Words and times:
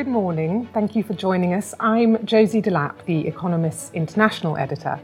Good 0.00 0.08
morning. 0.08 0.66
Thank 0.72 0.96
you 0.96 1.02
for 1.02 1.12
joining 1.12 1.52
us. 1.52 1.74
I'm 1.78 2.24
Josie 2.24 2.62
Delap, 2.62 3.04
the 3.04 3.26
Economist's 3.26 3.90
international 3.92 4.56
editor. 4.56 4.98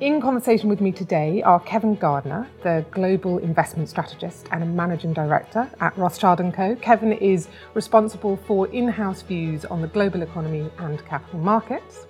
In 0.00 0.20
conversation 0.20 0.68
with 0.68 0.80
me 0.80 0.92
today 0.92 1.42
are 1.42 1.58
Kevin 1.58 1.96
Gardner, 1.96 2.46
the 2.62 2.86
global 2.92 3.38
investment 3.38 3.88
strategist 3.88 4.46
and 4.52 4.62
a 4.62 4.66
managing 4.66 5.14
director 5.14 5.68
at 5.80 5.98
Rothschild 5.98 6.38
& 6.52 6.54
Co. 6.54 6.76
Kevin 6.76 7.10
is 7.14 7.48
responsible 7.74 8.36
for 8.36 8.68
in-house 8.68 9.22
views 9.22 9.64
on 9.64 9.82
the 9.82 9.88
global 9.88 10.22
economy 10.22 10.70
and 10.78 11.04
capital 11.06 11.40
markets. 11.40 12.06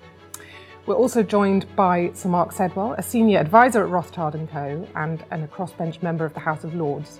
We're 0.85 0.93
also 0.93 1.23
joined 1.23 1.65
by 1.75 2.11
Sir 2.13 2.29
Mark 2.29 2.53
Sedwill, 2.53 2.95
a 2.99 3.01
senior 3.01 3.39
advisor 3.39 3.83
at 3.83 3.89
Rothschild 3.89 4.37
& 4.49 4.51
Co. 4.51 4.87
and, 4.95 5.25
and 5.31 5.43
a 5.43 5.47
crossbench 5.47 6.03
member 6.03 6.23
of 6.23 6.35
the 6.35 6.39
House 6.39 6.63
of 6.63 6.75
Lords. 6.75 7.19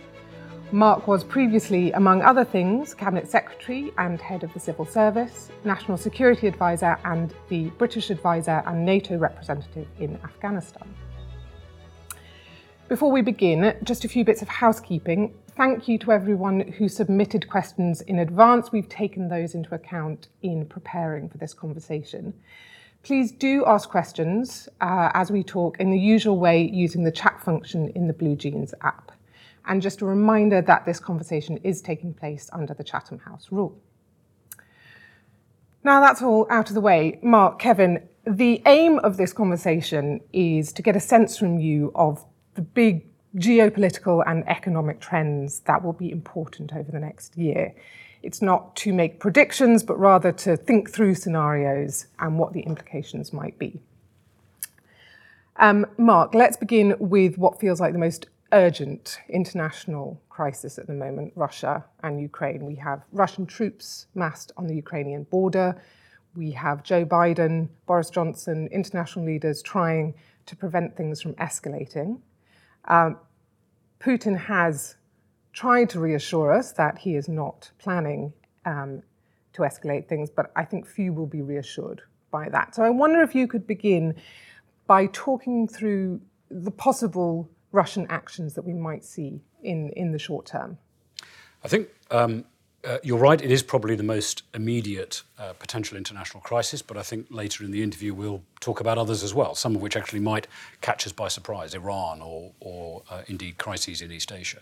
Mark 0.76 1.08
was 1.08 1.24
previously, 1.24 1.94
among 1.94 2.22
other 2.22 2.44
things, 2.44 2.94
Cabinet 2.94 3.30
Secretary 3.30 3.94
and 3.98 4.20
Head 4.20 4.44
of 4.44 4.54
the 4.54 4.60
Civil 4.60 4.86
Service, 4.86 5.50
National 5.64 5.98
Security 5.98 6.48
Advisor, 6.48 7.00
and 7.06 7.34
the 7.48 7.70
British 7.78 8.10
Advisor 8.10 8.62
and 8.66 8.86
NATO 8.86 9.18
representative 9.18 9.88
in 10.00 10.20
Afghanistan. 10.26 10.94
Before 12.90 13.10
we 13.10 13.22
begin, 13.22 13.74
just 13.86 14.04
a 14.04 14.10
few 14.10 14.26
bits 14.26 14.42
of 14.42 14.50
housekeeping. 14.50 15.34
Thank 15.56 15.88
you 15.88 15.98
to 16.00 16.12
everyone 16.12 16.60
who 16.74 16.90
submitted 16.90 17.50
questions 17.50 18.02
in 18.02 18.20
advance. 18.20 18.74
We've 18.74 18.90
taken 18.90 19.30
those 19.30 19.56
into 19.56 19.74
account 19.74 20.28
in 20.42 20.66
preparing 20.66 21.30
for 21.30 21.38
this 21.38 21.54
conversation. 21.54 22.34
Please 23.02 23.32
do 23.32 23.64
ask 23.66 23.88
questions 23.88 24.68
uh, 24.82 25.10
as 25.14 25.32
we 25.32 25.42
talk 25.42 25.80
in 25.80 25.90
the 25.90 25.98
usual 25.98 26.38
way 26.38 26.62
using 26.62 27.06
the 27.06 27.12
chat 27.12 27.42
function 27.42 27.94
in 27.96 28.08
the 28.08 28.14
Blue 28.14 28.36
Jeans 28.36 28.74
app. 28.82 29.14
And 29.68 29.82
just 29.82 30.02
a 30.02 30.06
reminder 30.06 30.62
that 30.62 30.86
this 30.86 31.00
conversation 31.00 31.58
is 31.64 31.82
taking 31.82 32.14
place 32.14 32.50
under 32.54 32.74
the 32.74 32.84
Chatham 32.84 33.20
House 33.20 33.48
rule. 33.52 33.80
Now 35.84 36.00
that's 36.00 36.22
all 36.22 36.48
out 36.50 36.70
of 36.70 36.76
the 36.76 36.82
way. 36.82 37.20
Mark, 37.22 37.60
Kevin, 37.60 38.08
the 38.26 38.62
aim 38.66 39.00
of 39.00 39.18
this 39.18 39.34
conversation 39.34 40.20
is 40.34 40.74
to 40.74 40.82
get 40.82 40.96
a 40.96 41.00
sense 41.00 41.38
from 41.38 41.60
you 41.60 41.92
of 41.94 42.26
the 42.56 42.62
big 42.62 43.06
geopolitical 43.36 44.24
and 44.26 44.48
economic 44.48 45.00
trends 45.00 45.60
that 45.62 45.84
will 45.84 45.94
be 45.94 46.10
important 46.10 46.74
over 46.74 46.92
the 46.92 47.00
next 47.00 47.38
year. 47.38 47.74
It's 48.24 48.42
not 48.42 48.76
to 48.78 48.94
make 48.94 49.20
predictions, 49.20 49.84
but 49.84 50.00
rather 50.00 50.32
to 50.32 50.58
think 50.58 50.90
through 50.90 51.16
scenarios 51.16 52.08
and 52.18 52.40
what 52.40 52.54
the 52.54 52.62
implications 52.62 53.32
might 53.32 53.60
be. 53.60 53.80
Um, 55.58 55.86
Mark, 55.98 56.34
let's 56.34 56.58
begin 56.58 56.96
with 57.00 57.38
what 57.38 57.60
feels 57.60 57.80
like 57.80 57.94
the 57.94 58.00
most 58.00 58.26
urgent 58.52 59.20
international 59.30 60.22
crisis 60.30 60.78
at 60.78 60.88
the 60.88 60.94
moment 60.94 61.34
Russia 61.36 61.84
and 62.04 62.22
Ukraine. 62.22 62.66
We 62.66 62.76
have 62.76 63.04
Russian 63.12 63.46
troops 63.46 64.08
massed 64.16 64.52
on 64.58 64.68
the 64.68 64.76
Ukrainian 64.76 65.24
border. 65.24 65.82
We 66.36 66.52
have 66.52 66.84
Joe 66.84 67.06
Biden, 67.06 67.70
Boris 67.86 68.10
Johnson, 68.10 68.68
international 68.72 69.26
leaders 69.26 69.62
trying 69.62 70.14
to 70.46 70.56
prevent 70.56 70.96
things 70.96 71.22
from 71.22 71.34
escalating. 71.36 72.20
Um, 72.86 73.18
Putin 74.00 74.38
has 74.38 74.98
tried 75.54 75.90
to 75.90 76.00
reassure 76.00 76.52
us 76.52 76.74
that 76.74 76.98
he 77.00 77.16
is 77.16 77.28
not 77.28 77.72
planning 77.80 78.34
um, 78.66 79.02
to 79.54 79.62
escalate 79.62 80.08
things, 80.08 80.30
but 80.30 80.52
I 80.56 80.66
think 80.66 80.86
few 80.86 81.14
will 81.14 81.26
be 81.26 81.42
reassured 81.42 82.02
by 82.30 82.50
that. 82.50 82.76
So 82.76 82.84
I 82.84 82.90
wonder 82.90 83.22
if 83.22 83.34
you 83.34 83.48
could 83.48 83.66
begin 83.66 84.16
by 84.86 85.08
talking 85.14 85.68
through 85.68 86.22
the 86.52 86.72
possible 86.72 87.50
Russian 87.76 88.08
actions 88.10 88.54
that 88.56 88.64
we 88.64 88.74
might 88.74 89.04
see 89.04 89.42
in, 89.62 89.90
in 89.96 90.12
the 90.12 90.20
short 90.20 90.46
term? 90.46 90.78
I 91.64 91.68
think 91.68 91.90
um, 92.10 92.46
uh, 92.86 93.00
you're 93.04 93.18
right. 93.18 93.42
It 93.42 93.52
is 93.52 93.64
probably 93.64 93.96
the 93.96 94.04
most 94.04 94.44
immediate 94.54 95.24
uh, 95.38 95.54
potential 95.54 95.98
international 95.98 96.42
crisis, 96.42 96.82
but 96.82 96.98
I 96.98 97.02
think 97.02 97.28
later 97.30 97.64
in 97.66 97.72
the 97.72 97.84
interview 97.84 98.14
we'll 98.14 98.44
talk 98.62 98.80
about 98.80 98.98
others 98.98 99.24
as 99.24 99.34
well, 99.34 99.56
some 99.56 99.76
of 99.76 99.82
which 99.82 99.98
actually 99.98 100.22
might 100.22 100.48
catch 100.82 101.06
us 101.06 101.12
by 101.12 101.28
surprise, 101.28 101.74
Iran 101.74 102.22
or, 102.22 102.52
or 102.60 103.04
uh, 103.10 103.24
indeed 103.28 103.58
crises 103.58 104.02
in 104.02 104.12
East 104.12 104.32
Asia. 104.32 104.62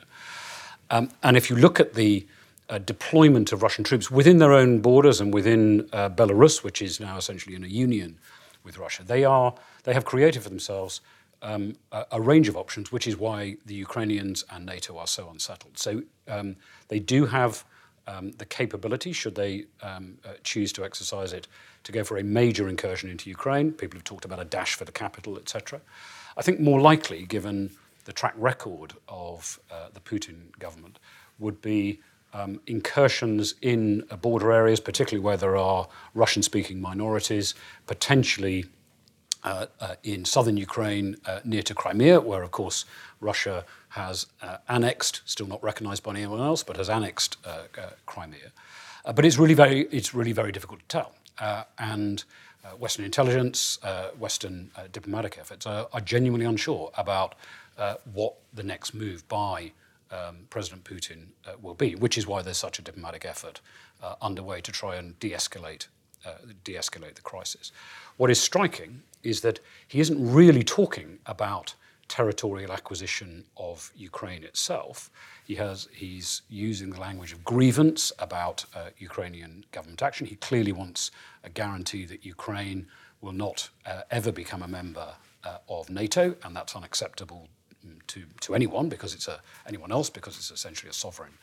Um, 0.90 1.10
and 1.22 1.38
if 1.38 1.50
you 1.50 1.56
look 1.56 1.80
at 1.80 1.94
the 1.94 2.26
uh, 2.70 2.80
deployment 2.80 3.52
of 3.52 3.62
Russian 3.62 3.84
troops 3.84 4.10
within 4.10 4.40
their 4.40 4.54
own 4.54 4.80
borders 4.80 5.22
and 5.22 5.34
within 5.34 5.88
uh, 5.94 6.10
Belarus, 6.10 6.64
which 6.64 6.82
is 6.82 7.00
now 7.00 7.18
essentially 7.18 7.56
in 7.56 7.64
a 7.64 7.68
union 7.68 8.18
with 8.64 8.78
Russia, 8.78 9.04
they 9.04 9.24
are 9.24 9.54
they 9.84 9.94
have 9.94 10.06
created 10.06 10.42
for 10.42 10.50
themselves 10.50 11.02
um, 11.44 11.76
a, 11.92 12.06
a, 12.14 12.22
range 12.22 12.48
of 12.48 12.58
options, 12.58 12.92
which 12.92 13.06
is 13.06 13.18
why 13.18 13.58
the 13.66 13.76
Ukrainians 13.76 14.44
and 14.50 14.66
NATO 14.66 14.98
are 14.98 15.08
so 15.08 15.30
unsettled. 15.30 15.78
So 15.78 16.02
um, 16.28 16.56
they 16.88 17.00
do 17.00 17.26
have 17.26 17.66
um, 18.08 18.32
the 18.32 18.46
capability, 18.46 19.14
should 19.14 19.36
they 19.36 19.66
um, 19.82 20.18
uh, 20.26 20.34
choose 20.44 20.74
to 20.74 20.84
exercise 20.84 21.34
it, 21.34 21.48
to 21.84 21.92
go 21.92 22.04
for 22.04 22.18
a 22.18 22.24
major 22.24 22.68
incursion 22.70 23.10
into 23.10 23.30
Ukraine. 23.30 23.72
People 23.72 23.98
have 23.98 24.06
talked 24.06 24.26
about 24.26 24.40
a 24.40 24.46
dash 24.46 24.76
for 24.76 24.86
the 24.86 24.92
capital, 24.92 25.38
etc. 25.38 25.82
I 26.38 26.42
think 26.42 26.60
more 26.60 26.82
likely, 26.82 27.26
given 27.26 27.72
the 28.06 28.14
track 28.14 28.34
record 28.38 28.94
of 29.08 29.60
uh, 29.72 29.90
the 29.94 30.00
Putin 30.00 30.58
government, 30.60 31.00
would 31.40 31.62
be 31.62 32.00
um, 32.34 32.60
incursions 32.68 33.56
in 33.62 34.04
uh, 34.10 34.16
border 34.16 34.52
areas, 34.52 34.80
particularly 34.80 35.24
where 35.24 35.38
there 35.38 35.56
are 35.56 35.88
Russian 36.14 36.42
speaking 36.42 36.82
minorities, 36.82 37.54
potentially 37.86 38.66
in 40.04 40.26
southern 40.26 40.58
Ukraine 40.58 41.18
uh, 41.26 41.40
near 41.44 41.64
to 41.64 41.74
Crimea, 41.74 42.22
where, 42.22 42.44
of 42.44 42.52
course, 42.52 42.86
Russia 43.20 43.66
has 43.90 44.28
uh, 44.42 44.58
annexed, 44.70 45.22
still 45.26 45.48
not 45.48 45.64
recognized 45.64 46.04
by 46.04 46.12
anyone 46.12 46.40
else, 46.40 46.64
but 46.64 46.78
has 46.78 46.90
annexed 46.90 47.38
uh, 47.46 47.64
uh, 47.78 47.90
Crimea. 48.06 48.52
but 49.16 49.26
it's 49.26 49.38
really, 49.38 49.54
very, 49.54 49.82
it's 49.92 50.14
really 50.14 50.32
very 50.32 50.52
difficult 50.52 50.80
to 50.82 50.88
tell. 50.88 51.16
and 51.78 52.24
Western 52.80 53.04
intelligence, 53.04 53.78
Western 54.18 54.72
diplomatic 54.92 55.38
efforts 55.38 55.66
are, 55.66 55.88
are, 55.92 56.02
genuinely 56.02 56.46
unsure 56.46 56.92
about 56.98 57.36
what 58.14 58.36
the 58.54 58.64
next 58.64 58.94
move 58.94 59.28
by 59.28 59.72
um, 60.12 60.38
President 60.50 60.84
Putin 60.84 61.28
will 61.62 61.74
be, 61.74 61.96
which 61.96 62.18
is 62.18 62.26
why 62.26 62.42
there's 62.42 62.58
such 62.58 62.80
a 62.80 62.82
diplomatic 62.82 63.26
effort 63.26 63.60
underway 64.22 64.62
to 64.62 64.72
try 64.72 64.96
and 64.96 65.20
de 65.20 65.32
escalate 65.32 65.88
uh, 66.26 66.36
de-escalate 66.64 67.16
the 67.16 67.22
crisis. 67.22 67.74
What 68.16 68.32
is 68.32 68.40
striking 68.40 69.02
is 69.24 69.42
that 69.42 69.60
he 69.88 70.00
isn't 70.00 70.34
really 70.34 70.64
talking 70.64 71.20
about 71.26 71.76
territorial 72.08 72.72
acquisition 72.72 73.46
of 73.58 73.92
Ukraine 73.96 74.44
itself. 74.44 75.10
He 75.46 75.56
has, 75.56 75.88
he's 75.92 76.44
using 76.50 76.92
the 76.92 77.00
language 77.00 77.34
of 77.34 77.44
grievance 77.44 78.12
about 78.20 78.66
uh, 78.76 78.90
Ukrainian 78.98 79.66
government 79.72 80.02
action. 80.04 80.28
He 80.28 80.36
clearly 80.36 80.72
wants 80.72 81.12
a 81.44 81.50
guarantee 81.50 82.06
that 82.06 82.26
Ukraine 82.26 82.88
will 83.22 83.32
not 83.32 83.70
uh, 83.86 84.02
ever 84.12 84.32
become 84.32 84.62
a 84.62 84.68
member 84.68 85.16
uh, 85.44 85.58
of 85.70 85.90
NATO, 85.90 86.36
and 86.44 86.56
that's 86.56 86.76
unacceptable 86.76 87.48
mm, 87.86 88.00
to, 88.08 88.24
to 88.42 88.54
anyone 88.54 88.90
because 88.90 89.14
it's 89.14 89.28
a, 89.28 89.40
anyone 89.68 89.92
else 89.92 90.10
because 90.10 90.36
it's 90.38 90.52
essentially 90.52 90.90
a 90.90 90.94
sovereign, 90.94 91.34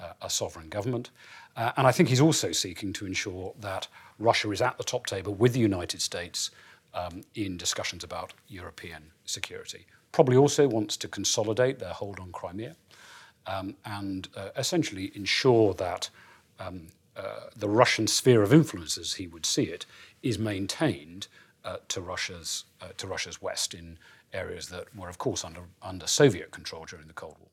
uh, 0.00 0.12
a 0.22 0.30
sovereign 0.30 0.68
government. 0.68 1.10
Uh, 1.56 1.72
and 1.76 1.86
I 1.86 1.92
think 1.92 2.08
he's 2.08 2.20
also 2.20 2.52
seeking 2.52 2.92
to 2.94 3.06
ensure 3.06 3.54
that 3.60 3.88
Russia 4.18 4.50
is 4.50 4.62
at 4.62 4.78
the 4.78 4.84
top 4.84 5.06
table 5.06 5.34
with 5.34 5.52
the 5.52 5.60
United 5.60 6.00
States 6.00 6.50
um, 6.94 7.22
in 7.34 7.56
discussions 7.56 8.04
about 8.04 8.32
European 8.48 9.10
security. 9.24 9.86
Probably 10.12 10.36
also 10.36 10.68
wants 10.68 10.96
to 10.98 11.08
consolidate 11.08 11.78
their 11.78 11.92
hold 11.92 12.20
on 12.20 12.32
Crimea 12.32 12.76
um, 13.46 13.76
and 13.84 14.28
uh, 14.36 14.50
essentially 14.56 15.10
ensure 15.14 15.74
that 15.74 16.10
um, 16.58 16.88
uh, 17.16 17.48
the 17.56 17.68
Russian 17.68 18.06
sphere 18.06 18.42
of 18.42 18.52
influence, 18.52 18.96
as 18.96 19.14
he 19.14 19.26
would 19.26 19.46
see 19.46 19.64
it, 19.64 19.86
is 20.22 20.38
maintained 20.38 21.28
uh, 21.64 21.76
to 21.88 22.00
Russia's 22.00 22.64
uh, 22.80 22.88
to 22.96 23.06
Russia's 23.06 23.40
west 23.40 23.74
in 23.74 23.98
areas 24.32 24.68
that 24.68 24.94
were, 24.96 25.08
of 25.08 25.18
course, 25.18 25.44
under 25.44 25.60
under 25.82 26.06
Soviet 26.06 26.50
control 26.50 26.84
during 26.84 27.06
the 27.06 27.12
Cold 27.12 27.36
War. 27.38 27.48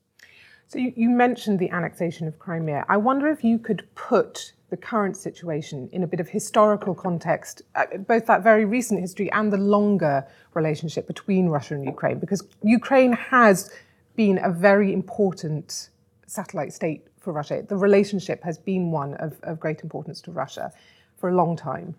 So 0.68 0.78
you, 0.78 0.92
you 0.96 1.10
mentioned 1.10 1.58
the 1.58 1.70
annexation 1.70 2.28
of 2.28 2.38
Crimea. 2.38 2.86
I 2.88 2.96
wonder 2.96 3.28
if 3.28 3.42
you 3.44 3.58
could 3.58 3.86
put 3.94 4.52
the 4.70 4.76
current 4.76 5.16
situation 5.16 5.88
in 5.92 6.02
a 6.02 6.06
bit 6.06 6.20
of 6.20 6.28
historical 6.28 6.94
context, 6.94 7.62
uh, 7.74 7.86
both 8.06 8.26
that 8.26 8.42
very 8.42 8.64
recent 8.64 9.00
history 9.00 9.30
and 9.32 9.52
the 9.52 9.56
longer 9.56 10.26
relationship 10.54 11.06
between 11.06 11.48
Russia 11.48 11.74
and 11.74 11.84
Ukraine, 11.84 12.18
because 12.18 12.42
Ukraine 12.62 13.12
has 13.12 13.70
been 14.16 14.38
a 14.42 14.50
very 14.50 14.92
important 14.92 15.90
satellite 16.26 16.72
state 16.72 17.06
for 17.18 17.32
Russia. 17.32 17.64
The 17.66 17.76
relationship 17.76 18.42
has 18.44 18.58
been 18.58 18.90
one 18.90 19.14
of, 19.14 19.38
of 19.42 19.58
great 19.58 19.82
importance 19.82 20.20
to 20.22 20.30
Russia 20.30 20.72
for 21.16 21.28
a 21.28 21.34
long 21.34 21.56
time. 21.56 21.94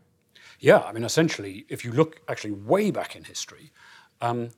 Yeah, 0.60 0.80
I 0.80 0.92
mean, 0.94 1.04
essentially, 1.04 1.66
if 1.70 1.84
you 1.84 1.92
look 1.92 2.22
actually 2.28 2.52
way 2.52 2.92
back 2.92 3.16
in 3.16 3.24
history, 3.24 3.72
um, 4.22 4.50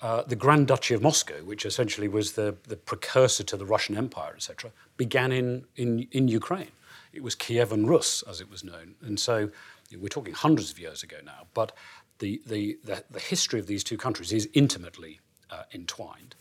uh, 0.00 0.22
the 0.22 0.36
Grand 0.36 0.66
Duchy 0.66 0.94
of 0.94 1.02
Moscow, 1.02 1.44
which 1.44 1.64
essentially 1.64 2.08
was 2.08 2.32
the, 2.32 2.56
the 2.66 2.76
precursor 2.76 3.44
to 3.44 3.56
the 3.56 3.64
Russian 3.64 3.96
Empire, 3.96 4.32
etc., 4.34 4.72
began 4.96 5.32
in, 5.32 5.64
in, 5.76 6.08
in 6.10 6.28
Ukraine. 6.28 6.72
It 7.12 7.22
was 7.22 7.36
Kievan 7.36 7.86
Rus, 7.86 8.22
as 8.22 8.40
it 8.40 8.50
was 8.50 8.64
known. 8.64 8.94
And 9.02 9.18
so 9.18 9.50
we're 9.96 10.08
talking 10.08 10.34
hundreds 10.34 10.70
of 10.70 10.78
years 10.78 11.02
ago 11.02 11.16
now, 11.24 11.46
but 11.54 11.72
the, 12.18 12.40
the, 12.46 12.78
the, 12.84 13.04
the 13.10 13.20
history 13.20 13.60
of 13.60 13.66
these 13.66 13.84
two 13.84 13.98
countries 13.98 14.32
is 14.32 14.48
intimately 14.54 15.20
uh, 15.50 15.64
entwined. 15.74 16.34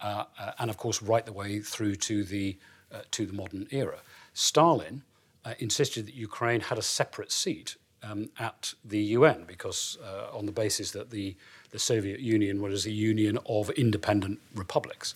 Uh, 0.00 0.24
uh, 0.38 0.52
and 0.58 0.70
of 0.70 0.76
course, 0.76 1.02
right 1.02 1.24
the 1.26 1.32
way 1.32 1.60
through 1.60 1.96
to 1.96 2.24
the, 2.24 2.56
uh, 2.92 3.00
to 3.10 3.26
the 3.26 3.32
modern 3.32 3.66
era. 3.70 3.98
Stalin 4.34 5.02
uh, 5.44 5.54
insisted 5.58 6.06
that 6.06 6.14
Ukraine 6.14 6.60
had 6.60 6.78
a 6.78 6.82
separate 6.82 7.32
seat 7.32 7.76
um, 8.02 8.28
at 8.38 8.74
the 8.84 8.98
UN 8.98 9.44
because, 9.46 9.98
uh, 10.04 10.36
on 10.36 10.46
the 10.46 10.52
basis 10.52 10.90
that 10.92 11.10
the, 11.10 11.34
the 11.70 11.78
Soviet 11.78 12.20
Union 12.20 12.60
was 12.60 12.86
a 12.86 12.90
union 12.90 13.38
of 13.46 13.70
independent 13.70 14.40
republics. 14.54 15.14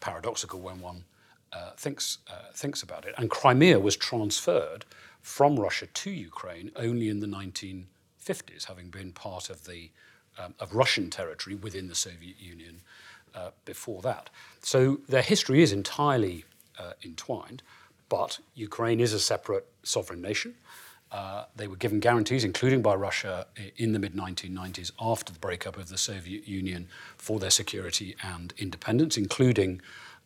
Paradoxical 0.00 0.60
when 0.60 0.80
one 0.80 1.04
uh, 1.54 1.70
thinks, 1.76 2.18
uh, 2.28 2.52
thinks 2.52 2.82
about 2.82 3.04
it. 3.04 3.14
And 3.16 3.30
Crimea 3.30 3.78
was 3.78 3.96
transferred 3.96 4.84
from 5.22 5.58
Russia 5.58 5.86
to 5.86 6.10
Ukraine 6.10 6.70
only 6.76 7.08
in 7.08 7.20
the 7.20 7.26
1950s, 7.26 8.64
having 8.66 8.90
been 8.90 9.12
part 9.12 9.50
of, 9.50 9.64
the, 9.64 9.90
um, 10.38 10.54
of 10.58 10.74
Russian 10.74 11.10
territory 11.10 11.56
within 11.56 11.88
the 11.88 11.94
Soviet 11.94 12.40
Union 12.40 12.80
uh, 13.34 13.50
before 13.64 14.02
that. 14.02 14.30
So 14.62 15.00
their 15.08 15.22
history 15.22 15.62
is 15.62 15.72
entirely 15.72 16.44
uh, 16.78 16.92
entwined, 17.04 17.62
but 18.08 18.38
Ukraine 18.54 19.00
is 19.00 19.12
a 19.12 19.20
separate 19.20 19.66
sovereign 19.82 20.20
nation. 20.20 20.54
Uh, 21.12 21.44
they 21.54 21.68
were 21.68 21.76
given 21.76 22.00
guarantees, 22.00 22.42
including 22.42 22.82
by 22.82 22.94
Russia, 22.94 23.46
in 23.76 23.92
the 23.92 23.98
mid 24.00 24.14
1990s 24.14 24.90
after 25.00 25.32
the 25.32 25.38
breakup 25.38 25.76
of 25.76 25.88
the 25.88 25.98
Soviet 25.98 26.48
Union 26.48 26.88
for 27.16 27.38
their 27.38 27.50
security 27.50 28.16
and 28.22 28.52
independence, 28.58 29.16
including 29.16 29.80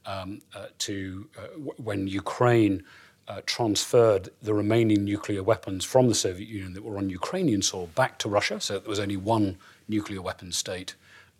um, 0.08 0.40
uh, 0.56 0.66
to 0.78 1.28
uh, 1.38 1.42
when 1.76 2.08
Ukraine 2.08 2.82
uh, 3.28 3.42
transferred 3.44 4.30
the 4.42 4.54
remaining 4.54 5.04
nuclear 5.04 5.42
weapons 5.42 5.84
from 5.84 6.08
the 6.08 6.14
Soviet 6.14 6.48
Union 6.48 6.72
that 6.72 6.82
were 6.82 6.96
on 6.96 7.10
Ukrainian 7.10 7.60
soil 7.60 7.88
back 7.94 8.18
to 8.20 8.28
Russia. 8.28 8.58
So 8.58 8.78
there 8.78 8.88
was 8.88 8.98
only 8.98 9.18
one 9.18 9.58
nuclear 9.86 10.22
weapons 10.22 10.56
state 10.56 10.94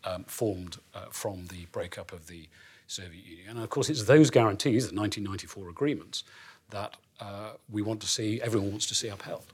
um, 0.05 0.25
formed 0.25 0.77
from 1.11 1.47
the 1.47 1.65
breakup 1.73 2.13
of 2.13 2.27
the 2.27 2.49
Soviet 2.87 3.25
Union. 3.25 3.49
And 3.49 3.59
of 3.59 3.71
course, 3.71 3.89
it's 3.89 4.05
those 4.05 4.29
guarantees, 4.31 4.89
the 4.89 4.95
1994 4.95 5.71
agreements, 5.71 6.25
that 6.71 6.97
uh, 7.21 7.53
we 7.71 7.81
want 7.81 8.01
to 8.03 8.07
see, 8.07 8.41
everyone 8.43 8.71
wants 8.71 8.87
to 8.87 8.95
see 8.95 9.09
upheld. 9.09 9.47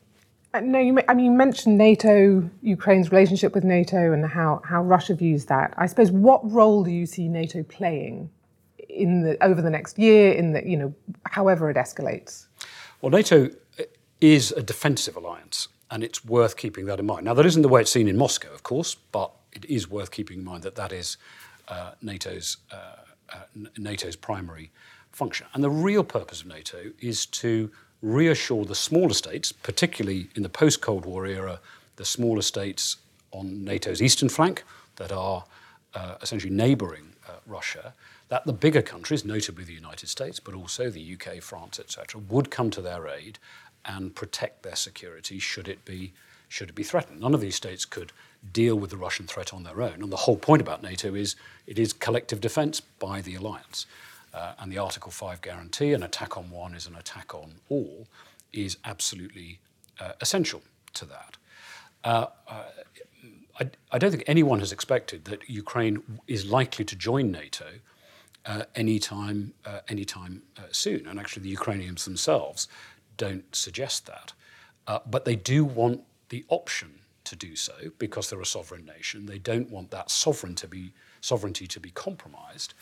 No, 0.60 0.78
you, 0.78 1.00
I 1.08 1.14
mean, 1.14 1.26
you 1.26 1.30
mentioned 1.32 1.78
NATO, 1.78 2.48
Ukraine's 2.62 3.10
relationship 3.10 3.54
with 3.54 3.64
NATO, 3.64 4.12
and 4.12 4.24
how, 4.24 4.60
how 4.64 4.82
Russia 4.82 5.14
views 5.14 5.46
that. 5.46 5.74
I 5.76 5.86
suppose, 5.86 6.12
what 6.12 6.48
role 6.50 6.84
do 6.84 6.90
you 6.90 7.06
see 7.06 7.28
NATO 7.28 7.62
playing 7.64 8.30
in 8.94 9.22
the 9.22 9.42
over 9.44 9.60
the 9.60 9.70
next 9.70 9.98
year? 9.98 10.32
In 10.32 10.52
the 10.52 10.66
you 10.66 10.76
know, 10.76 10.94
however 11.24 11.70
it 11.70 11.76
escalates. 11.76 12.46
Well, 13.00 13.10
NATO 13.10 13.50
is 14.20 14.52
a 14.52 14.62
defensive 14.62 15.16
alliance, 15.16 15.68
and 15.90 16.02
it's 16.02 16.24
worth 16.24 16.56
keeping 16.56 16.86
that 16.86 16.98
in 16.98 17.06
mind. 17.06 17.24
Now, 17.24 17.34
that 17.34 17.44
isn't 17.44 17.62
the 17.62 17.68
way 17.68 17.82
it's 17.82 17.90
seen 17.90 18.08
in 18.08 18.16
Moscow, 18.16 18.52
of 18.52 18.62
course, 18.62 18.94
but 18.94 19.30
it 19.52 19.64
is 19.66 19.88
worth 19.90 20.10
keeping 20.10 20.38
in 20.38 20.44
mind 20.44 20.62
that 20.62 20.76
that 20.76 20.92
is 20.92 21.18
uh, 21.68 21.92
NATO's 22.02 22.58
uh, 22.72 22.76
uh, 23.32 23.38
NATO's 23.78 24.16
primary 24.16 24.70
function. 25.12 25.46
And 25.54 25.62
the 25.62 25.70
real 25.70 26.04
purpose 26.04 26.40
of 26.40 26.46
NATO 26.46 26.92
is 27.00 27.26
to 27.26 27.70
reassure 28.02 28.64
the 28.64 28.74
smaller 28.74 29.14
states, 29.14 29.52
particularly 29.52 30.28
in 30.34 30.42
the 30.42 30.48
post 30.48 30.80
Cold 30.80 31.06
War 31.06 31.26
era, 31.26 31.60
the 31.96 32.04
smaller 32.04 32.42
states 32.42 32.96
on 33.30 33.64
NATO's 33.64 34.02
eastern 34.02 34.28
flank 34.28 34.64
that 34.96 35.10
are 35.12 35.44
uh, 35.94 36.16
essentially 36.20 36.52
neighboring 36.52 37.12
uh, 37.28 37.32
Russia, 37.46 37.94
that 38.34 38.46
the 38.46 38.52
bigger 38.52 38.82
countries, 38.82 39.24
notably 39.24 39.62
the 39.62 39.72
United 39.72 40.08
States, 40.08 40.40
but 40.40 40.54
also 40.54 40.90
the 40.90 41.14
UK, 41.14 41.40
France, 41.40 41.78
etc., 41.78 42.20
would 42.28 42.50
come 42.50 42.68
to 42.68 42.82
their 42.82 43.06
aid 43.06 43.38
and 43.84 44.12
protect 44.16 44.64
their 44.64 44.74
security 44.74 45.38
should 45.38 45.68
it 45.68 45.84
be 45.84 46.12
should 46.48 46.68
it 46.68 46.74
be 46.74 46.82
threatened. 46.82 47.20
None 47.20 47.32
of 47.32 47.40
these 47.40 47.54
states 47.54 47.84
could 47.84 48.10
deal 48.52 48.74
with 48.74 48.90
the 48.90 48.96
Russian 48.96 49.28
threat 49.28 49.54
on 49.54 49.62
their 49.62 49.80
own. 49.80 50.02
And 50.02 50.10
the 50.10 50.16
whole 50.16 50.36
point 50.36 50.60
about 50.60 50.82
NATO 50.82 51.14
is 51.14 51.36
it 51.68 51.78
is 51.78 51.92
collective 51.92 52.40
defense 52.40 52.80
by 52.80 53.20
the 53.20 53.36
alliance. 53.36 53.86
Uh, 54.32 54.54
and 54.58 54.72
the 54.72 54.78
Article 54.78 55.12
5 55.12 55.40
guarantee, 55.40 55.92
an 55.92 56.02
attack 56.02 56.36
on 56.36 56.50
one 56.50 56.74
is 56.74 56.88
an 56.88 56.96
attack 56.96 57.34
on 57.34 57.54
all, 57.68 58.08
is 58.52 58.78
absolutely 58.84 59.60
uh, 60.00 60.12
essential 60.20 60.62
to 60.94 61.04
that. 61.04 61.36
Uh, 62.02 62.26
uh 62.48 62.64
I, 63.60 63.70
I, 63.92 63.98
don't 63.98 64.10
think 64.10 64.24
anyone 64.26 64.58
has 64.58 64.72
expected 64.72 65.26
that 65.26 65.48
Ukraine 65.48 66.02
is 66.26 66.44
likely 66.44 66.84
to 66.86 66.96
join 66.96 67.30
NATO 67.30 67.66
uh, 68.46 68.64
anytime, 68.74 69.54
uh, 69.64 69.80
anytime 69.88 70.42
soon. 70.70 71.06
And 71.06 71.18
actually, 71.18 71.42
the 71.44 71.48
Ukrainians 71.50 72.04
themselves 72.04 72.68
don't 73.16 73.54
suggest 73.54 74.06
that. 74.06 74.32
but 75.06 75.24
they 75.24 75.36
do 75.36 75.64
want 75.64 76.02
the 76.28 76.44
option 76.48 77.00
to 77.24 77.36
do 77.36 77.56
so 77.56 77.72
because 77.98 78.30
they're 78.30 78.40
a 78.40 78.46
sovereign 78.46 78.84
nation. 78.84 79.26
They 79.26 79.38
don't 79.38 79.70
want 79.70 79.90
that 79.90 80.10
sovereign 80.10 80.54
to 80.56 80.68
be, 80.68 80.92
sovereignty 81.20 81.66
to 81.66 81.80
be 81.80 81.90
compromised 81.90 82.74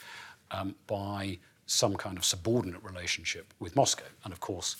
um, 0.50 0.74
by 0.86 1.38
some 1.66 1.96
kind 1.96 2.18
of 2.18 2.24
subordinate 2.24 2.82
relationship 2.82 3.54
with 3.58 3.76
Moscow. 3.76 4.04
And 4.24 4.32
of 4.32 4.40
course, 4.40 4.76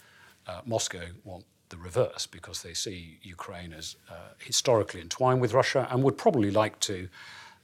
uh, 0.46 0.60
Moscow 0.66 1.06
want 1.24 1.44
the 1.68 1.76
reverse 1.78 2.26
because 2.26 2.62
they 2.62 2.74
see 2.74 3.18
Ukraine 3.22 3.72
as 3.72 3.96
uh, 4.10 4.34
historically 4.38 5.00
entwined 5.00 5.40
with 5.40 5.54
Russia 5.54 5.88
and 5.90 6.02
would 6.02 6.18
probably 6.18 6.50
like 6.50 6.78
to 6.80 7.08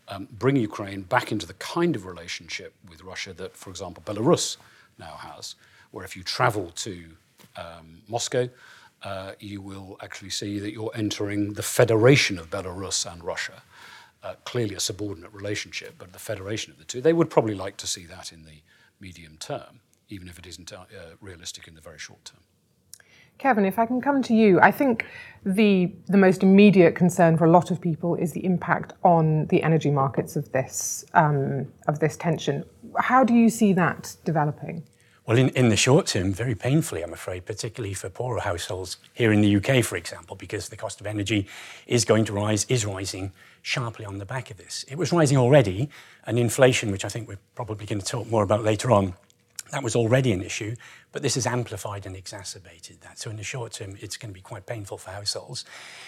um, 0.08 0.28
bring 0.32 0.56
Ukraine 0.56 1.02
back 1.02 1.32
into 1.32 1.46
the 1.46 1.54
kind 1.54 1.94
of 1.96 2.06
relationship 2.06 2.74
with 2.88 3.02
Russia 3.02 3.32
that, 3.34 3.56
for 3.56 3.70
example, 3.70 4.02
Belarus 4.06 4.56
now 4.98 5.14
has, 5.18 5.54
where 5.90 6.04
if 6.04 6.16
you 6.16 6.22
travel 6.22 6.70
to 6.70 7.04
um, 7.56 8.02
Moscow, 8.08 8.48
uh, 9.02 9.32
you 9.38 9.60
will 9.60 9.96
actually 10.02 10.30
see 10.30 10.58
that 10.58 10.72
you're 10.72 10.90
entering 10.94 11.52
the 11.54 11.62
federation 11.62 12.38
of 12.38 12.50
Belarus 12.50 13.10
and 13.10 13.22
Russia. 13.22 13.62
Uh, 14.20 14.34
clearly 14.44 14.74
a 14.74 14.80
subordinate 14.80 15.32
relationship, 15.32 15.94
but 15.96 16.12
the 16.12 16.18
federation 16.18 16.72
of 16.72 16.78
the 16.78 16.84
two. 16.84 17.00
They 17.00 17.12
would 17.12 17.30
probably 17.30 17.54
like 17.54 17.76
to 17.76 17.86
see 17.86 18.04
that 18.06 18.32
in 18.32 18.44
the 18.44 18.62
medium 18.98 19.36
term, 19.38 19.78
even 20.08 20.28
if 20.28 20.40
it 20.40 20.46
isn't 20.46 20.72
uh, 20.72 20.86
realistic 21.20 21.68
in 21.68 21.76
the 21.76 21.80
very 21.80 22.00
short 22.00 22.24
term. 22.24 22.40
Kevin, 23.38 23.64
if 23.64 23.78
I 23.78 23.86
can 23.86 24.00
come 24.00 24.20
to 24.22 24.34
you, 24.34 24.60
I 24.60 24.72
think 24.72 25.06
the 25.46 25.92
the 26.08 26.18
most 26.18 26.42
immediate 26.42 26.96
concern 26.96 27.38
for 27.38 27.44
a 27.44 27.50
lot 27.50 27.70
of 27.70 27.80
people 27.80 28.16
is 28.16 28.32
the 28.32 28.44
impact 28.44 28.94
on 29.04 29.46
the 29.46 29.62
energy 29.62 29.90
markets 29.90 30.34
of 30.34 30.50
this 30.52 31.04
um, 31.14 31.66
of 31.86 32.00
this 32.00 32.16
tension. 32.16 32.64
How 32.98 33.22
do 33.22 33.34
you 33.34 33.48
see 33.48 33.72
that 33.74 34.16
developing? 34.24 34.82
Well, 35.24 35.36
in, 35.36 35.50
in 35.50 35.68
the 35.68 35.76
short 35.76 36.06
term, 36.06 36.32
very 36.32 36.54
painfully, 36.54 37.02
I'm 37.02 37.12
afraid, 37.12 37.44
particularly 37.44 37.92
for 37.92 38.08
poorer 38.08 38.40
households 38.40 38.96
here 39.12 39.30
in 39.30 39.42
the 39.42 39.56
UK, 39.56 39.84
for 39.84 39.96
example, 39.96 40.36
because 40.36 40.70
the 40.70 40.76
cost 40.76 41.02
of 41.02 41.06
energy 41.06 41.46
is 41.86 42.06
going 42.06 42.24
to 42.24 42.32
rise, 42.32 42.64
is 42.70 42.86
rising 42.86 43.32
sharply 43.60 44.06
on 44.06 44.16
the 44.16 44.24
back 44.24 44.50
of 44.50 44.56
this. 44.56 44.86
It 44.88 44.96
was 44.96 45.12
rising 45.12 45.36
already, 45.36 45.90
and 46.24 46.38
inflation, 46.38 46.90
which 46.90 47.04
I 47.04 47.10
think 47.10 47.28
we're 47.28 47.38
probably 47.54 47.84
going 47.84 48.00
to 48.00 48.06
talk 48.06 48.26
more 48.30 48.42
about 48.42 48.64
later 48.64 48.90
on, 48.90 49.12
that 49.70 49.82
was 49.82 49.94
already 49.94 50.32
an 50.32 50.42
issue, 50.42 50.74
but 51.12 51.22
this 51.22 51.34
has 51.34 51.46
amplified 51.46 52.06
and 52.06 52.16
exacerbated 52.16 53.00
that. 53.02 53.18
So 53.18 53.30
in 53.30 53.36
the 53.36 53.42
short 53.42 53.72
term, 53.72 53.96
it's 54.00 54.16
going 54.16 54.30
to 54.30 54.34
be 54.34 54.40
quite 54.40 54.66
painful 54.66 54.98
for 54.98 55.10
households. 55.10 55.64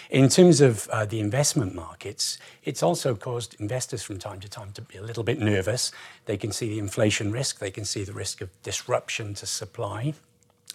In 0.09 0.29
terms 0.29 0.61
of 0.61 0.87
uh, 0.89 1.05
the 1.05 1.19
investment 1.19 1.75
markets, 1.75 2.37
it's 2.63 2.83
also 2.83 3.15
caused 3.15 3.55
investors 3.59 4.03
from 4.03 4.19
time 4.19 4.39
to 4.39 4.49
time 4.49 4.71
to 4.73 4.81
be 4.81 4.97
a 4.97 5.01
little 5.01 5.23
bit 5.23 5.39
nervous. 5.39 5.91
They 6.25 6.37
can 6.37 6.51
see 6.51 6.69
the 6.69 6.79
inflation 6.79 7.31
risk, 7.31 7.59
they 7.59 7.71
can 7.71 7.85
see 7.85 8.03
the 8.03 8.13
risk 8.13 8.41
of 8.41 8.49
disruption 8.63 9.33
to 9.35 9.45
supply, 9.45 10.13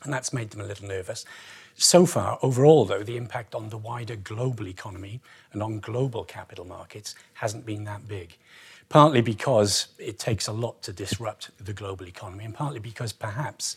and 0.05 0.13
that's 0.13 0.33
made 0.33 0.51
them 0.51 0.61
a 0.61 0.65
little 0.65 0.89
nervous. 0.89 1.25
So 1.79 2.07
far, 2.07 2.39
overall, 2.41 2.87
though, 2.87 3.03
the 3.03 3.19
impact 3.19 3.55
on 3.55 3.69
the 3.69 3.77
wider 3.77 4.17
global 4.17 4.67
economy 4.67 5.21
and 5.53 5.63
on 5.63 5.81
global 5.81 6.25
capital 6.25 6.65
markets 6.65 7.15
hasn't 7.35 7.67
been 7.67 7.85
that 7.85 8.09
big 8.09 8.39
partly 8.89 9.21
because 9.21 9.89
it 9.99 10.19
takes 10.19 10.47
a 10.47 10.53
lot 10.53 10.83
to 10.83 10.93
disrupt 10.93 11.51
the 11.65 11.73
global 11.73 12.07
economy, 12.07 12.45
and 12.45 12.55
partly 12.55 12.79
because 12.79 13.13
perhaps, 13.13 13.77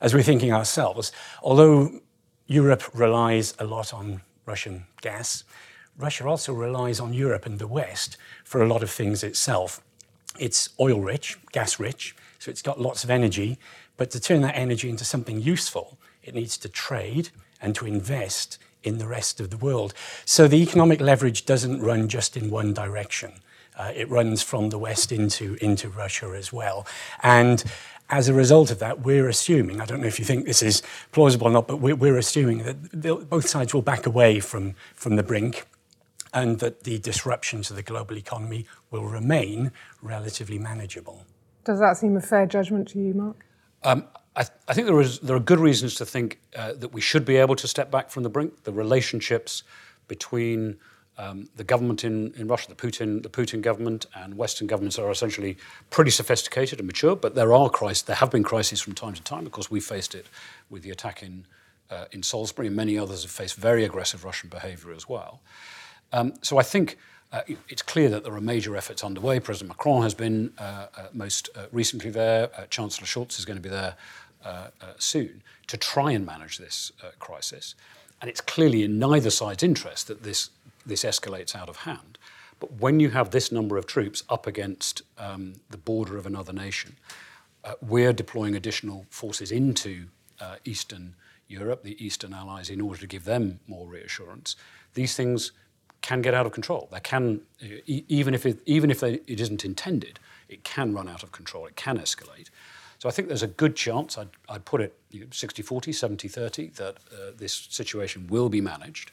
as 0.00 0.14
we're 0.14 0.22
thinking 0.22 0.52
ourselves, 0.52 1.12
although 1.42 2.00
Europe 2.46 2.82
relies 2.94 3.54
a 3.58 3.64
lot 3.64 3.92
on 3.92 4.20
Russian 4.46 4.86
gas, 5.00 5.44
Russia 5.96 6.26
also 6.26 6.52
relies 6.52 7.00
on 7.00 7.12
Europe 7.12 7.46
and 7.46 7.58
the 7.58 7.66
West 7.66 8.16
for 8.44 8.62
a 8.62 8.68
lot 8.68 8.82
of 8.82 8.90
things 8.90 9.22
itself. 9.22 9.80
It's 10.38 10.68
oil 10.80 11.00
rich, 11.00 11.38
gas 11.52 11.78
rich, 11.78 12.14
so 12.38 12.50
it's 12.50 12.62
got 12.62 12.80
lots 12.80 13.04
of 13.04 13.10
energy, 13.10 13.58
but 13.96 14.10
to 14.10 14.20
turn 14.20 14.42
that 14.42 14.56
energy 14.56 14.90
into 14.90 15.04
something 15.04 15.40
useful, 15.40 15.98
it 16.22 16.34
needs 16.34 16.58
to 16.58 16.68
trade 16.68 17.30
and 17.62 17.74
to 17.76 17.86
invest 17.86 18.58
in 18.82 18.98
the 18.98 19.06
rest 19.06 19.40
of 19.40 19.50
the 19.50 19.56
world. 19.56 19.94
So 20.24 20.46
the 20.46 20.62
economic 20.62 21.00
leverage 21.00 21.46
doesn't 21.46 21.80
run 21.80 22.08
just 22.08 22.36
in 22.36 22.50
one 22.50 22.74
direction. 22.74 23.34
Uh, 23.76 23.92
it 23.94 24.08
runs 24.08 24.42
from 24.42 24.70
the 24.70 24.78
west 24.78 25.10
into, 25.10 25.56
into 25.60 25.88
Russia 25.88 26.32
as 26.36 26.52
well. 26.52 26.86
And 27.22 27.64
as 28.10 28.28
a 28.28 28.34
result 28.34 28.70
of 28.70 28.78
that, 28.78 29.00
we're 29.00 29.28
assuming, 29.28 29.80
I 29.80 29.86
don't 29.86 30.00
know 30.00 30.06
if 30.06 30.18
you 30.18 30.24
think 30.24 30.44
this 30.44 30.62
is 30.62 30.82
plausible 31.12 31.48
or 31.48 31.50
not, 31.50 31.66
but 31.66 31.76
we're, 31.76 31.96
we're 31.96 32.18
assuming 32.18 32.58
that 32.58 33.28
both 33.28 33.48
sides 33.48 33.74
will 33.74 33.82
back 33.82 34.06
away 34.06 34.40
from, 34.40 34.74
from 34.94 35.16
the 35.16 35.22
brink 35.22 35.66
and 36.32 36.58
that 36.58 36.84
the 36.84 36.98
disruption 36.98 37.62
to 37.62 37.72
the 37.72 37.82
global 37.82 38.16
economy 38.16 38.66
will 38.90 39.04
remain 39.04 39.72
relatively 40.02 40.58
manageable. 40.58 41.24
Does 41.64 41.78
that 41.78 41.96
seem 41.96 42.16
a 42.16 42.20
fair 42.20 42.44
judgment 42.44 42.88
to 42.88 42.98
you, 42.98 43.14
Mark? 43.14 43.46
Um, 43.82 44.06
I, 44.36 44.42
th- 44.42 44.58
I, 44.68 44.74
think 44.74 44.86
there, 44.86 45.00
is, 45.00 45.20
there 45.20 45.36
are 45.36 45.40
good 45.40 45.60
reasons 45.60 45.94
to 45.96 46.06
think 46.06 46.40
uh, 46.56 46.72
that 46.74 46.92
we 46.92 47.00
should 47.00 47.24
be 47.24 47.36
able 47.36 47.56
to 47.56 47.68
step 47.68 47.90
back 47.90 48.10
from 48.10 48.22
the 48.24 48.28
brink. 48.28 48.64
The 48.64 48.72
relationships 48.72 49.62
between 50.08 50.76
um, 51.16 51.48
the 51.56 51.64
government 51.64 52.04
in, 52.04 52.32
in 52.34 52.48
Russia, 52.48 52.68
the 52.68 52.74
Putin, 52.74 53.22
the 53.22 53.28
Putin 53.28 53.62
government 53.62 54.06
and 54.14 54.36
Western 54.36 54.66
governments 54.66 54.98
are 54.98 55.10
essentially 55.10 55.56
pretty 55.90 56.10
sophisticated 56.10 56.80
and 56.80 56.86
mature, 56.86 57.14
but 57.14 57.34
there 57.34 57.52
are 57.52 57.70
crises, 57.70 58.02
there 58.02 58.16
have 58.16 58.30
been 58.30 58.42
crises 58.42 58.80
from 58.80 58.94
time 58.94 59.14
to 59.14 59.22
time. 59.22 59.46
Of 59.46 59.52
course, 59.52 59.70
we 59.70 59.80
faced 59.80 60.14
it 60.14 60.26
with 60.70 60.82
the 60.82 60.90
attack 60.90 61.22
in 61.22 61.46
uh, 61.90 62.06
in 62.12 62.22
Salisbury, 62.22 62.66
and 62.66 62.76
many 62.76 62.98
others 62.98 63.22
have 63.22 63.30
faced 63.30 63.56
very 63.56 63.84
aggressive 63.84 64.24
Russian 64.24 64.48
behavior 64.48 64.92
as 64.92 65.08
well. 65.08 65.40
Um, 66.12 66.34
so 66.42 66.58
I 66.58 66.62
think 66.62 66.96
uh, 67.32 67.42
it's 67.68 67.82
clear 67.82 68.08
that 68.10 68.24
there 68.24 68.34
are 68.34 68.40
major 68.40 68.76
efforts 68.76 69.02
underway. 69.04 69.40
President 69.40 69.68
Macron 69.68 70.02
has 70.02 70.14
been 70.14 70.52
uh, 70.58 70.86
uh, 70.96 71.06
most 71.12 71.50
uh, 71.56 71.66
recently 71.72 72.10
there. 72.10 72.50
Uh, 72.56 72.66
Chancellor 72.70 73.06
Scholz 73.06 73.38
is 73.38 73.44
going 73.44 73.56
to 73.56 73.62
be 73.62 73.68
there 73.68 73.96
soon 74.98 75.42
to 75.66 75.76
try 75.76 76.12
and 76.12 76.26
manage 76.26 76.58
this 76.58 76.92
crisis. 77.18 77.74
And 78.20 78.30
it's 78.30 78.42
clearly 78.42 78.82
in 78.82 78.98
neither 78.98 79.30
side's 79.30 79.62
interest 79.62 80.08
that 80.08 80.22
this, 80.22 80.50
this 80.86 81.04
escalates 81.04 81.54
out 81.54 81.68
of 81.68 81.78
hand. 81.78 82.18
But 82.60 82.72
when 82.80 83.00
you 83.00 83.10
have 83.10 83.30
this 83.30 83.50
number 83.50 83.76
of 83.76 83.86
troops 83.86 84.22
up 84.28 84.46
against 84.46 85.02
um, 85.18 85.54
the 85.70 85.76
border 85.76 86.16
of 86.16 86.26
another 86.26 86.52
nation, 86.52 86.96
we're 87.80 88.12
deploying 88.12 88.54
additional 88.54 89.06
forces 89.10 89.50
into 89.50 90.06
Eastern 90.64 91.14
Europe, 91.48 91.82
the 91.82 92.04
Eastern 92.04 92.32
allies, 92.32 92.70
in 92.70 92.80
order 92.80 93.00
to 93.00 93.06
give 93.06 93.24
them 93.24 93.60
more 93.66 93.86
reassurance. 93.86 94.56
These 94.94 95.14
things 95.16 95.52
can 96.00 96.20
get 96.20 96.34
out 96.34 96.46
of 96.46 96.52
control. 96.52 96.88
They 96.92 97.00
can, 97.00 97.40
even 97.86 98.34
if 98.34 98.44
it, 98.44 98.60
even 98.66 98.90
if 98.90 99.00
they, 99.00 99.14
it 99.26 99.40
isn't 99.40 99.64
intended, 99.64 100.18
it 100.48 100.62
can 100.64 100.92
run 100.92 101.08
out 101.08 101.22
of 101.22 101.32
control. 101.32 101.66
It 101.66 101.76
can 101.76 101.98
escalate. 101.98 102.50
So 102.98 103.08
I 103.08 103.12
think 103.12 103.28
there's 103.28 103.42
a 103.42 103.48
good 103.48 103.76
chance, 103.76 104.16
I'd, 104.16 104.28
I'd 104.48 104.64
put 104.64 104.80
it 104.80 104.98
60 105.30 105.62
40, 105.62 105.92
70 105.92 106.28
30, 106.28 106.68
that 106.68 106.96
uh, 107.12 107.32
this 107.36 107.52
situation 107.70 108.26
will 108.28 108.48
be 108.48 108.60
managed. 108.60 109.10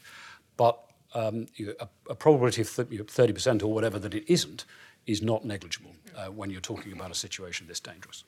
But 0.56 0.78
um, 1.14 1.46
a, 1.58 1.88
a, 2.10 2.14
probability 2.14 2.62
of 2.62 2.68
30% 2.68 3.62
or 3.62 3.72
whatever 3.72 3.98
that 3.98 4.14
it 4.14 4.24
isn't 4.26 4.64
is 5.06 5.22
not 5.22 5.44
negligible 5.44 5.92
uh, 6.16 6.26
when 6.26 6.50
you're 6.50 6.60
talking 6.60 6.92
about 6.92 7.10
a 7.10 7.14
situation 7.14 7.66
this 7.66 7.80
dangerous. 7.80 8.24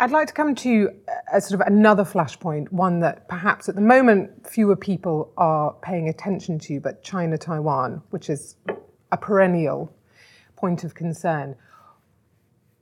I'd 0.00 0.10
like 0.10 0.26
to 0.26 0.34
come 0.34 0.56
to 0.56 0.90
a 1.32 1.40
sort 1.40 1.60
of 1.60 1.66
another 1.68 2.04
flashpoint, 2.04 2.70
one 2.72 2.98
that 3.00 3.28
perhaps 3.28 3.68
at 3.68 3.76
the 3.76 3.80
moment 3.80 4.46
fewer 4.46 4.74
people 4.74 5.32
are 5.36 5.72
paying 5.82 6.08
attention 6.08 6.58
to, 6.60 6.80
but 6.80 7.02
China 7.04 7.38
Taiwan, 7.38 8.02
which 8.10 8.28
is 8.28 8.56
a 9.12 9.16
perennial 9.16 9.94
point 10.56 10.82
of 10.82 10.94
concern. 10.94 11.54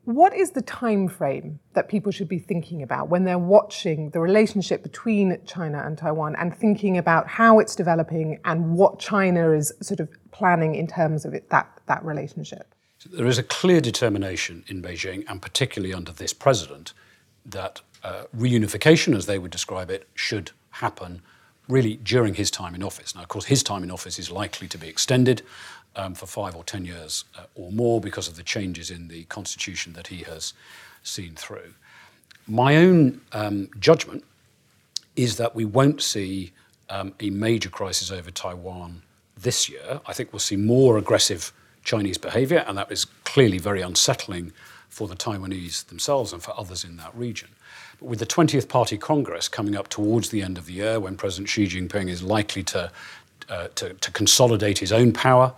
What 0.05 0.35
is 0.35 0.51
the 0.51 0.63
time 0.63 1.07
frame 1.07 1.61
that 1.75 1.89
people 1.89 2.11
should 2.11 2.29
be 2.29 2.41
thinking 2.41 2.83
about 2.83 3.09
when 3.09 3.23
they're 3.23 3.39
watching 3.39 4.11
the 4.11 4.19
relationship 4.19 4.83
between 4.83 5.39
China 5.47 5.81
and 5.85 5.97
Taiwan 5.97 6.35
and 6.37 6.57
thinking 6.57 6.99
about 6.99 7.29
how 7.29 7.61
it's 7.61 7.77
developing 7.77 8.41
and 8.45 8.75
what 8.75 8.99
China 8.99 9.53
is 9.53 9.73
sort 9.81 10.01
of 10.01 10.09
planning 10.33 10.75
in 10.75 10.89
terms 10.89 11.25
of 11.25 11.35
it, 11.35 11.49
that, 11.51 11.71
that 11.87 12.05
relationship? 12.05 12.75
There 13.13 13.29
is 13.29 13.39
a 13.39 13.45
clear 13.45 13.81
determination 13.81 14.65
in 14.67 14.83
Beijing, 14.83 15.25
and 15.29 15.41
particularly 15.41 15.95
under 15.95 16.11
this 16.11 16.33
president, 16.33 16.95
that 17.47 17.81
uh, 18.03 18.25
reunification, 18.37 19.17
as 19.17 19.27
they 19.27 19.39
would 19.39 19.53
describe 19.53 19.89
it, 19.89 20.09
should 20.15 20.51
happen 20.71 21.23
really 21.69 21.97
during 21.97 22.35
his 22.35 22.51
time 22.51 22.75
in 22.75 22.83
office. 22.83 23.15
Now, 23.15 23.23
of 23.23 23.29
course, 23.29 23.45
his 23.45 23.63
time 23.63 23.85
in 23.85 23.91
office 23.91 24.19
is 24.19 24.31
likely 24.33 24.67
to 24.69 24.79
be 24.79 24.89
extended 24.89 25.43
um, 25.97 26.15
for 26.15 26.27
five 26.27 26.55
or 26.55 26.65
ten 26.65 26.85
years 26.85 27.25
uh, 27.39 27.45
or 27.55 27.71
more 27.73 28.01
because 28.01 28.29
of 28.29 28.37
the 28.37 28.43
changes 28.43 28.91
in 28.91 29.09
the 29.09 29.25
constitution 29.25 29.93
that 29.95 30.09
he 30.09 30.23
has 30.25 30.55
seen 31.03 31.35
through. 31.35 31.75
My 32.47 32.77
own 32.77 33.21
um, 33.33 33.69
judgment 33.79 34.25
is 35.17 35.37
that 35.37 35.55
we 35.55 35.65
won't 35.65 36.03
see 36.03 36.53
um, 36.91 37.15
a 37.21 37.31
major 37.31 37.69
crisis 37.69 38.11
over 38.11 38.31
Taiwan 38.31 39.03
this 39.37 39.69
year. 39.69 40.01
I 40.07 40.13
think 40.13 40.33
we'll 40.33 40.41
see 40.41 40.57
more 40.57 40.99
aggressive 40.99 41.53
Chinese 41.85 42.19
behavior, 42.19 42.65
and 42.67 42.79
that 42.79 42.91
is 42.91 43.05
clearly 43.05 43.59
very 43.59 43.81
unsettling 43.81 44.53
for 44.89 45.09
the 45.09 45.17
Taiwanese 45.17 45.87
themselves 45.87 46.33
and 46.33 46.43
for 46.43 46.59
others 46.59 46.85
in 46.85 46.97
that 46.99 47.15
region. 47.17 47.49
But 47.99 48.09
with 48.09 48.19
the 48.19 48.27
20th 48.27 48.69
Party 48.69 48.99
Congress 48.99 49.49
coming 49.49 49.75
up 49.75 49.89
towards 49.89 50.29
the 50.29 50.43
end 50.43 50.59
of 50.59 50.67
the 50.67 50.75
year, 50.75 51.01
when 51.01 51.17
President 51.17 51.49
Xi 51.49 51.67
Jinping 51.67 52.09
is 52.09 52.23
likely 52.23 52.63
to, 52.65 52.93
uh, 53.49 53.69
to, 53.75 53.95
to, 53.95 54.11
consolidate 54.11 54.79
his 54.79 54.93
own 54.93 55.13
power, 55.13 55.55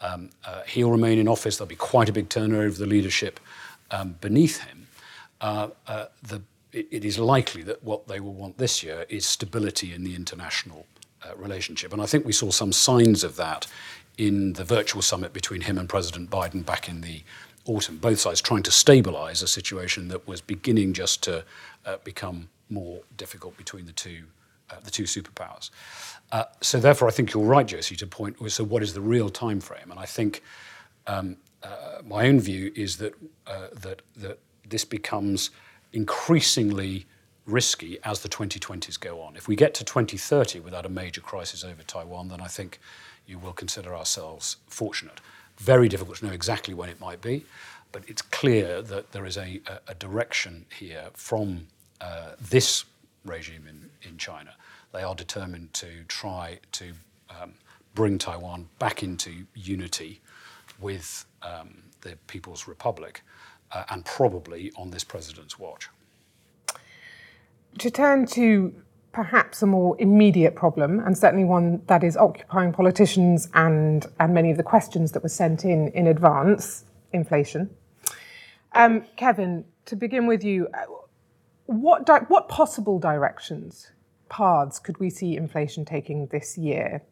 um, 0.00 0.30
uh, 0.44 0.62
he'll 0.62 0.90
remain 0.90 1.18
in 1.18 1.28
office. 1.28 1.56
There'll 1.56 1.68
be 1.68 1.76
quite 1.76 2.08
a 2.08 2.12
big 2.12 2.28
turnover 2.28 2.66
of 2.66 2.78
the 2.78 2.86
leadership 2.86 3.40
um, 3.90 4.16
beneath 4.20 4.60
him. 4.60 4.86
Uh, 5.40 5.68
uh 5.86 6.06
the, 6.22 6.42
it, 6.72 6.88
it 6.90 7.04
is 7.04 7.18
likely 7.18 7.62
that 7.62 7.82
what 7.82 8.08
they 8.08 8.20
will 8.20 8.34
want 8.34 8.58
this 8.58 8.82
year 8.82 9.06
is 9.08 9.26
stability 9.26 9.92
in 9.92 10.04
the 10.04 10.14
international 10.14 10.86
relationship. 11.36 11.90
And 11.90 12.02
I 12.02 12.06
think 12.06 12.26
we 12.26 12.32
saw 12.32 12.50
some 12.50 12.70
signs 12.70 13.24
of 13.24 13.36
that 13.36 13.66
in 14.18 14.52
the 14.52 14.64
virtual 14.64 15.00
summit 15.00 15.32
between 15.32 15.62
him 15.62 15.78
and 15.78 15.88
President 15.88 16.28
Biden 16.28 16.66
back 16.66 16.86
in 16.86 17.00
the 17.00 17.22
autumn. 17.64 17.96
Both 17.96 18.20
sides 18.20 18.42
trying 18.42 18.62
to 18.64 18.70
stabilize 18.70 19.40
a 19.40 19.48
situation 19.48 20.08
that 20.08 20.28
was 20.28 20.42
beginning 20.42 20.92
just 20.92 21.22
to 21.22 21.46
become 22.04 22.50
more 22.68 23.00
difficult 23.16 23.56
between 23.56 23.86
the 23.86 23.92
two, 23.92 24.24
uh, 24.70 24.76
the 24.82 24.90
two 24.90 25.04
superpowers. 25.04 25.70
Uh, 26.32 26.44
so 26.60 26.80
therefore, 26.80 27.08
I 27.08 27.10
think 27.10 27.32
you're 27.32 27.44
right, 27.44 27.66
Josie, 27.66 27.96
to 27.96 28.06
point. 28.06 28.36
So 28.50 28.64
what 28.64 28.82
is 28.82 28.94
the 28.94 29.00
real 29.00 29.28
time 29.28 29.60
frame? 29.60 29.90
And 29.90 30.00
I 30.00 30.06
think 30.06 30.42
um, 31.06 31.36
uh, 31.62 32.02
my 32.04 32.26
own 32.26 32.40
view 32.40 32.72
is 32.74 32.96
that 32.98 33.14
uh, 33.46 33.68
that 33.82 34.02
that 34.16 34.38
this 34.68 34.84
becomes 34.84 35.50
increasingly 35.92 37.06
risky 37.46 37.98
as 38.04 38.20
the 38.20 38.28
2020s 38.28 38.98
go 38.98 39.20
on. 39.20 39.36
If 39.36 39.48
we 39.48 39.54
get 39.54 39.74
to 39.74 39.84
2030 39.84 40.60
without 40.60 40.86
a 40.86 40.88
major 40.88 41.20
crisis 41.20 41.62
over 41.62 41.82
Taiwan, 41.82 42.28
then 42.28 42.40
I 42.40 42.46
think 42.46 42.80
you 43.26 43.38
will 43.38 43.52
consider 43.52 43.94
ourselves 43.94 44.56
fortunate. 44.66 45.20
Very 45.58 45.88
difficult 45.88 46.18
to 46.18 46.26
know 46.26 46.32
exactly 46.32 46.74
when 46.74 46.88
it 46.88 47.00
might 47.00 47.20
be, 47.20 47.44
but 47.92 48.02
it's 48.08 48.22
clear 48.22 48.82
that 48.82 49.12
there 49.12 49.26
is 49.26 49.36
a, 49.36 49.60
a 49.86 49.94
direction 49.94 50.66
here 50.76 51.10
from 51.12 51.66
uh, 52.00 52.30
this 52.40 52.84
regime 53.24 53.66
in, 53.68 53.90
in 54.08 54.18
China. 54.18 54.54
They 54.92 55.02
are 55.02 55.14
determined 55.14 55.72
to 55.74 56.04
try 56.08 56.60
to 56.72 56.92
um, 57.30 57.54
bring 57.94 58.18
Taiwan 58.18 58.68
back 58.78 59.02
into 59.02 59.46
unity 59.54 60.20
with 60.80 61.24
um, 61.42 61.82
the 62.00 62.16
People's 62.26 62.68
Republic, 62.68 63.22
uh, 63.72 63.84
and 63.90 64.04
probably 64.04 64.72
on 64.76 64.90
this 64.90 65.04
president's 65.04 65.58
watch. 65.58 65.88
To 67.78 67.90
turn 67.90 68.26
to 68.26 68.74
perhaps 69.12 69.62
a 69.62 69.66
more 69.66 69.96
immediate 70.00 70.54
problem, 70.56 71.00
and 71.00 71.16
certainly 71.16 71.44
one 71.44 71.82
that 71.86 72.02
is 72.02 72.16
occupying 72.16 72.72
politicians 72.72 73.48
and, 73.54 74.06
and 74.18 74.34
many 74.34 74.50
of 74.50 74.56
the 74.56 74.62
questions 74.62 75.12
that 75.12 75.22
were 75.22 75.28
sent 75.28 75.64
in 75.64 75.88
in 75.88 76.08
advance 76.08 76.84
inflation. 77.12 77.70
Um, 78.72 79.04
Kevin, 79.16 79.64
to 79.86 79.96
begin 79.96 80.26
with 80.26 80.42
you, 80.42 80.68
what, 81.66 82.06
di- 82.06 82.24
what 82.28 82.48
possible 82.48 82.98
directions, 82.98 83.90
paths 84.28 84.78
could 84.78 84.98
we 84.98 85.10
see 85.10 85.36
inflation 85.36 85.84
taking 85.84 86.26
this 86.26 86.58
year? 86.58 87.02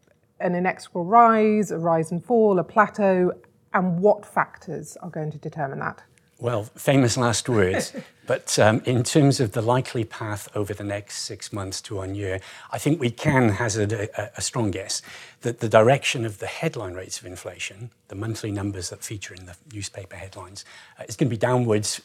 An 0.41 0.55
inexorable 0.55 1.05
rise, 1.05 1.71
a 1.71 1.79
rise 1.79 2.11
and 2.11 2.25
fall, 2.25 2.59
a 2.59 2.65
plateau, 2.65 3.33
and 3.75 3.99
what 4.01 4.27
factors 4.27 4.97
are 4.99 5.11
going 5.11 5.31
to 5.31 5.39
determine 5.39 5.79
that? 5.79 6.03
Well, 6.43 6.65
famous 6.75 7.17
last 7.17 7.49
words. 7.49 7.93
but 8.27 8.59
um, 8.59 8.83
in 8.85 9.05
terms 9.05 9.39
of 9.39 9.53
the 9.53 9.63
likely 9.63 10.05
path 10.05 10.49
over 10.57 10.75
the 10.75 10.83
next 10.83 11.19
six 11.19 11.53
months 11.53 11.81
to 11.83 11.95
one 11.95 12.17
year, 12.17 12.41
I 12.73 12.79
think 12.79 12.99
we 12.99 13.11
can 13.11 13.51
hazard 13.51 13.93
a, 13.93 14.37
a, 14.37 14.41
strong 14.41 14.73
guess 14.73 15.03
that 15.43 15.61
the 15.61 15.69
direction 15.69 16.27
of 16.27 16.39
the 16.39 16.49
headline 16.49 16.95
rates 16.95 17.21
of 17.21 17.27
inflation, 17.27 17.91
the 18.09 18.17
monthly 18.17 18.51
numbers 18.51 18.91
that 18.91 19.05
feature 19.05 19.35
in 19.35 19.47
the 19.47 19.55
newspaper 19.73 20.17
headlines, 20.17 20.65
uh, 20.99 21.05
is 21.09 21.15
going 21.15 21.29
to 21.29 21.31
be 21.31 21.39
downwards 21.39 22.01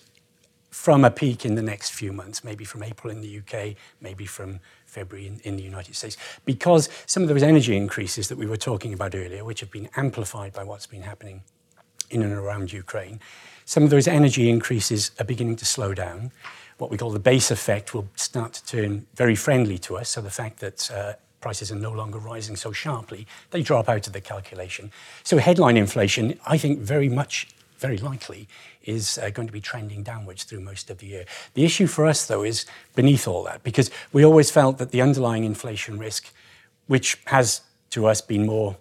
from 0.77 1.03
a 1.03 1.10
peak 1.10 1.43
in 1.43 1.55
the 1.55 1.62
next 1.62 1.89
few 1.89 2.13
months, 2.13 2.43
maybe 2.43 2.63
from 2.63 2.84
April 2.84 3.12
in 3.12 3.19
the 3.19 3.39
UK, 3.39 3.75
maybe 4.00 4.27
from 4.27 4.60
February 4.86 5.25
in, 5.25 5.39
in, 5.39 5.57
the 5.57 5.63
United 5.63 5.96
States, 5.96 6.15
because 6.46 6.88
some 7.07 7.24
of 7.24 7.29
those 7.29 7.41
energy 7.41 7.75
increases 7.75 8.29
that 8.29 8.38
we 8.38 8.46
were 8.46 8.57
talking 8.57 8.93
about 8.93 9.15
earlier, 9.15 9.43
which 9.43 9.60
have 9.60 9.72
been 9.72 9.89
amplified 9.96 10.53
by 10.53 10.63
what's 10.63 10.86
been 10.86 11.01
happening 11.01 11.41
in 12.12 12.22
and 12.22 12.31
around 12.31 12.72
Ukraine, 12.72 13.19
some 13.65 13.84
of 13.84 13.89
those 13.89 14.07
energy 14.07 14.51
increases 14.51 15.10
are 15.19 15.25
beginning 15.25 15.55
to 15.57 15.65
slow 15.65 15.96
down. 15.96 16.31
What 16.77 16.91
we 16.91 16.98
call 16.98 17.10
the 17.10 17.19
base 17.19 17.50
effect 17.50 17.96
will 17.96 18.07
start 18.15 18.53
to 18.53 18.65
turn 18.65 19.07
very 19.15 19.36
friendly 19.36 19.79
to 19.79 19.98
us. 19.98 20.10
So 20.10 20.22
the 20.22 20.29
fact 20.29 20.60
that 20.60 20.91
uh, 20.91 21.13
prices 21.41 21.72
are 21.72 21.75
no 21.75 21.91
longer 21.91 22.19
rising 22.19 22.55
so 22.55 22.72
sharply, 22.72 23.25
they 23.50 23.63
drop 23.63 23.89
out 23.89 24.05
of 24.05 24.13
the 24.13 24.22
calculation. 24.22 24.91
So 25.24 25.39
headline 25.39 25.75
inflation, 25.75 26.39
I 26.46 26.60
think 26.60 26.79
very 26.79 27.10
much, 27.10 27.48
very 27.77 27.98
likely, 27.98 28.48
is 28.84 29.17
uh, 29.17 29.29
going 29.29 29.48
to 29.48 29.53
be 29.53 29.62
trending 29.62 30.03
downwards 30.03 30.43
through 30.43 30.62
most 30.62 30.89
of 30.89 30.98
the 30.98 31.07
year. 31.07 31.25
The 31.53 31.65
issue 31.65 31.88
for 31.88 32.05
us, 32.05 32.25
though, 32.25 32.43
is 32.43 32.65
beneath 32.96 33.27
all 33.27 33.43
that, 33.43 33.63
because 33.63 33.91
we 34.13 34.25
always 34.25 34.51
felt 34.51 34.77
that 34.77 34.91
the 34.91 35.01
underlying 35.01 35.43
inflation 35.43 35.98
risk, 35.98 36.31
which 36.88 37.17
has 37.25 37.62
to 37.91 38.07
us 38.07 38.22
been 38.22 38.46
more 38.46 38.77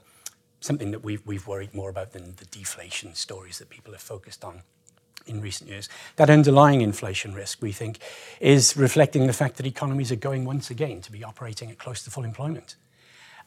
something 0.60 0.90
that 0.90 1.04
we've, 1.04 1.24
we've 1.26 1.46
worried 1.46 1.72
more 1.74 1.90
about 1.90 2.12
than 2.12 2.34
the 2.36 2.44
deflation 2.46 3.14
stories 3.14 3.58
that 3.58 3.70
people 3.70 3.92
have 3.92 4.02
focused 4.02 4.44
on 4.44 4.62
in 5.26 5.40
recent 5.40 5.70
years. 5.70 5.88
That 6.16 6.30
underlying 6.30 6.80
inflation 6.80 7.34
risk, 7.34 7.62
we 7.62 7.72
think, 7.72 7.98
is 8.40 8.76
reflecting 8.76 9.26
the 9.26 9.32
fact 9.32 9.56
that 9.56 9.66
economies 9.66 10.10
are 10.12 10.16
going 10.16 10.44
once 10.44 10.70
again 10.70 11.00
to 11.02 11.12
be 11.12 11.24
operating 11.24 11.70
at 11.70 11.78
close 11.78 12.02
to 12.04 12.10
full 12.10 12.24
employment. 12.24 12.76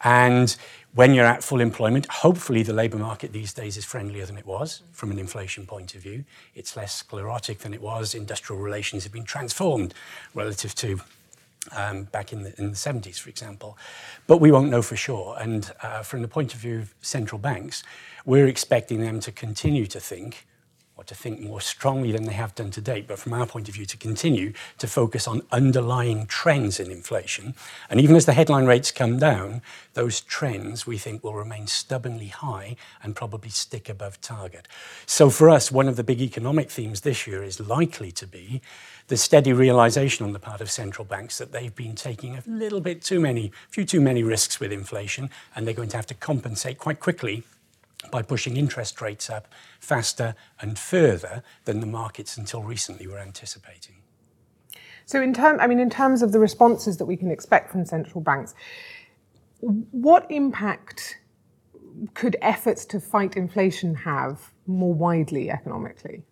And 0.03 0.55
when 0.95 1.13
you're 1.13 1.25
at 1.25 1.43
full 1.43 1.61
employment, 1.61 2.07
hopefully 2.07 2.63
the 2.63 2.73
labour 2.73 2.97
market 2.97 3.31
these 3.31 3.53
days 3.53 3.77
is 3.77 3.85
friendlier 3.85 4.25
than 4.25 4.37
it 4.37 4.45
was 4.45 4.81
from 4.91 5.11
an 5.11 5.19
inflation 5.19 5.65
point 5.65 5.93
of 5.93 6.01
view. 6.01 6.25
It's 6.55 6.75
less 6.75 6.95
sclerotic 6.95 7.59
than 7.59 7.73
it 7.73 7.81
was. 7.81 8.15
Industrial 8.15 8.61
relations 8.61 9.03
have 9.03 9.13
been 9.13 9.25
transformed 9.25 9.93
relative 10.33 10.73
to 10.75 10.99
um, 11.75 12.03
back 12.05 12.33
in 12.33 12.43
the, 12.43 12.59
in 12.59 12.71
the 12.71 12.75
70s, 12.75 13.19
for 13.19 13.29
example. 13.29 13.77
But 14.27 14.37
we 14.37 14.51
won't 14.51 14.69
know 14.69 14.81
for 14.81 14.95
sure. 14.95 15.37
And 15.39 15.71
uh, 15.83 16.01
from 16.01 16.21
the 16.21 16.27
point 16.27 16.53
of 16.53 16.59
view 16.59 16.79
of 16.79 16.93
central 17.01 17.39
banks, 17.39 17.83
we're 18.25 18.47
expecting 18.47 19.01
them 19.01 19.19
to 19.21 19.31
continue 19.31 19.85
to 19.87 19.99
think 19.99 20.47
or 20.99 21.03
to 21.05 21.15
think 21.15 21.39
more 21.39 21.61
strongly 21.61 22.11
than 22.11 22.25
they 22.25 22.33
have 22.33 22.53
done 22.55 22.69
to 22.71 22.81
date, 22.81 23.07
but 23.07 23.17
from 23.17 23.31
our 23.31 23.45
point 23.45 23.69
of 23.69 23.75
view, 23.75 23.85
to 23.85 23.95
continue 23.95 24.51
to 24.77 24.85
focus 24.85 25.29
on 25.29 25.41
underlying 25.49 26.25
trends 26.25 26.77
in 26.77 26.91
inflation. 26.91 27.55
And 27.89 28.01
even 28.01 28.17
as 28.17 28.25
the 28.25 28.33
headline 28.33 28.65
rates 28.65 28.91
come 28.91 29.17
down, 29.17 29.61
those 29.93 30.19
trends 30.19 30.85
we 30.85 30.97
think 30.97 31.23
will 31.23 31.35
remain 31.35 31.67
stubbornly 31.67 32.27
high 32.27 32.75
and 33.01 33.15
probably 33.15 33.49
stick 33.49 33.87
above 33.87 34.19
target. 34.19 34.67
So 35.05 35.29
for 35.29 35.49
us, 35.49 35.71
one 35.71 35.87
of 35.87 35.95
the 35.95 36.03
big 36.03 36.19
economic 36.19 36.69
themes 36.69 36.99
this 36.99 37.25
year 37.25 37.43
is 37.43 37.61
likely 37.61 38.11
to 38.11 38.27
be 38.27 38.61
the 39.07 39.15
steady 39.15 39.53
realization 39.53 40.25
on 40.25 40.33
the 40.33 40.39
part 40.39 40.59
of 40.59 40.69
central 40.69 41.05
banks 41.05 41.37
that 41.37 41.53
they've 41.53 41.75
been 41.77 41.95
taking 41.95 42.35
a 42.35 42.43
little 42.45 42.81
bit 42.81 43.01
too 43.01 43.21
many, 43.21 43.53
a 43.69 43.71
few 43.71 43.85
too 43.85 44.01
many 44.01 44.21
risks 44.21 44.59
with 44.59 44.73
inflation, 44.73 45.29
and 45.55 45.65
they're 45.65 45.73
going 45.73 45.87
to 45.89 45.95
have 45.95 46.07
to 46.07 46.13
compensate 46.13 46.77
quite 46.77 46.99
quickly 46.99 47.43
by 48.11 48.21
pushing 48.21 48.57
interest 48.57 49.01
rates 49.01 49.29
up 49.29 49.47
faster 49.79 50.35
and 50.61 50.77
further 50.77 51.43
than 51.65 51.79
the 51.79 51.85
markets 51.85 52.37
until 52.37 52.63
recently 52.63 53.07
were 53.07 53.19
anticipating. 53.19 53.95
So, 55.05 55.21
in 55.21 55.33
term, 55.33 55.59
I 55.59 55.67
mean, 55.67 55.79
in 55.79 55.89
terms 55.89 56.21
of 56.21 56.31
the 56.31 56.39
responses 56.39 56.97
that 56.97 57.05
we 57.05 57.17
can 57.17 57.31
expect 57.31 57.71
from 57.71 57.85
central 57.85 58.21
banks, 58.21 58.53
what 59.59 60.29
impact 60.29 61.19
could 62.13 62.37
efforts 62.41 62.85
to 62.85 62.99
fight 62.99 63.35
inflation 63.35 63.95
have 63.95 64.51
more 64.67 64.93
widely 64.93 65.49
economically? 65.49 66.23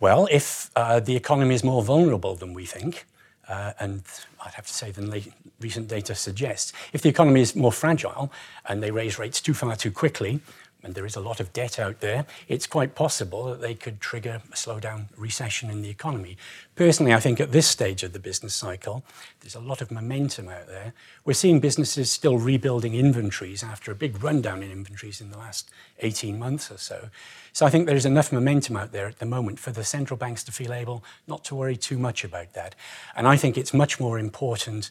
Well, 0.00 0.28
if 0.30 0.70
uh, 0.76 1.00
the 1.00 1.16
economy 1.16 1.54
is 1.54 1.62
more 1.62 1.82
vulnerable 1.82 2.34
than 2.34 2.54
we 2.54 2.66
think, 2.66 3.06
uh, 3.48 3.72
and 3.80 4.02
I'd 4.44 4.54
have 4.54 4.66
to 4.66 4.72
say 4.72 4.90
than 4.90 5.12
recent 5.60 5.88
data 5.88 6.14
suggests, 6.14 6.72
if 6.92 7.02
the 7.02 7.08
economy 7.08 7.40
is 7.40 7.56
more 7.56 7.72
fragile 7.72 8.32
and 8.66 8.82
they 8.82 8.90
raise 8.90 9.18
rates 9.18 9.40
too 9.40 9.54
far 9.54 9.76
too 9.76 9.90
quickly, 9.90 10.40
and 10.82 10.94
there 10.94 11.06
is 11.06 11.16
a 11.16 11.20
lot 11.20 11.40
of 11.40 11.52
debt 11.52 11.78
out 11.78 12.00
there, 12.00 12.26
it's 12.48 12.66
quite 12.66 12.94
possible 12.94 13.44
that 13.44 13.60
they 13.60 13.74
could 13.74 14.00
trigger 14.00 14.40
a 14.50 14.54
slowdown 14.54 15.06
recession 15.16 15.70
in 15.70 15.82
the 15.82 15.90
economy. 15.90 16.36
Personally, 16.74 17.12
I 17.12 17.20
think 17.20 17.40
at 17.40 17.52
this 17.52 17.66
stage 17.66 18.02
of 18.02 18.12
the 18.12 18.18
business 18.18 18.54
cycle, 18.54 19.04
there's 19.40 19.54
a 19.54 19.60
lot 19.60 19.80
of 19.80 19.90
momentum 19.90 20.48
out 20.48 20.66
there. 20.66 20.94
We're 21.24 21.34
seeing 21.34 21.60
businesses 21.60 22.10
still 22.10 22.38
rebuilding 22.38 22.94
inventories 22.94 23.62
after 23.62 23.92
a 23.92 23.94
big 23.94 24.22
rundown 24.22 24.62
in 24.62 24.70
inventories 24.70 25.20
in 25.20 25.30
the 25.30 25.38
last 25.38 25.70
18 26.00 26.38
months 26.38 26.70
or 26.70 26.78
so. 26.78 27.10
So 27.52 27.66
I 27.66 27.70
think 27.70 27.86
there's 27.86 28.06
enough 28.06 28.32
momentum 28.32 28.76
out 28.76 28.92
there 28.92 29.06
at 29.06 29.18
the 29.18 29.26
moment 29.26 29.58
for 29.58 29.72
the 29.72 29.84
central 29.84 30.16
banks 30.16 30.44
to 30.44 30.52
feel 30.52 30.72
able 30.72 31.04
not 31.26 31.44
to 31.44 31.54
worry 31.54 31.76
too 31.76 31.98
much 31.98 32.24
about 32.24 32.54
that. 32.54 32.74
And 33.16 33.26
I 33.26 33.36
think 33.36 33.58
it's 33.58 33.74
much 33.74 34.00
more 34.00 34.18
important 34.18 34.90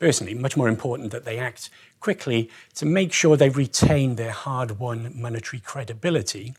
personally, 0.00 0.34
much 0.34 0.56
more 0.56 0.68
important 0.68 1.12
that 1.12 1.24
they 1.24 1.38
act 1.38 1.70
quickly 2.00 2.50
to 2.74 2.86
make 2.86 3.12
sure 3.12 3.36
they 3.36 3.50
retain 3.50 4.16
their 4.16 4.32
hard 4.32 4.78
won 4.80 5.12
monetary 5.14 5.60
credibility 5.60 6.54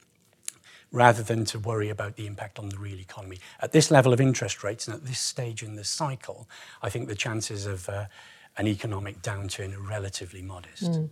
rather 0.91 1.23
than 1.23 1.43
to 1.45 1.57
worry 1.57 1.89
about 1.89 2.15
the 2.15 2.27
impact 2.27 2.59
on 2.59 2.69
the 2.69 2.77
real 2.77 2.99
economy. 2.99 3.39
At 3.59 3.71
this 3.71 3.89
level 3.89 4.13
of 4.13 4.21
interest 4.21 4.63
rates 4.63 4.87
and 4.87 4.95
at 4.95 5.05
this 5.05 5.19
stage 5.19 5.63
in 5.63 5.75
the 5.75 5.83
cycle, 5.83 6.47
I 6.81 6.89
think 6.89 7.07
the 7.07 7.15
chances 7.15 7.65
of 7.65 7.89
uh, 7.89 8.05
an 8.57 8.67
economic 8.67 9.21
downturn 9.21 9.75
are 9.75 9.81
relatively 9.81 10.41
modest. 10.41 10.91
Mm. 10.91 11.09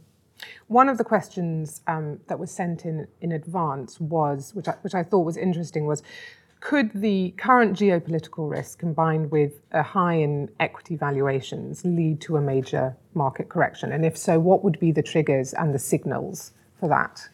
One 0.67 0.87
of 0.87 0.97
the 0.97 1.03
questions 1.03 1.81
um, 1.87 2.19
that 2.27 2.39
was 2.39 2.51
sent 2.51 2.85
in 2.85 3.07
in 3.21 3.31
advance 3.33 3.99
was, 3.99 4.53
which 4.53 4.67
I, 4.67 4.75
which 4.81 4.95
I 4.95 5.03
thought 5.03 5.25
was 5.25 5.35
interesting, 5.35 5.85
was 5.85 6.01
could 6.59 6.91
the 6.93 7.33
current 7.37 7.77
geopolitical 7.77 8.49
risk 8.49 8.79
combined 8.79 9.31
with 9.31 9.61
a 9.71 9.81
high 9.81 10.15
in 10.15 10.49
equity 10.59 10.95
valuations 10.95 11.85
lead 11.85 12.19
to 12.21 12.37
a 12.37 12.41
major 12.41 12.95
market 13.13 13.49
correction? 13.49 13.91
And 13.91 14.05
if 14.05 14.17
so, 14.17 14.39
what 14.39 14.63
would 14.63 14.79
be 14.79 14.91
the 14.91 15.03
triggers 15.03 15.53
and 15.53 15.73
the 15.73 15.79
signals 15.79 16.51
for 16.79 16.89
that? 16.89 17.29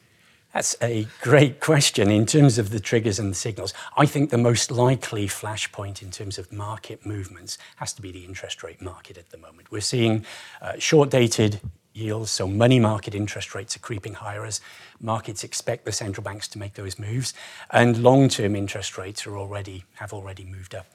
That's 0.54 0.78
a 0.82 1.06
great 1.22 1.60
question 1.60 2.10
in 2.10 2.26
terms 2.26 2.58
of 2.58 2.70
the 2.70 2.80
triggers 2.80 3.20
and 3.20 3.30
the 3.30 3.36
signals. 3.36 3.74
I 3.98 4.06
think 4.06 4.30
the 4.30 4.38
most 4.38 4.72
likely 4.72 5.28
flashpoint 5.28 6.02
in 6.02 6.12
terms 6.12 6.38
of 6.38 6.50
market 6.54 7.06
movements 7.06 7.58
has 7.76 7.92
to 7.94 8.02
be 8.02 8.10
the 8.12 8.24
interest 8.24 8.64
rate 8.64 8.82
market 8.82 9.18
at 9.18 9.32
the 9.32 9.38
moment. 9.38 9.70
We're 9.70 9.82
seeing 9.82 10.26
uh, 10.62 10.74
short 10.80 11.10
dated 11.10 11.60
yields, 11.96 12.32
so 12.32 12.48
money 12.48 12.80
market 12.80 13.16
interest 13.16 13.56
rates 13.56 13.76
are 13.76 13.80
creeping 13.80 14.16
higher 14.16 14.46
as 14.46 14.62
markets 15.00 15.44
expect 15.44 15.86
the 15.86 15.92
central 15.92 16.24
banks 16.24 16.48
to 16.50 16.60
make 16.60 16.74
those 16.74 17.00
moves, 17.00 17.34
and 17.72 18.04
long-term 18.04 18.56
interest 18.56 18.98
rates 18.98 19.26
are 19.26 19.38
already 19.38 19.86
have 19.96 20.14
already 20.14 20.44
moved 20.44 20.76
up 20.76 20.86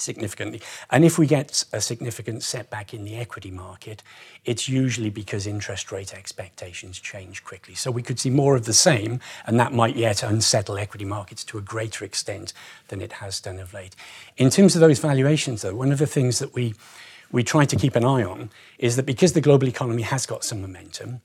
significantly. 0.00 0.62
And 0.90 1.04
if 1.04 1.18
we 1.18 1.26
get 1.26 1.64
a 1.72 1.80
significant 1.80 2.42
setback 2.42 2.94
in 2.94 3.04
the 3.04 3.16
equity 3.16 3.50
market, 3.50 4.02
it's 4.44 4.68
usually 4.68 5.10
because 5.10 5.46
interest 5.46 5.92
rate 5.92 6.14
expectations 6.14 6.98
change 6.98 7.44
quickly. 7.44 7.74
So 7.74 7.90
we 7.90 8.02
could 8.02 8.18
see 8.18 8.30
more 8.30 8.56
of 8.56 8.64
the 8.64 8.72
same, 8.72 9.20
and 9.46 9.60
that 9.60 9.72
might 9.72 9.96
yet 9.96 10.22
unsettle 10.22 10.78
equity 10.78 11.04
markets 11.04 11.44
to 11.44 11.58
a 11.58 11.62
greater 11.62 12.04
extent 12.04 12.52
than 12.88 13.00
it 13.00 13.12
has 13.12 13.40
done 13.40 13.58
of 13.58 13.74
late. 13.74 13.94
In 14.36 14.50
terms 14.50 14.74
of 14.74 14.80
those 14.80 14.98
valuations, 14.98 15.62
though, 15.62 15.74
one 15.74 15.92
of 15.92 15.98
the 15.98 16.06
things 16.06 16.38
that 16.38 16.54
we 16.54 16.74
we 17.32 17.42
try 17.42 17.64
to 17.64 17.76
keep 17.76 17.96
an 17.96 18.04
eye 18.04 18.24
on 18.24 18.50
is 18.78 18.96
that 18.96 19.06
because 19.06 19.32
the 19.32 19.40
global 19.40 19.68
economy 19.68 20.02
has 20.02 20.26
got 20.26 20.44
some 20.44 20.60
momentum, 20.60 21.20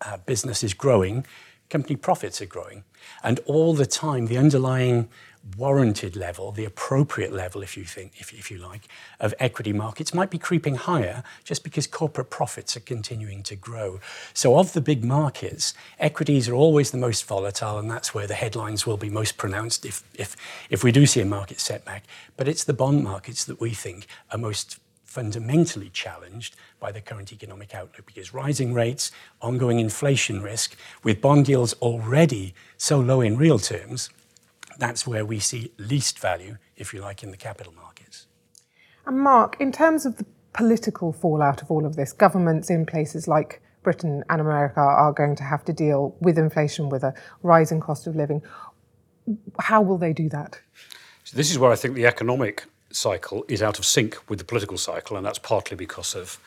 uh, 0.00 0.18
business 0.18 0.62
is 0.62 0.74
growing, 0.74 1.24
company 1.70 1.96
profits 1.96 2.42
are 2.42 2.46
growing, 2.46 2.84
and 3.22 3.40
all 3.46 3.74
the 3.74 3.86
time 3.86 4.26
the 4.26 4.36
underlying 4.36 5.08
warranted 5.56 6.14
level, 6.14 6.52
the 6.52 6.64
appropriate 6.64 7.32
level, 7.32 7.62
if 7.62 7.76
you 7.76 7.84
think, 7.84 8.12
if, 8.20 8.32
if 8.32 8.50
you 8.50 8.58
like, 8.58 8.86
of 9.18 9.34
equity 9.40 9.72
markets 9.72 10.14
might 10.14 10.30
be 10.30 10.38
creeping 10.38 10.76
higher 10.76 11.24
just 11.42 11.64
because 11.64 11.86
corporate 11.86 12.30
profits 12.30 12.76
are 12.76 12.80
continuing 12.80 13.42
to 13.42 13.56
grow. 13.56 13.98
So, 14.34 14.58
of 14.58 14.72
the 14.72 14.80
big 14.80 15.04
markets, 15.04 15.74
equities 15.98 16.48
are 16.48 16.54
always 16.54 16.90
the 16.90 16.98
most 16.98 17.24
volatile, 17.26 17.78
and 17.78 17.90
that's 17.90 18.14
where 18.14 18.26
the 18.26 18.34
headlines 18.34 18.86
will 18.86 18.96
be 18.96 19.10
most 19.10 19.36
pronounced 19.36 19.84
if, 19.84 20.04
if, 20.14 20.36
if 20.70 20.84
we 20.84 20.92
do 20.92 21.06
see 21.06 21.20
a 21.20 21.24
market 21.24 21.58
setback. 21.58 22.04
But 22.36 22.46
it's 22.46 22.64
the 22.64 22.74
bond 22.74 23.02
markets 23.02 23.44
that 23.44 23.60
we 23.60 23.70
think 23.70 24.06
are 24.30 24.38
most 24.38 24.78
fundamentally 25.12 25.90
challenged 25.90 26.56
by 26.80 26.90
the 26.90 27.00
current 27.00 27.32
economic 27.32 27.74
outlook 27.74 28.06
because 28.06 28.32
rising 28.32 28.72
rates, 28.72 29.12
ongoing 29.42 29.78
inflation 29.78 30.40
risk, 30.40 30.74
with 31.04 31.20
bond 31.20 31.46
yields 31.48 31.74
already 31.82 32.54
so 32.78 32.98
low 32.98 33.20
in 33.20 33.36
real 33.36 33.58
terms, 33.58 34.08
that's 34.78 35.06
where 35.06 35.26
we 35.26 35.38
see 35.38 35.70
least 35.76 36.18
value, 36.18 36.56
if 36.76 36.94
you 36.94 37.00
like, 37.02 37.22
in 37.22 37.30
the 37.30 37.36
capital 37.36 37.74
markets. 37.74 38.26
And 39.06 39.20
Mark, 39.20 39.56
in 39.60 39.70
terms 39.70 40.06
of 40.06 40.16
the 40.16 40.24
political 40.54 41.12
fallout 41.12 41.60
of 41.60 41.70
all 41.70 41.84
of 41.84 41.94
this, 41.94 42.12
governments 42.12 42.70
in 42.70 42.86
places 42.86 43.28
like 43.28 43.60
Britain 43.82 44.24
and 44.30 44.40
America 44.40 44.80
are 44.80 45.12
going 45.12 45.36
to 45.36 45.42
have 45.42 45.62
to 45.66 45.74
deal 45.74 46.16
with 46.20 46.38
inflation, 46.38 46.88
with 46.88 47.04
a 47.04 47.12
rising 47.42 47.80
cost 47.80 48.06
of 48.06 48.16
living. 48.16 48.42
How 49.60 49.82
will 49.82 49.98
they 49.98 50.14
do 50.14 50.30
that? 50.30 50.58
So, 51.24 51.36
this 51.36 51.50
is 51.50 51.58
where 51.58 51.70
I 51.70 51.76
think 51.76 51.94
the 51.94 52.06
economic 52.06 52.64
cycle 52.92 53.44
is 53.48 53.62
out 53.62 53.78
of 53.78 53.84
sync 53.84 54.18
with 54.28 54.38
the 54.38 54.44
political 54.44 54.78
cycle, 54.78 55.16
and 55.16 55.24
that's 55.24 55.38
partly 55.38 55.76
because 55.76 56.14
of 56.14 56.38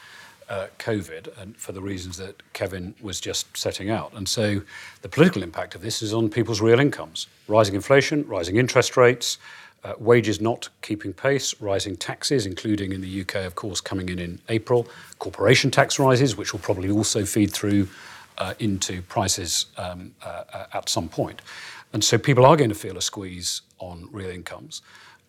uh, 0.49 0.67
COVID 0.79 1.41
and 1.41 1.57
for 1.57 1.71
the 1.71 1.81
reasons 1.81 2.17
that 2.17 2.41
Kevin 2.53 2.93
was 3.01 3.19
just 3.19 3.55
setting 3.57 3.89
out. 3.89 4.13
And 4.13 4.27
so 4.27 4.61
the 5.01 5.09
political 5.09 5.43
impact 5.43 5.75
of 5.75 5.81
this 5.81 6.01
is 6.01 6.13
on 6.13 6.29
people's 6.29 6.61
real 6.61 6.79
incomes 6.79 7.27
rising 7.47 7.75
inflation, 7.75 8.27
rising 8.27 8.57
interest 8.57 8.97
rates, 8.97 9.37
uh, 9.83 9.93
wages 9.99 10.41
not 10.41 10.67
keeping 10.81 11.13
pace, 11.13 11.53
rising 11.61 11.95
taxes, 11.95 12.47
including 12.47 12.91
in 12.91 13.01
the 13.01 13.21
UK, 13.21 13.35
of 13.45 13.53
course, 13.53 13.79
coming 13.79 14.09
in 14.09 14.17
in 14.17 14.39
April, 14.49 14.87
corporation 15.19 15.69
tax 15.69 15.99
rises, 15.99 16.35
which 16.35 16.53
will 16.53 16.59
probably 16.59 16.89
also 16.89 17.23
feed 17.23 17.53
through 17.53 17.87
uh, 18.39 18.55
into 18.57 19.01
prices 19.03 19.67
um, 19.77 20.11
uh, 20.23 20.43
uh, 20.51 20.65
at 20.73 20.89
some 20.89 21.07
point. 21.07 21.41
And 21.93 22.03
so 22.03 22.17
people 22.17 22.45
are 22.45 22.57
going 22.57 22.71
to 22.71 22.75
feel 22.75 22.97
a 22.97 23.01
squeeze 23.01 23.61
on 23.77 24.09
real 24.11 24.29
incomes. 24.29 24.81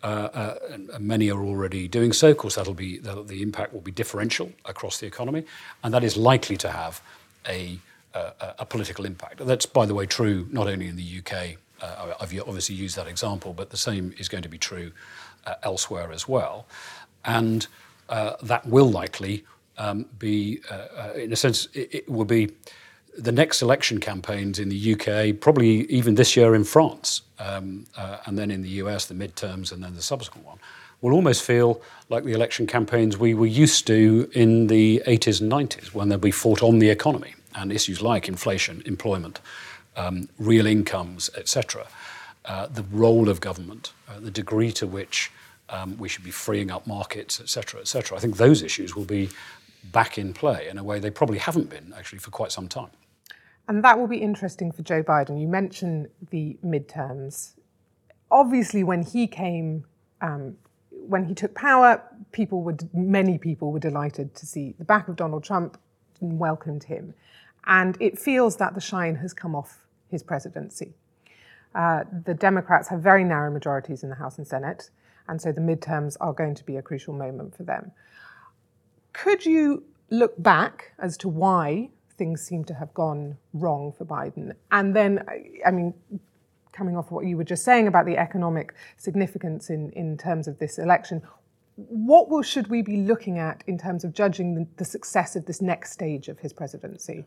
Uh, 0.03 0.07
uh, 0.07 0.59
and, 0.71 0.91
many 1.01 1.31
are 1.31 1.43
already 1.43 1.89
doing 1.89 2.13
so. 2.13 2.31
Of 2.31 2.37
course, 2.37 2.55
that'll 2.57 2.75
be 2.75 2.99
the, 2.99 3.23
the, 3.23 3.43
impact 3.43 3.73
will 3.73 3.81
be 3.81 3.91
differential 3.91 4.53
across 4.65 5.01
the 5.01 5.07
economy, 5.07 5.45
and 5.83 5.93
that 5.95 6.05
is 6.05 6.17
likely 6.17 6.57
to 6.59 6.71
have 6.71 7.01
a, 7.49 7.79
a, 8.15 8.55
a 8.61 8.67
political 8.67 9.07
impact. 9.07 9.45
That's, 9.45 9.67
by 9.67 9.87
the 9.87 9.95
way, 9.95 10.07
true 10.07 10.49
not 10.53 10.69
only 10.69 10.89
in 10.89 10.97
the 10.97 11.19
UK. 11.21 11.57
Uh, 11.81 12.15
I've 12.21 12.39
obviously 12.41 12.75
used 12.75 12.97
that 12.97 13.07
example, 13.07 13.53
but 13.53 13.71
the 13.71 13.77
same 13.77 14.15
is 14.19 14.29
going 14.29 14.43
to 14.43 14.49
be 14.49 14.59
true 14.59 14.93
uh, 15.47 15.55
elsewhere 15.63 16.13
as 16.13 16.29
well, 16.29 16.67
and 17.25 17.67
uh, 18.09 18.35
that 18.43 18.67
will 18.67 18.91
likely 18.91 19.45
um, 19.79 20.07
be, 20.19 20.61
uh, 20.71 21.13
in 21.17 21.33
a 21.33 21.37
sense, 21.37 21.69
it, 21.75 21.95
it 21.95 22.09
will 22.09 22.25
be 22.25 22.53
the 23.19 23.33
next 23.33 23.63
election 23.63 23.99
campaigns 23.99 24.59
in 24.59 24.69
the 24.69 24.95
UK, 24.95 25.41
probably 25.41 25.85
even 25.87 26.15
this 26.15 26.37
year 26.37 26.55
in 26.55 26.65
France, 26.65 27.23
um, 27.39 27.87
uh, 27.97 28.19
and 28.27 28.39
then 28.39 28.51
in 28.51 28.63
the 28.63 28.69
US, 28.83 29.07
the 29.07 29.15
midterms, 29.15 29.73
and 29.73 29.83
then 29.83 29.95
the 29.95 30.03
subsequent 30.03 30.47
one, 30.47 30.59
will 31.01 31.13
almost 31.13 31.43
feel 31.43 31.81
like 32.09 32.25
the 32.25 32.33
election 32.33 32.67
campaigns 32.67 33.19
we 33.19 33.35
were 33.35 33.47
used 33.47 33.87
to 33.87 34.31
in 34.33 34.67
the 34.67 35.03
80s 35.07 35.41
and 35.41 35.51
90s, 35.51 35.95
when 35.95 36.09
be 36.19 36.31
fought 36.31 36.63
on 36.63 36.79
the 36.79 36.91
economy 36.91 37.35
and 37.55 37.73
issues 37.73 38.03
like 38.03 38.29
inflation, 38.29 38.83
employment, 38.87 39.41
um, 39.97 40.29
real 40.39 40.67
incomes, 40.67 41.31
etc. 41.37 41.87
Uh, 42.45 42.67
the 42.67 42.83
role 42.91 43.29
of 43.29 43.41
government, 43.41 43.93
uh, 44.09 44.21
the 44.21 44.31
degree 44.31 44.73
to 44.73 44.87
which 44.87 45.31
um, 45.69 45.97
we 45.99 46.09
should 46.09 46.25
be 46.25 46.31
freeing 46.31 46.71
up 46.71 46.87
markets, 46.87 47.41
etc., 47.41 47.81
etc. 47.81 48.17
I 48.17 48.21
think 48.21 48.37
those 48.37 48.63
issues 48.63 48.95
will 48.95 49.05
be 49.05 49.31
back 49.93 50.19
in 50.19 50.33
play 50.33 50.69
in 50.69 50.79
a 50.79 50.85
way 50.85 50.99
they 50.99 51.11
probably 51.11 51.39
haven't 51.39 51.71
been 51.71 51.95
actually 51.97 52.19
for 52.19 52.31
quite 52.31 52.53
some 52.53 52.69
time. 52.69 52.91
And 53.69 53.83
that 53.83 53.99
will 53.99 54.07
be 54.07 54.19
interesting 54.19 54.71
for 54.71 54.83
Joe 54.83 55.03
Biden. 55.03 55.41
You 55.41 55.49
mentioned 55.49 56.09
the 56.31 56.57
midterms. 56.65 57.55
Obviously, 58.31 58.85
when 58.85 59.03
he 59.03 59.27
came, 59.27 59.85
um, 60.21 60.57
when 60.91 61.25
he 61.25 61.35
took 61.35 61.55
power, 61.55 62.03
people 62.33 62.63
would, 62.63 62.89
many 62.95 63.39
people 63.39 63.73
were 63.73 63.81
delighted 63.81 64.35
to 64.37 64.47
see 64.47 64.75
the 64.79 64.85
back 64.85 65.09
of 65.09 65.17
Donald 65.17 65.43
Trump 65.43 65.79
and 66.21 66.39
welcomed 66.39 66.85
him. 66.85 67.15
And 67.67 67.97
it 68.01 68.19
feels 68.19 68.57
that 68.57 68.75
the 68.75 68.81
shine 68.81 69.17
has 69.17 69.35
come 69.35 69.55
off 69.57 69.87
his 70.09 70.23
presidency. 70.23 70.95
Uh, 71.75 72.05
the 72.25 72.35
Democrats 72.35 72.89
have 72.89 73.01
very 73.01 73.25
narrow 73.25 73.53
majorities 73.53 74.03
in 74.03 74.09
the 74.09 74.15
House 74.15 74.39
and 74.39 74.47
Senate, 74.47 74.91
and 75.29 75.43
so 75.43 75.53
the 75.53 75.61
midterms 75.61 76.17
are 76.21 76.33
going 76.33 76.55
to 76.55 76.65
be 76.65 76.77
a 76.77 76.83
crucial 76.83 77.13
moment 77.13 77.55
for 77.57 77.65
them. 77.65 77.91
Could 79.13 79.45
you 79.45 79.83
look 80.09 80.41
back 80.41 80.93
as 80.99 81.17
to 81.19 81.29
why 81.29 81.91
things 82.17 82.43
seem 82.43 82.65
to 82.65 82.75
have 82.75 82.93
gone 82.95 83.37
wrong 83.53 83.93
for 83.93 84.05
Biden? 84.05 84.55
And 84.71 84.95
then, 84.95 85.25
I 85.65 85.71
mean, 85.71 85.95
coming 86.73 86.97
off 86.97 87.11
what 87.11 87.27
you 87.27 87.37
were 87.37 87.45
just 87.45 87.65
saying 87.65 87.87
about 87.87 88.07
the 88.07 88.17
economic 88.17 88.75
significance 88.97 89.71
in, 89.71 89.91
in 89.93 90.19
terms 90.19 90.47
of 90.47 90.59
this 90.59 90.79
election, 90.79 91.23
what 91.77 92.29
will, 92.31 92.43
should 92.43 92.69
we 92.69 92.83
be 92.83 92.99
looking 92.99 93.39
at 93.39 93.63
in 93.67 93.79
terms 93.79 94.05
of 94.05 94.13
judging 94.13 94.55
the, 94.55 94.67
the 94.77 94.85
success 94.85 95.37
of 95.37 95.47
this 95.47 95.61
next 95.61 95.93
stage 95.93 96.29
of 96.29 96.39
his 96.39 96.53
presidency? 96.53 97.25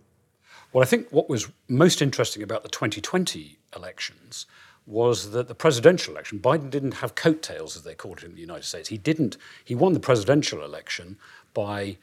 Well, 0.74 0.84
I 0.84 0.86
think 0.86 1.08
what 1.12 1.30
was 1.30 1.50
most 1.68 2.02
interesting 2.02 2.44
about 2.44 2.64
the 2.64 2.70
2020 2.70 3.60
elections 3.76 4.46
was 4.86 5.32
that 5.32 5.48
the 5.48 5.56
presidential 5.56 6.14
election, 6.14 6.40
Biden 6.40 6.70
didn't 6.70 6.94
have 6.96 7.14
coattails, 7.14 7.76
as 7.76 7.84
they 7.84 7.94
called 7.94 8.20
it 8.20 8.24
in 8.24 8.34
the 8.34 8.42
United 8.42 8.66
States. 8.66 8.90
He 8.90 8.98
didn't. 8.98 9.38
He 9.64 9.76
won 9.76 9.94
the 9.94 10.00
presidential 10.00 10.64
election 10.64 11.18
by 11.54 11.98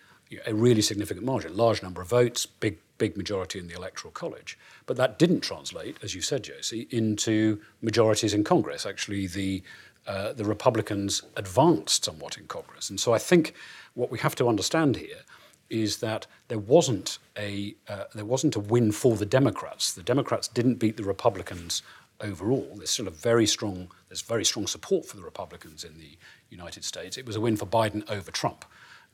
a 0.46 0.54
really 0.54 0.82
significant 0.82 1.24
margin, 1.24 1.56
large 1.56 1.82
number 1.82 2.00
of 2.00 2.08
votes, 2.08 2.46
big 2.46 2.78
big 2.98 3.16
majority 3.16 3.58
in 3.58 3.68
the 3.68 3.74
electoral 3.74 4.10
college. 4.10 4.58
But 4.86 4.96
that 4.96 5.18
didn't 5.18 5.40
translate, 5.40 5.98
as 6.02 6.14
you 6.14 6.22
said, 6.22 6.44
Josie, 6.44 6.88
into 6.90 7.60
majorities 7.82 8.32
in 8.32 8.42
Congress. 8.42 8.86
Actually, 8.86 9.26
the 9.26 9.62
uh, 10.06 10.32
the 10.32 10.44
Republicans 10.44 11.22
advanced 11.36 12.04
somewhat 12.04 12.38
in 12.38 12.46
Congress, 12.46 12.90
and 12.90 12.98
so 13.00 13.12
I 13.12 13.18
think 13.18 13.54
what 13.94 14.10
we 14.10 14.18
have 14.18 14.34
to 14.36 14.48
understand 14.48 14.96
here 14.96 15.22
is 15.68 15.98
that 15.98 16.26
there 16.48 16.58
wasn't 16.58 17.18
a 17.36 17.74
uh, 17.88 18.04
there 18.14 18.24
wasn't 18.24 18.56
a 18.56 18.60
win 18.60 18.92
for 18.92 19.16
the 19.16 19.26
Democrats. 19.26 19.92
The 19.92 20.02
Democrats 20.02 20.48
didn't 20.48 20.76
beat 20.76 20.96
the 20.96 21.04
Republicans 21.04 21.82
overall. 22.20 22.72
There's 22.76 22.90
still 22.90 23.08
a 23.08 23.10
very 23.10 23.46
strong 23.46 23.88
there's 24.08 24.22
very 24.22 24.44
strong 24.44 24.66
support 24.66 25.06
for 25.06 25.16
the 25.16 25.22
Republicans 25.22 25.84
in 25.84 25.98
the 25.98 26.16
United 26.50 26.84
States. 26.84 27.16
It 27.16 27.26
was 27.26 27.36
a 27.36 27.40
win 27.40 27.56
for 27.56 27.66
Biden 27.66 28.08
over 28.08 28.30
Trump, 28.30 28.64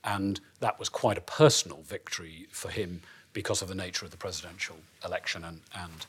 and 0.04 0.40
that 0.60 0.78
was 0.78 0.88
quite 0.88 1.18
a 1.18 1.22
personal 1.22 1.82
victory 1.82 2.46
for 2.50 2.70
him 2.70 3.00
because 3.32 3.62
of 3.62 3.68
the 3.68 3.74
nature 3.74 4.04
of 4.04 4.10
the 4.10 4.16
presidential 4.16 4.76
election 5.04 5.44
and 5.44 5.60
and 5.74 6.06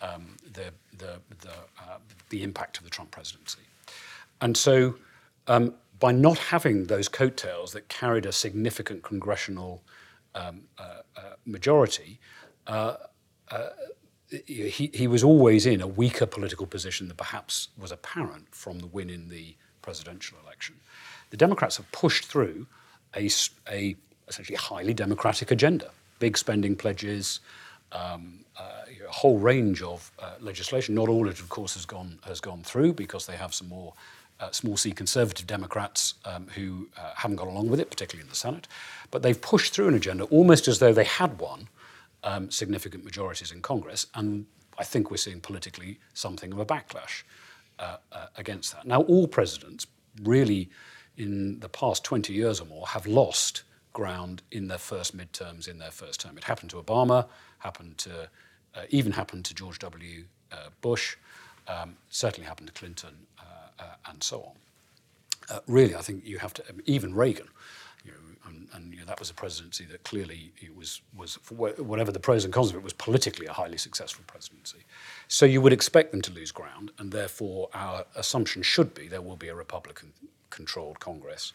um, 0.00 0.36
the 0.52 0.72
the 0.96 1.20
the, 1.40 1.50
uh, 1.78 1.98
the 2.30 2.42
impact 2.42 2.78
of 2.78 2.84
the 2.84 2.90
Trump 2.90 3.10
presidency. 3.10 3.60
And 4.40 4.56
so. 4.56 4.96
Um, 5.48 5.74
by 6.02 6.10
not 6.10 6.36
having 6.36 6.86
those 6.86 7.08
coattails 7.08 7.72
that 7.74 7.88
carried 7.88 8.26
a 8.26 8.32
significant 8.32 9.04
congressional 9.04 9.84
um, 10.34 10.62
uh, 10.76 11.02
uh, 11.16 11.20
majority, 11.46 12.18
uh, 12.66 12.96
uh, 13.52 13.68
he, 14.46 14.90
he 14.92 15.06
was 15.06 15.22
always 15.22 15.64
in 15.64 15.80
a 15.80 15.86
weaker 15.86 16.26
political 16.26 16.66
position 16.66 17.06
than 17.06 17.16
perhaps 17.16 17.68
was 17.78 17.92
apparent 17.92 18.52
from 18.52 18.80
the 18.80 18.86
win 18.88 19.10
in 19.10 19.28
the 19.28 19.54
presidential 19.80 20.36
election. 20.44 20.74
The 21.30 21.36
Democrats 21.36 21.76
have 21.76 21.90
pushed 21.92 22.24
through 22.24 22.66
a, 23.16 23.28
a 23.70 23.96
essentially 24.28 24.56
highly 24.56 24.94
democratic 24.94 25.50
agenda, 25.50 25.90
big 26.18 26.38
spending 26.38 26.76
pledges, 26.76 27.40
um, 27.92 28.44
uh, 28.58 28.82
a 29.06 29.12
whole 29.12 29.38
range 29.38 29.82
of 29.82 30.10
uh, 30.18 30.34
legislation. 30.40 30.94
Not 30.94 31.08
all 31.08 31.26
of 31.26 31.34
it, 31.34 31.40
of 31.40 31.48
course, 31.48 31.74
has 31.74 31.84
gone 31.84 32.18
has 32.26 32.40
gone 32.40 32.62
through 32.62 32.94
because 32.94 33.26
they 33.26 33.36
have 33.36 33.54
some 33.54 33.68
more 33.68 33.94
uh, 34.40 34.50
small 34.50 34.76
c 34.76 34.92
conservative 34.92 35.46
Democrats 35.46 36.14
um, 36.24 36.46
who 36.54 36.88
uh, 36.98 37.12
haven't 37.16 37.36
got 37.36 37.46
along 37.46 37.68
with 37.68 37.80
it, 37.80 37.90
particularly 37.90 38.24
in 38.24 38.28
the 38.28 38.36
Senate. 38.36 38.68
But 39.10 39.22
they've 39.22 39.40
pushed 39.40 39.72
through 39.72 39.88
an 39.88 39.94
agenda 39.94 40.24
almost 40.24 40.68
as 40.68 40.78
though 40.78 40.92
they 40.92 41.04
had 41.04 41.38
won 41.38 41.68
um, 42.24 42.50
significant 42.50 43.04
majorities 43.04 43.52
in 43.52 43.62
Congress. 43.62 44.06
And 44.14 44.46
I 44.78 44.84
think 44.84 45.10
we're 45.10 45.16
seeing 45.16 45.40
politically 45.40 45.98
something 46.14 46.52
of 46.52 46.58
a 46.58 46.66
backlash 46.66 47.22
uh, 47.78 47.96
uh 48.10 48.26
against 48.36 48.72
that. 48.74 48.86
Now, 48.86 49.02
all 49.02 49.26
presidents 49.26 49.86
really 50.22 50.70
in 51.16 51.60
the 51.60 51.68
past 51.68 52.04
20 52.04 52.32
years 52.32 52.60
or 52.60 52.66
more 52.66 52.86
have 52.88 53.06
lost 53.06 53.62
ground 53.92 54.42
in 54.50 54.68
their 54.68 54.78
first 54.78 55.16
midterms 55.16 55.68
in 55.68 55.78
their 55.78 55.90
first 55.90 56.20
term. 56.20 56.36
It 56.38 56.44
happened 56.44 56.70
to 56.70 56.76
Obama, 56.76 57.26
happened 57.58 57.98
to, 57.98 58.28
uh, 58.74 58.82
even 58.88 59.12
happened 59.12 59.44
to 59.46 59.54
George 59.54 59.78
W. 59.80 60.24
Uh, 60.50 60.68
Bush, 60.80 61.16
um, 61.68 61.96
certainly 62.08 62.46
happened 62.46 62.68
to 62.68 62.72
Clinton 62.72 63.14
uh, 63.38 63.84
and 64.06 64.22
so 64.22 64.42
on. 64.42 65.56
Uh, 65.56 65.60
really, 65.66 65.94
I 65.94 66.00
think 66.00 66.24
you 66.24 66.38
have 66.38 66.54
to, 66.54 66.64
even 66.86 67.14
Reagan, 67.14 67.48
and, 68.46 68.68
and 68.74 68.92
you 68.92 69.00
know, 69.00 69.06
that 69.06 69.18
was 69.18 69.30
a 69.30 69.34
presidency 69.34 69.84
that 69.86 70.02
clearly 70.04 70.52
it 70.60 70.74
was, 70.74 71.00
was 71.16 71.34
whatever 71.50 72.10
the 72.10 72.20
pros 72.20 72.44
and 72.44 72.52
cons 72.52 72.70
of 72.70 72.76
it, 72.76 72.82
was 72.82 72.92
politically 72.92 73.46
a 73.46 73.52
highly 73.52 73.78
successful 73.78 74.24
presidency. 74.26 74.78
So 75.28 75.46
you 75.46 75.60
would 75.60 75.72
expect 75.72 76.12
them 76.12 76.22
to 76.22 76.32
lose 76.32 76.50
ground, 76.52 76.90
and 76.98 77.12
therefore 77.12 77.68
our 77.74 78.04
assumption 78.16 78.62
should 78.62 78.94
be 78.94 79.08
there 79.08 79.22
will 79.22 79.36
be 79.36 79.48
a 79.48 79.54
Republican 79.54 80.12
controlled 80.52 81.00
Congress, 81.00 81.52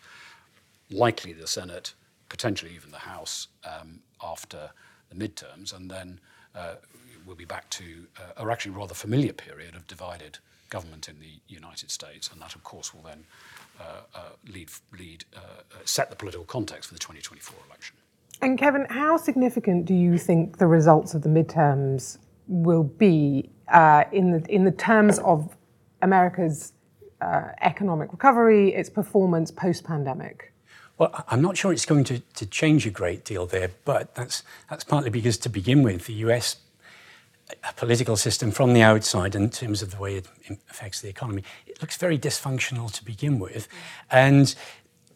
likely 0.92 1.32
the 1.32 1.48
Senate, 1.48 1.94
potentially 2.28 2.72
even 2.76 2.92
the 2.92 2.98
House 2.98 3.48
um, 3.64 4.00
after 4.22 4.72
the 5.10 5.16
midterms, 5.16 5.74
and 5.74 5.90
then 5.90 6.20
uh, 6.54 6.76
we'll 7.26 7.36
be 7.36 7.46
back 7.46 7.70
to 7.70 8.08
uh, 8.38 8.50
actually 8.50 8.72
rather 8.72 8.94
familiar 8.94 9.34
period 9.34 9.76
of 9.76 9.88
divided 9.88 10.40
government 10.70 11.08
in 11.08 11.20
the 11.20 11.40
United 11.48 11.92
States, 11.92 12.30
and 12.32 12.42
that, 12.42 12.56
of 12.56 12.64
course, 12.64 12.94
will 12.94 13.04
then 13.04 13.24
uh, 13.80 13.84
uh, 14.16 14.20
lead, 14.52 14.70
lead 14.98 15.24
uh, 15.36 15.40
uh, 15.40 15.78
set 15.86 16.10
the 16.10 16.16
political 16.16 16.46
context 16.46 16.90
for 16.90 16.96
the 16.96 17.00
2024 17.00 17.56
election. 17.68 17.96
And 18.42 18.58
Kevin, 18.58 18.86
how 18.90 19.18
significant 19.18 19.86
do 19.86 19.94
you 19.94 20.18
think 20.18 20.58
the 20.58 20.68
results 20.68 21.14
of 21.14 21.22
the 21.24 21.30
midterms 21.30 22.18
will 22.48 22.84
be 22.84 23.50
in 24.12 24.32
the 24.32 24.46
in 24.48 24.64
the 24.64 24.72
terms 24.72 25.20
of 25.20 25.58
America's 26.02 26.74
uh, 27.22 27.50
economic 27.62 28.12
recovery, 28.12 28.74
its 28.74 28.90
performance 28.90 29.52
post 29.52 29.84
pandemic? 29.84 30.54
Well, 30.98 31.24
I'm 31.28 31.42
not 31.42 31.58
sure 31.58 31.72
it's 31.72 31.86
going 31.86 32.06
to, 32.06 32.20
to 32.20 32.46
change 32.46 32.88
a 32.88 32.90
great 32.90 33.24
deal 33.24 33.46
there, 33.46 33.70
but 33.86 34.16
that's 34.16 34.44
that's 34.70 34.84
partly 34.84 35.10
because 35.10 35.38
to 35.40 35.50
begin 35.50 35.84
with, 35.84 36.06
the 36.06 36.14
US 36.14 36.58
political 37.76 38.18
system 38.18 38.52
from 38.52 38.74
the 38.74 38.82
outside 38.82 39.36
in 39.36 39.50
terms 39.50 39.82
of 39.82 39.92
the 39.92 39.98
way 39.98 40.16
it 40.16 40.28
affects 40.70 41.02
the 41.02 41.10
economy, 41.10 41.44
it 41.66 41.82
looks 41.82 41.98
very 41.98 42.18
dysfunctional 42.18 42.92
to 42.92 43.06
begin 43.06 43.40
with. 43.40 43.68
And 44.12 44.54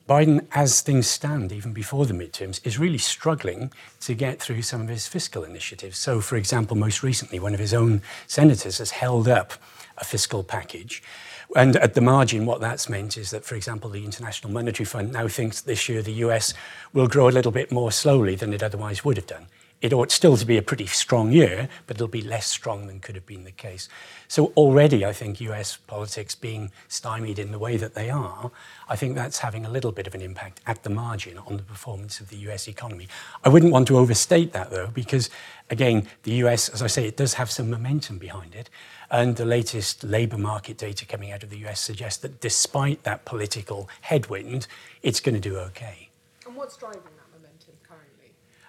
Biden, 0.08 0.46
as 0.54 0.82
things 0.82 1.08
stand, 1.08 1.52
even 1.52 1.74
before 1.74 2.06
the 2.06 2.14
midterms, 2.14 2.66
is 2.66 2.80
really 2.80 2.98
struggling 2.98 3.72
to 4.02 4.14
get 4.14 4.42
through 4.42 4.62
some 4.62 4.82
of 4.82 4.90
his 4.90 5.08
fiscal 5.08 5.44
initiatives. 5.44 5.98
So, 5.98 6.22
for 6.22 6.36
example, 6.36 6.76
most 6.76 7.04
recently, 7.04 7.40
one 7.40 7.54
of 7.54 7.60
his 7.60 7.74
own 7.74 8.02
senators 8.28 8.80
has 8.80 8.92
held 8.92 9.28
up 9.28 9.54
a 9.98 10.04
fiscal 10.04 10.44
package. 10.44 11.04
And 11.56 11.76
at 11.78 11.96
the 11.96 12.02
margin, 12.02 12.46
what 12.46 12.62
that's 12.62 12.88
meant 12.88 13.18
is 13.18 13.32
that, 13.32 13.44
for 13.44 13.56
example, 13.56 13.90
the 13.90 14.06
International 14.06 14.52
Monetary 14.52 14.86
Fund 14.86 15.12
now 15.12 15.28
thinks 15.28 15.62
this 15.62 15.90
year 15.90 16.02
the 16.02 16.14
US 16.26 16.54
will 16.94 17.08
grow 17.08 17.28
a 17.28 17.32
little 17.32 17.52
bit 17.52 17.72
more 17.72 17.92
slowly 17.92 18.36
than 18.36 18.54
it 18.54 18.64
otherwise 18.64 19.04
would 19.04 19.18
have 19.18 19.28
done 19.28 19.48
it 19.82 19.94
ought 19.94 20.12
still 20.12 20.38
to 20.38 20.46
be 20.46 20.58
a 20.58 20.62
pretty 20.62 20.86
strong 20.86 21.32
year, 21.32 21.68
but 21.88 21.98
it'll 21.98 22.08
be 22.08 22.22
less 22.22 22.46
strong 22.46 22.86
than 22.86 23.00
could 23.00 23.16
have 23.16 23.26
been 23.26 23.44
the 23.44 23.52
case. 23.52 23.90
So 24.28 24.54
already, 24.56 25.04
I 25.04 25.12
think 25.12 25.42
US 25.42 25.76
politics 25.76 26.36
being 26.36 26.72
stymied 26.88 27.40
in 27.40 27.52
the 27.52 27.58
way 27.58 27.78
that 27.78 27.96
they 27.96 28.10
are, 28.12 28.52
I 28.88 28.96
think 28.96 29.16
that's 29.16 29.40
having 29.40 29.66
a 29.66 29.70
little 29.70 29.92
bit 29.92 30.06
of 30.06 30.14
an 30.14 30.22
impact 30.22 30.62
at 30.68 30.84
the 30.84 30.92
margin 30.92 31.40
on 31.40 31.58
the 31.58 31.64
performance 31.64 32.20
of 32.20 32.30
the 32.30 32.38
US 32.50 32.68
economy. 32.68 33.08
I 33.44 33.50
wouldn't 33.50 33.72
want 33.72 33.88
to 33.88 33.98
overstate 33.98 34.54
that 34.54 34.70
though, 34.70 34.88
because 34.88 35.32
again, 35.72 36.08
the 36.24 36.34
US, 36.46 36.70
as 36.70 36.84
I 36.84 36.88
say, 36.88 37.08
it 37.08 37.18
does 37.18 37.34
have 37.34 37.50
some 37.50 37.70
momentum 37.70 38.20
behind 38.20 38.54
it. 38.54 38.70
And 39.10 39.36
the 39.36 39.46
latest 39.46 40.04
labour 40.04 40.38
market 40.38 40.78
data 40.78 41.06
coming 41.06 41.32
out 41.32 41.42
of 41.44 41.50
the 41.50 41.66
US 41.66 41.82
suggests 41.82 42.22
that 42.22 42.40
despite 42.40 43.04
that 43.04 43.26
political 43.26 43.90
headwind, 44.02 44.68
it's 45.02 45.20
going 45.20 45.36
to 45.36 45.42
do 45.42 45.58
okay. 45.58 46.10
And 46.46 46.56
what's 46.56 46.78
driving 46.78 47.02
that? 47.02 47.21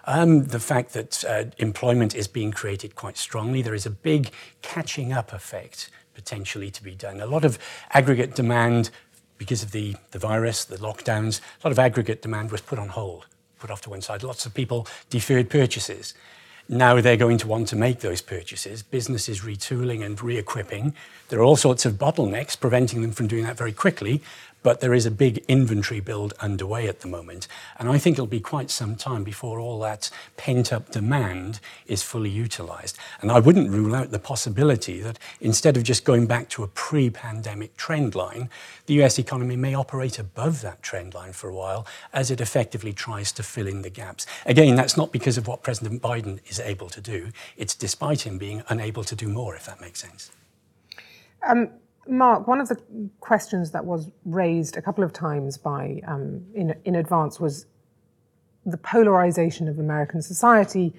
Um, 0.05 0.45
the 0.45 0.59
fact 0.59 0.93
that 0.93 1.23
uh, 1.23 1.45
employment 1.57 2.13
is 2.13 2.27
being 2.27 2.51
created 2.51 2.95
quite 2.95 3.17
strongly. 3.17 3.61
There 3.61 3.73
is 3.73 3.85
a 3.85 3.89
big 3.89 4.31
catching 4.61 5.13
up 5.13 5.31
effect 5.31 5.89
potentially 6.13 6.69
to 6.71 6.83
be 6.83 6.93
done. 6.93 7.19
A 7.21 7.25
lot 7.25 7.45
of 7.45 7.57
aggregate 7.91 8.35
demand 8.35 8.89
because 9.37 9.63
of 9.63 9.71
the, 9.71 9.95
the 10.11 10.19
virus, 10.19 10.63
the 10.65 10.77
lockdowns, 10.77 11.39
a 11.39 11.67
lot 11.67 11.71
of 11.71 11.79
aggregate 11.79 12.21
demand 12.21 12.51
was 12.51 12.61
put 12.61 12.79
on 12.79 12.89
hold, 12.89 13.25
put 13.59 13.71
off 13.71 13.81
to 13.81 13.89
one 13.89 14.01
side. 14.01 14.23
Lots 14.23 14.45
of 14.45 14.53
people 14.53 14.87
deferred 15.09 15.49
purchases. 15.49 16.13
Now 16.69 17.01
they're 17.01 17.17
going 17.17 17.39
to 17.39 17.47
want 17.47 17.67
to 17.69 17.75
make 17.75 17.99
those 17.99 18.21
purchases. 18.21 18.83
Businesses 18.83 19.41
retooling 19.41 20.05
and 20.05 20.21
re 20.21 20.37
equipping. 20.37 20.93
There 21.27 21.39
are 21.39 21.43
all 21.43 21.57
sorts 21.57 21.85
of 21.85 21.95
bottlenecks 21.95 22.57
preventing 22.57 23.01
them 23.01 23.11
from 23.11 23.27
doing 23.27 23.43
that 23.43 23.57
very 23.57 23.73
quickly. 23.73 24.21
But 24.63 24.79
there 24.79 24.93
is 24.93 25.05
a 25.05 25.11
big 25.11 25.43
inventory 25.47 25.99
build 25.99 26.33
underway 26.39 26.87
at 26.87 27.01
the 27.01 27.07
moment. 27.07 27.47
And 27.77 27.89
I 27.89 27.97
think 27.97 28.15
it'll 28.15 28.25
be 28.25 28.39
quite 28.39 28.71
some 28.71 28.95
time 28.95 29.23
before 29.23 29.59
all 29.59 29.79
that 29.81 30.09
pent 30.37 30.73
up 30.73 30.89
demand 30.91 31.59
is 31.85 32.01
fully 32.01 32.29
utilized. 32.29 32.97
And 33.21 33.31
I 33.31 33.39
wouldn't 33.39 33.69
rule 33.69 33.93
out 33.93 34.11
the 34.11 34.19
possibility 34.19 34.99
that 35.01 35.19
instead 35.41 35.77
of 35.77 35.83
just 35.83 36.05
going 36.05 36.25
back 36.25 36.49
to 36.49 36.63
a 36.63 36.67
pre 36.67 37.09
pandemic 37.09 37.77
trend 37.77 38.15
line, 38.15 38.49
the 38.85 39.03
US 39.03 39.19
economy 39.19 39.55
may 39.55 39.75
operate 39.75 40.17
above 40.17 40.61
that 40.61 40.81
trend 40.81 41.13
line 41.13 41.33
for 41.33 41.49
a 41.49 41.53
while 41.53 41.85
as 42.13 42.31
it 42.31 42.41
effectively 42.41 42.93
tries 42.93 43.31
to 43.33 43.43
fill 43.43 43.67
in 43.67 43.81
the 43.81 43.89
gaps. 43.89 44.25
Again, 44.45 44.75
that's 44.75 44.97
not 44.97 45.11
because 45.11 45.37
of 45.37 45.47
what 45.47 45.63
President 45.63 46.01
Biden 46.01 46.39
is 46.47 46.59
able 46.59 46.89
to 46.89 47.01
do, 47.01 47.29
it's 47.57 47.75
despite 47.75 48.21
him 48.21 48.37
being 48.37 48.63
unable 48.69 49.03
to 49.03 49.15
do 49.15 49.27
more, 49.27 49.55
if 49.55 49.65
that 49.65 49.81
makes 49.81 50.01
sense. 50.01 50.31
Um, 51.45 51.69
Mark, 52.07 52.47
one 52.47 52.59
of 52.59 52.67
the 52.67 52.77
questions 53.19 53.71
that 53.71 53.85
was 53.85 54.11
raised 54.25 54.77
a 54.77 54.81
couple 54.81 55.03
of 55.03 55.13
times 55.13 55.57
by 55.57 56.01
um, 56.07 56.45
in, 56.53 56.75
in 56.85 56.95
advance 56.95 57.39
was 57.39 57.65
the 58.65 58.77
polarization 58.77 59.67
of 59.67 59.79
American 59.79 60.21
society 60.21 60.93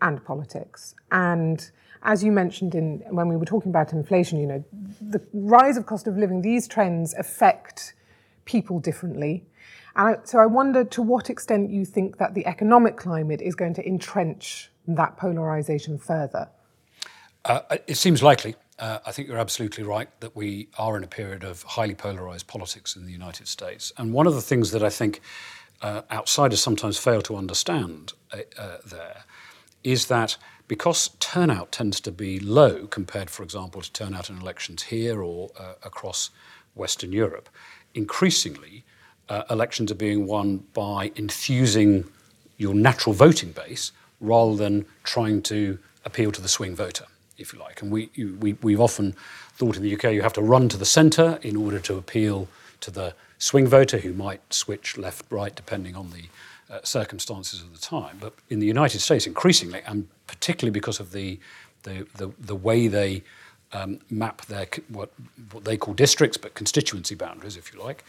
and 0.00 0.24
politics. 0.24 0.94
And 1.10 1.70
as 2.02 2.24
you 2.24 2.32
mentioned 2.32 2.74
in 2.74 3.02
when 3.10 3.28
we 3.28 3.36
were 3.36 3.44
talking 3.44 3.70
about 3.70 3.92
inflation, 3.92 4.40
you 4.40 4.46
know, 4.46 4.64
the 5.00 5.20
rise 5.32 5.76
of 5.76 5.86
cost 5.86 6.06
of 6.06 6.16
living, 6.16 6.42
these 6.42 6.66
trends 6.66 7.14
affect 7.14 7.94
people 8.44 8.80
differently. 8.80 9.44
And 9.96 10.16
I, 10.16 10.18
so 10.24 10.38
I 10.38 10.46
wonder 10.46 10.84
to 10.84 11.02
what 11.02 11.28
extent 11.28 11.70
you 11.70 11.84
think 11.84 12.18
that 12.18 12.34
the 12.34 12.46
economic 12.46 12.96
climate 12.96 13.42
is 13.42 13.54
going 13.54 13.74
to 13.74 13.86
entrench 13.86 14.70
that 14.86 15.16
polarization 15.16 15.98
further. 15.98 16.48
Uh, 17.44 17.60
it 17.86 17.96
seems 17.96 18.22
likely. 18.22 18.54
Uh, 18.80 18.98
I 19.04 19.12
think 19.12 19.28
you're 19.28 19.38
absolutely 19.38 19.84
right 19.84 20.08
that 20.20 20.34
we 20.34 20.68
are 20.78 20.96
in 20.96 21.04
a 21.04 21.06
period 21.06 21.44
of 21.44 21.62
highly 21.62 21.94
polarized 21.94 22.46
politics 22.46 22.96
in 22.96 23.04
the 23.04 23.12
United 23.12 23.46
States. 23.46 23.92
And 23.98 24.14
one 24.14 24.26
of 24.26 24.34
the 24.34 24.40
things 24.40 24.70
that 24.70 24.82
I 24.82 24.88
think 24.88 25.20
uh, 25.82 26.00
outsiders 26.10 26.62
sometimes 26.62 26.96
fail 26.96 27.20
to 27.22 27.36
understand 27.36 28.14
uh, 28.32 28.38
uh 28.58 28.78
there 28.84 29.24
is 29.82 30.06
that 30.06 30.36
because 30.68 31.10
turnout 31.20 31.72
tends 31.72 32.00
to 32.00 32.12
be 32.12 32.38
low 32.38 32.86
compared, 32.86 33.28
for 33.30 33.42
example, 33.42 33.82
to 33.82 33.92
turnout 33.92 34.30
in 34.30 34.38
elections 34.38 34.84
here 34.84 35.22
or 35.22 35.50
uh, 35.58 35.72
across 35.82 36.30
Western 36.74 37.12
Europe, 37.12 37.48
increasingly 37.94 38.84
uh, 39.28 39.42
elections 39.50 39.90
are 39.90 39.96
being 39.96 40.26
won 40.26 40.58
by 40.74 41.12
infusing 41.16 42.04
your 42.56 42.74
natural 42.74 43.14
voting 43.14 43.52
base 43.52 43.92
rather 44.20 44.54
than 44.56 44.84
trying 45.02 45.40
to 45.42 45.78
appeal 46.04 46.30
to 46.30 46.42
the 46.42 46.48
swing 46.48 46.76
voter 46.76 47.06
if 47.40 47.52
you 47.52 47.58
like. 47.58 47.82
And 47.82 47.90
we, 47.90 48.10
you, 48.14 48.36
we, 48.40 48.54
we've 48.62 48.80
often 48.80 49.14
thought 49.54 49.76
in 49.76 49.82
the 49.82 49.94
UK 49.94 50.12
you 50.12 50.22
have 50.22 50.32
to 50.34 50.42
run 50.42 50.68
to 50.68 50.76
the 50.76 50.84
centre 50.84 51.38
in 51.42 51.56
order 51.56 51.78
to 51.80 51.96
appeal 51.96 52.48
to 52.80 52.90
the 52.90 53.14
swing 53.38 53.66
voter 53.66 53.98
who 53.98 54.12
might 54.12 54.40
switch 54.52 54.96
left, 54.98 55.24
right, 55.30 55.54
depending 55.54 55.96
on 55.96 56.10
the 56.10 56.24
uh, 56.72 56.80
circumstances 56.84 57.62
of 57.62 57.72
the 57.72 57.80
time. 57.80 58.18
But 58.20 58.34
in 58.48 58.60
the 58.60 58.66
United 58.66 59.00
States, 59.00 59.26
increasingly, 59.26 59.80
and 59.86 60.08
particularly 60.26 60.72
because 60.72 61.00
of 61.00 61.12
the, 61.12 61.38
the, 61.82 62.06
the, 62.16 62.32
the 62.38 62.54
way 62.54 62.86
they 62.86 63.22
um, 63.72 64.00
map 64.10 64.42
their 64.46 64.66
what, 64.88 65.12
what 65.52 65.64
they 65.64 65.76
call 65.76 65.94
districts, 65.94 66.36
but 66.36 66.54
constituency 66.54 67.14
boundaries, 67.14 67.56
if 67.56 67.72
you 67.72 67.80
like, 67.82 68.04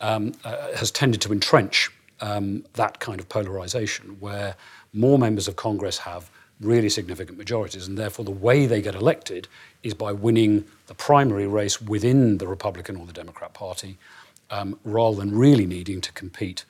um, 0.00 0.32
uh, 0.44 0.72
has 0.76 0.90
tended 0.90 1.20
to 1.22 1.32
entrench 1.32 1.90
um, 2.20 2.64
that 2.74 3.00
kind 3.00 3.20
of 3.20 3.28
polarization, 3.28 4.16
where 4.20 4.54
more 4.92 5.18
members 5.18 5.48
of 5.48 5.56
Congress 5.56 5.98
have 5.98 6.30
really 6.60 6.88
significant 6.88 7.38
majorities, 7.38 7.88
and 7.88 7.98
therefore 7.98 8.24
the 8.24 8.30
way 8.30 8.66
they 8.66 8.80
get 8.80 8.94
elected 8.94 9.48
is 9.82 9.94
by 9.94 10.12
winning 10.12 10.64
the 10.86 10.94
primary 10.94 11.46
race 11.46 11.80
within 11.80 12.38
the 12.38 12.46
Republican 12.46 12.96
or 12.96 13.06
the 13.06 13.12
Democrat 13.12 13.52
Party, 13.54 13.98
um, 14.50 14.78
rather 14.84 15.16
than 15.16 15.36
really 15.36 15.66
needing 15.66 16.00
to 16.00 16.12
compete 16.12 16.64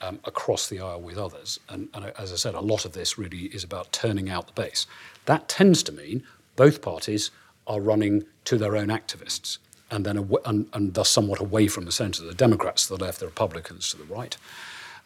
um, 0.00 0.18
across 0.24 0.68
the 0.68 0.80
aisle 0.80 1.00
with 1.00 1.18
others. 1.18 1.58
And, 1.68 1.88
and 1.94 2.12
as 2.18 2.32
I 2.32 2.36
said, 2.36 2.54
a 2.54 2.60
lot 2.60 2.84
of 2.84 2.92
this 2.92 3.18
really 3.18 3.46
is 3.46 3.64
about 3.64 3.92
turning 3.92 4.30
out 4.30 4.46
the 4.46 4.60
base. 4.60 4.86
That 5.26 5.48
tends 5.48 5.82
to 5.84 5.92
mean 5.92 6.24
both 6.56 6.82
parties 6.82 7.30
are 7.66 7.80
running 7.80 8.24
to 8.44 8.58
their 8.58 8.76
own 8.76 8.88
activists 8.88 9.58
and 9.90 10.04
then 10.04 10.18
aw- 10.18 10.42
and, 10.44 10.66
and 10.72 10.94
thus 10.94 11.10
somewhat 11.10 11.40
away 11.40 11.68
from 11.68 11.84
the 11.84 11.92
centre. 11.92 12.22
The 12.22 12.34
Democrats 12.34 12.86
to 12.86 12.96
the 12.96 13.04
left, 13.04 13.20
the 13.20 13.26
Republicans 13.26 13.90
to 13.90 13.96
the 13.96 14.04
right. 14.04 14.36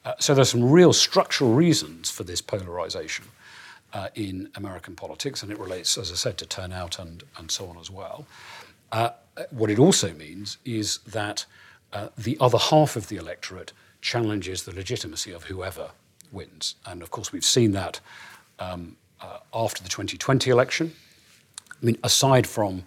Uh, 0.04 0.14
so 0.18 0.34
there's 0.34 0.50
some 0.50 0.70
real 0.70 0.92
structural 0.92 1.52
reasons 1.52 2.10
for 2.10 2.24
this 2.24 2.40
polarisation 2.40 3.26
uh, 3.92 4.08
in 4.14 4.50
American 4.54 4.94
politics, 4.94 5.42
and 5.42 5.52
it 5.52 5.58
relates, 5.58 5.98
as 5.98 6.10
I 6.10 6.14
said, 6.14 6.38
to 6.38 6.46
turnout 6.46 6.98
and, 6.98 7.22
and 7.36 7.50
so 7.50 7.66
on 7.66 7.78
as 7.78 7.90
well. 7.90 8.26
Uh, 8.90 9.10
what 9.50 9.70
it 9.70 9.78
also 9.78 10.12
means 10.12 10.58
is 10.64 10.98
that 11.06 11.46
uh, 11.92 12.08
the 12.16 12.36
other 12.40 12.58
half 12.58 12.96
of 12.96 13.08
the 13.08 13.16
electorate 13.16 13.72
challenges 14.00 14.64
the 14.64 14.74
legitimacy 14.74 15.32
of 15.32 15.44
whoever 15.44 15.90
wins. 16.30 16.74
And 16.86 17.02
of 17.02 17.10
course, 17.10 17.32
we've 17.32 17.44
seen 17.44 17.72
that 17.72 18.00
um, 18.58 18.96
uh, 19.20 19.38
after 19.54 19.82
the 19.82 19.88
2020 19.88 20.50
election. 20.50 20.92
I 21.70 21.84
mean, 21.84 21.98
aside 22.02 22.46
from 22.46 22.84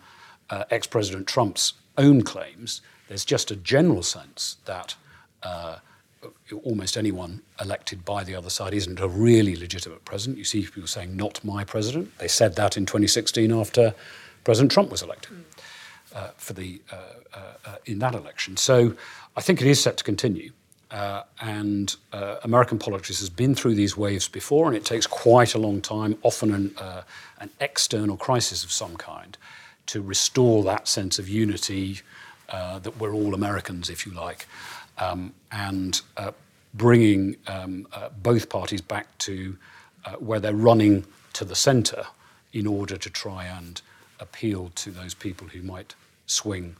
uh, 0.49 0.65
ex 0.69 0.87
President 0.87 1.27
Trump's 1.27 1.73
own 1.97 2.21
claims, 2.21 2.81
there's 3.07 3.25
just 3.25 3.51
a 3.51 3.55
general 3.55 4.03
sense 4.03 4.57
that 4.65 4.95
uh, 5.43 5.77
almost 6.63 6.95
anyone 6.95 7.41
elected 7.59 8.05
by 8.05 8.23
the 8.23 8.35
other 8.35 8.49
side 8.49 8.73
isn't 8.73 8.99
a 8.99 9.07
really 9.07 9.55
legitimate 9.55 10.05
president. 10.05 10.37
You 10.37 10.43
see 10.43 10.61
people 10.61 10.87
saying, 10.87 11.15
not 11.15 11.43
my 11.43 11.63
president. 11.63 12.17
They 12.19 12.27
said 12.27 12.55
that 12.55 12.77
in 12.77 12.85
2016 12.85 13.51
after 13.51 13.95
President 14.43 14.71
Trump 14.71 14.91
was 14.91 15.01
elected 15.01 15.43
uh, 16.13 16.29
for 16.37 16.53
the, 16.53 16.81
uh, 16.91 16.95
uh, 17.33 17.39
uh, 17.65 17.75
in 17.85 17.99
that 17.99 18.13
election. 18.13 18.57
So 18.57 18.95
I 19.35 19.41
think 19.41 19.61
it 19.61 19.67
is 19.67 19.81
set 19.81 19.97
to 19.97 20.03
continue. 20.03 20.51
Uh, 20.91 21.23
and 21.41 21.95
uh, 22.13 22.37
American 22.43 22.77
politics 22.77 23.19
has 23.19 23.29
been 23.29 23.55
through 23.55 23.73
these 23.73 23.97
waves 23.97 24.27
before, 24.27 24.67
and 24.67 24.77
it 24.77 24.85
takes 24.85 25.07
quite 25.07 25.55
a 25.55 25.57
long 25.57 25.81
time, 25.81 26.15
often 26.21 26.53
an, 26.53 26.75
an 27.39 27.49
external 27.59 28.15
crisis 28.15 28.63
of 28.63 28.71
some 28.71 28.95
kind, 28.95 29.35
to 29.87 30.01
restore 30.01 30.63
that 30.63 30.87
sense 30.87 31.17
of 31.17 31.27
unity 31.27 32.01
that 32.51 32.97
we're 32.97 33.13
all 33.13 33.33
Americans, 33.33 33.89
if 33.89 34.05
you 34.05 34.13
like 34.13 34.45
and 34.97 36.01
uh, 36.17 36.31
bringing 36.73 37.37
um, 37.47 37.87
uh, 37.93 38.09
both 38.21 38.49
parties 38.49 38.81
back 38.81 39.17
to 39.19 39.57
uh, 40.05 40.11
where 40.13 40.39
they're 40.39 40.53
running 40.53 41.05
to 41.33 41.45
the 41.45 41.55
centre 41.55 42.05
in 42.53 42.67
order 42.67 42.97
to 42.97 43.09
try 43.09 43.45
and 43.45 43.81
appeal 44.19 44.71
to 44.75 44.91
those 44.91 45.13
people 45.13 45.47
who 45.47 45.61
might 45.61 45.95
swing 46.25 46.75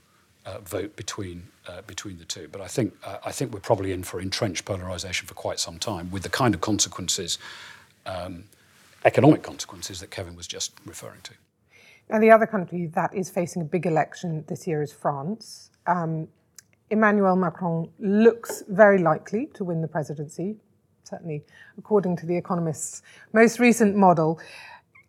vote 0.64 0.94
between 0.94 1.42
between 1.88 2.18
the 2.18 2.24
two. 2.24 2.48
But 2.48 2.60
I 2.60 2.68
think 2.68 2.94
I 3.04 3.32
think 3.32 3.52
we're 3.52 3.60
probably 3.60 3.92
in 3.92 4.04
for 4.04 4.20
entrenched 4.20 4.64
polarisation 4.64 5.26
for 5.26 5.34
quite 5.34 5.58
some 5.58 5.78
time, 5.78 6.10
with 6.10 6.22
the 6.22 6.28
kind 6.28 6.54
of 6.54 6.60
consequences, 6.60 7.38
um, 8.06 8.44
economic 9.04 9.42
consequences 9.42 9.98
that 10.00 10.10
Kevin 10.10 10.36
was 10.36 10.46
just 10.46 10.72
referring 10.86 11.20
to. 11.24 11.32
Now, 12.08 12.20
the 12.20 12.30
other 12.30 12.46
country 12.46 12.86
that 12.94 13.14
is 13.14 13.30
facing 13.30 13.62
a 13.62 13.64
big 13.64 13.86
election 13.86 14.44
this 14.46 14.66
year 14.66 14.82
is 14.82 14.92
France. 14.92 15.70
Emmanuel 16.90 17.36
Macron 17.36 17.90
looks 17.98 18.62
very 18.68 18.98
likely 18.98 19.46
to 19.54 19.64
win 19.64 19.82
the 19.82 19.88
presidency, 19.88 20.56
certainly 21.02 21.44
according 21.76 22.16
to 22.16 22.26
The 22.26 22.36
Economist's 22.36 23.02
most 23.32 23.58
recent 23.58 23.96
model. 23.96 24.38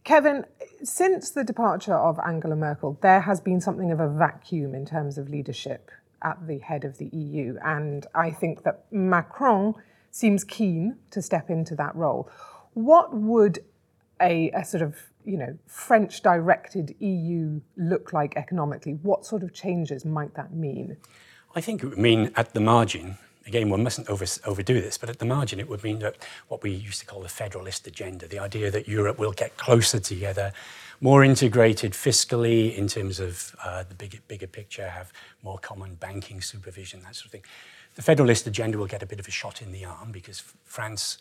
Kevin, 0.03 0.45
since 0.83 1.31
the 1.31 1.43
departure 1.43 1.93
of 1.93 2.19
Angela 2.25 2.55
Merkel, 2.55 2.97
there 3.01 3.21
has 3.21 3.39
been 3.41 3.61
something 3.61 3.91
of 3.91 3.99
a 3.99 4.09
vacuum 4.09 4.73
in 4.73 4.85
terms 4.85 5.17
of 5.17 5.29
leadership 5.29 5.91
at 6.23 6.47
the 6.47 6.57
head 6.59 6.83
of 6.83 6.97
the 6.97 7.07
EU. 7.07 7.57
And 7.63 8.07
I 8.15 8.31
think 8.31 8.63
that 8.63 8.85
Macron 8.91 9.75
seems 10.09 10.43
keen 10.43 10.97
to 11.11 11.21
step 11.21 11.49
into 11.49 11.75
that 11.75 11.95
role. 11.95 12.29
What 12.73 13.13
would 13.13 13.59
a, 14.19 14.49
a 14.51 14.65
sort 14.65 14.81
of 14.81 14.95
you 15.25 15.37
know 15.37 15.57
French 15.67 16.21
directed 16.21 16.95
EU 16.99 17.61
look 17.75 18.13
like 18.13 18.35
economically? 18.35 18.93
What 18.93 19.25
sort 19.25 19.43
of 19.43 19.53
changes 19.53 20.05
might 20.05 20.33
that 20.35 20.53
mean? 20.53 20.97
I 21.57 21.61
think 21.61 21.81
it 21.81 21.87
would 21.87 21.97
mean 21.97 22.31
at 22.35 22.53
the 22.53 22.59
margin, 22.59 23.17
again, 23.47 23.71
one 23.71 23.81
mustn't 23.81 24.07
over, 24.09 24.27
overdo 24.45 24.79
this, 24.79 24.95
but 24.95 25.09
at 25.09 25.17
the 25.17 25.25
margin, 25.25 25.59
it 25.59 25.67
would 25.67 25.83
mean 25.83 25.97
that 25.99 26.17
what 26.49 26.61
we 26.61 26.69
used 26.69 26.99
to 26.99 27.05
call 27.07 27.23
the 27.23 27.29
federalist 27.29 27.87
agenda, 27.87 28.27
the 28.27 28.37
idea 28.37 28.69
that 28.69 28.87
Europe 28.87 29.17
will 29.17 29.31
get 29.31 29.57
closer 29.57 29.99
together, 29.99 30.53
more 31.01 31.23
integrated 31.23 31.93
fiscally 31.93 32.77
in 32.77 32.87
terms 32.87 33.19
of 33.19 33.55
uh, 33.65 33.83
the 33.89 33.95
bigger, 33.95 34.19
bigger 34.27 34.45
picture, 34.45 34.87
have 34.87 35.11
more 35.41 35.57
common 35.57 35.95
banking 35.95 36.41
supervision, 36.41 37.01
that 37.01 37.15
sort 37.15 37.25
of 37.25 37.31
thing. 37.31 37.43
The 37.95 38.03
federalist 38.03 38.45
agenda 38.45 38.77
will 38.77 38.85
get 38.85 39.01
a 39.01 39.07
bit 39.07 39.19
of 39.19 39.27
a 39.27 39.31
shot 39.31 39.63
in 39.63 39.71
the 39.71 39.83
arm 39.83 40.11
because 40.11 40.43
France, 40.63 41.17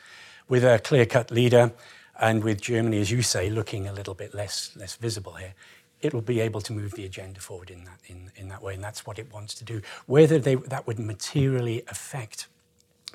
with 0.50 0.64
a 0.64 0.80
clear 0.80 1.06
cut 1.06 1.30
leader, 1.30 1.72
and 2.20 2.44
with 2.44 2.60
Germany, 2.60 3.00
as 3.00 3.10
you 3.10 3.22
say, 3.22 3.48
looking 3.48 3.88
a 3.88 3.92
little 3.92 4.14
bit 4.14 4.34
less, 4.34 4.76
less 4.76 4.96
visible 4.96 5.32
here, 5.32 5.54
it'll 6.00 6.20
be 6.20 6.40
able 6.40 6.60
to 6.60 6.72
move 6.72 6.92
the 6.92 7.04
agenda 7.04 7.40
forward 7.40 7.70
in 7.70 7.84
that, 7.84 7.98
in, 8.06 8.30
in 8.36 8.48
that 8.48 8.62
way, 8.62 8.74
and 8.74 8.84
that's 8.84 9.06
what 9.06 9.18
it 9.18 9.32
wants 9.32 9.54
to 9.54 9.64
do. 9.64 9.80
Whether 10.06 10.38
they, 10.38 10.54
that 10.56 10.86
would 10.86 10.98
materially 10.98 11.82
affect 11.88 12.48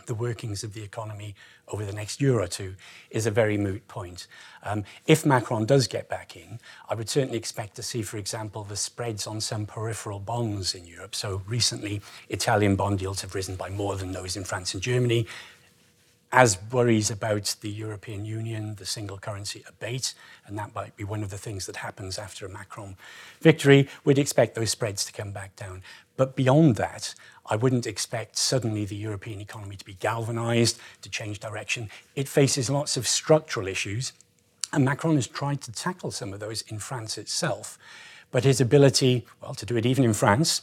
the 0.08 0.16
workings 0.16 0.64
of 0.64 0.74
the 0.74 0.84
economy 0.84 1.36
over 1.68 1.86
the 1.86 1.94
next 1.94 2.22
year 2.22 2.40
or 2.40 2.48
two 2.48 2.76
is 3.10 3.26
a 3.26 3.32
very 3.32 3.58
moot 3.58 3.88
point. 3.88 4.28
Um, 4.64 4.84
if 5.06 5.26
Macron 5.26 5.66
does 5.66 5.88
get 5.88 6.10
back 6.10 6.36
in, 6.36 6.60
I 6.90 6.96
would 6.96 7.10
certainly 7.10 7.38
expect 7.38 7.76
to 7.76 7.84
see, 7.84 8.02
for 8.02 8.18
example, 8.18 8.64
the 8.64 8.76
spreads 8.76 9.28
on 9.28 9.42
some 9.42 9.66
peripheral 9.66 10.20
bonds 10.20 10.74
in 10.74 10.86
Europe. 10.86 11.16
So 11.16 11.42
recently, 11.48 12.02
Italian 12.30 12.76
bond 12.76 13.02
yields 13.02 13.22
have 13.22 13.36
risen 13.36 13.56
by 13.56 13.70
more 13.70 13.96
than 13.96 14.12
those 14.12 14.36
in 14.36 14.44
France 14.44 14.74
and 14.74 14.82
Germany. 14.82 15.28
As 16.34 16.58
worries 16.72 17.12
about 17.12 17.58
the 17.60 17.70
European 17.70 18.24
Union, 18.24 18.76
the 18.76 18.86
single 18.86 19.18
currency 19.18 19.66
abate, 19.68 20.14
and 20.48 20.58
that 20.58 20.74
might 20.74 20.96
be 20.96 21.04
one 21.04 21.24
of 21.24 21.30
the 21.30 21.38
things 21.38 21.66
that 21.66 21.76
happens 21.78 22.18
after 22.18 22.46
a 22.46 22.50
Macron 22.50 22.96
victory, 23.42 23.90
we'd 24.06 24.18
expect 24.18 24.56
those 24.56 24.70
spreads 24.70 25.04
to 25.04 25.12
come 25.12 25.32
back 25.32 25.58
down. 25.58 25.84
But 26.16 26.38
beyond 26.38 26.78
that, 26.78 27.16
I 27.48 27.58
wouldn't 27.58 27.86
expect 27.86 28.38
suddenly 28.38 28.86
the 28.86 28.96
European 28.96 29.42
economy 29.42 29.76
to 29.76 29.84
be 29.84 29.96
galvanized, 29.96 30.80
to 31.02 31.10
change 31.10 31.40
direction. 31.40 31.90
It 32.16 32.30
faces 32.30 32.70
lots 32.70 32.96
of 32.96 33.10
structural 33.10 33.68
issues, 33.68 34.14
and 34.72 34.86
Macron 34.86 35.16
has 35.16 35.28
tried 35.28 35.60
to 35.64 35.72
tackle 35.74 36.12
some 36.12 36.32
of 36.32 36.40
those 36.40 36.62
in 36.62 36.80
France 36.80 37.18
itself. 37.18 37.78
But 38.32 38.46
his 38.46 38.62
ability, 38.62 39.26
well, 39.42 39.54
to 39.56 39.66
do 39.66 39.76
it 39.76 39.86
even 39.86 40.06
in 40.06 40.14
France, 40.14 40.62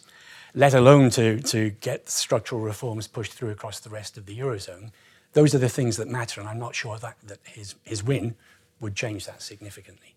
let 0.54 0.72
alone 0.72 1.10
to, 1.10 1.40
to 1.40 1.70
get 1.70 2.08
structural 2.08 2.62
reforms 2.62 3.06
pushed 3.06 3.34
through 3.34 3.50
across 3.50 3.80
the 3.80 3.90
rest 3.90 4.16
of 4.16 4.24
the 4.24 4.38
Eurozone, 4.38 4.92
those 5.32 5.54
are 5.54 5.58
the 5.58 5.68
things 5.68 5.96
that 5.96 6.08
matter, 6.08 6.40
and 6.40 6.48
I'm 6.48 6.58
not 6.58 6.74
sure 6.74 6.98
that, 6.98 7.16
that 7.24 7.38
his, 7.44 7.74
his 7.84 8.02
win 8.02 8.34
would 8.80 8.94
change 8.94 9.26
that 9.26 9.42
significantly. 9.42 10.14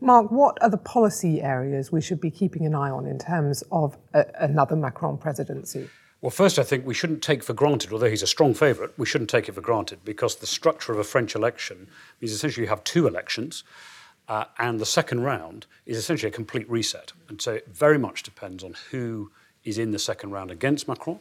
Mark, 0.00 0.30
what 0.30 0.56
are 0.62 0.70
the 0.70 0.78
policy 0.78 1.42
areas 1.42 1.92
we 1.92 2.00
should 2.00 2.20
be 2.20 2.30
keeping 2.30 2.64
an 2.64 2.74
eye 2.74 2.90
on 2.90 3.06
in 3.06 3.18
terms 3.18 3.62
of 3.70 3.98
a, 4.14 4.24
another 4.40 4.76
Macron 4.76 5.18
presidency? 5.18 5.88
Well, 6.20 6.30
first, 6.30 6.58
I 6.58 6.64
think 6.64 6.84
we 6.84 6.94
shouldn't 6.94 7.22
take 7.22 7.44
for 7.44 7.52
granted, 7.52 7.92
although 7.92 8.10
he's 8.10 8.22
a 8.22 8.26
strong 8.26 8.52
favourite, 8.54 8.90
we 8.98 9.06
shouldn't 9.06 9.30
take 9.30 9.48
it 9.48 9.52
for 9.52 9.60
granted 9.60 10.00
because 10.04 10.36
the 10.36 10.46
structure 10.46 10.92
of 10.92 10.98
a 10.98 11.04
French 11.04 11.36
election 11.36 11.88
means 12.20 12.32
essentially 12.32 12.64
you 12.64 12.70
have 12.70 12.82
two 12.82 13.06
elections, 13.06 13.62
uh, 14.28 14.44
and 14.58 14.80
the 14.80 14.86
second 14.86 15.22
round 15.22 15.66
is 15.86 15.96
essentially 15.96 16.28
a 16.28 16.34
complete 16.34 16.68
reset. 16.68 17.12
And 17.28 17.40
so 17.40 17.54
it 17.54 17.68
very 17.68 17.98
much 17.98 18.24
depends 18.24 18.64
on 18.64 18.74
who 18.90 19.30
is 19.64 19.78
in 19.78 19.92
the 19.92 19.98
second 19.98 20.30
round 20.30 20.50
against 20.50 20.88
Macron. 20.88 21.20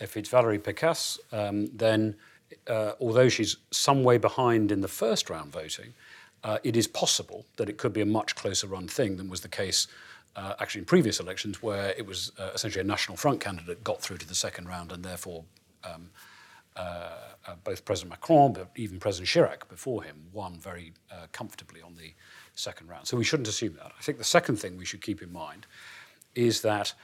If 0.00 0.16
it's 0.16 0.30
Valérie 0.30 0.60
Pécresse, 0.60 1.18
um, 1.32 1.66
then 1.76 2.14
uh, 2.66 2.92
although 3.00 3.28
she's 3.28 3.56
some 3.70 4.04
way 4.04 4.18
behind 4.18 4.72
in 4.72 4.80
the 4.80 4.88
first 4.88 5.30
round 5.30 5.52
voting, 5.52 5.94
uh, 6.44 6.58
it 6.62 6.76
is 6.76 6.86
possible 6.86 7.44
that 7.56 7.68
it 7.68 7.78
could 7.78 7.92
be 7.92 8.00
a 8.00 8.06
much 8.06 8.34
closer 8.34 8.66
run 8.66 8.88
thing 8.88 9.16
than 9.16 9.28
was 9.28 9.40
the 9.40 9.48
case 9.48 9.88
uh, 10.36 10.54
actually 10.60 10.80
in 10.80 10.84
previous 10.84 11.18
elections, 11.18 11.62
where 11.62 11.90
it 11.98 12.06
was 12.06 12.30
uh, 12.38 12.50
essentially 12.54 12.80
a 12.80 12.86
National 12.86 13.16
Front 13.16 13.40
candidate 13.40 13.82
got 13.82 14.00
through 14.00 14.18
to 14.18 14.26
the 14.26 14.34
second 14.34 14.68
round, 14.68 14.92
and 14.92 15.04
therefore 15.04 15.44
um, 15.82 16.10
uh, 16.76 17.16
uh, 17.46 17.54
both 17.64 17.84
President 17.84 18.10
Macron, 18.10 18.52
but 18.52 18.70
even 18.76 19.00
President 19.00 19.28
Chirac 19.28 19.68
before 19.68 20.02
him, 20.04 20.16
won 20.32 20.58
very 20.60 20.92
uh, 21.10 21.26
comfortably 21.32 21.82
on 21.82 21.96
the 21.96 22.12
second 22.54 22.88
round. 22.88 23.06
So 23.06 23.16
we 23.16 23.24
shouldn't 23.24 23.48
assume 23.48 23.74
that. 23.74 23.92
I 23.98 24.02
think 24.02 24.18
the 24.18 24.24
second 24.24 24.56
thing 24.56 24.76
we 24.76 24.84
should 24.84 25.02
keep 25.02 25.22
in 25.22 25.32
mind 25.32 25.66
is 26.34 26.60
that 26.62 26.94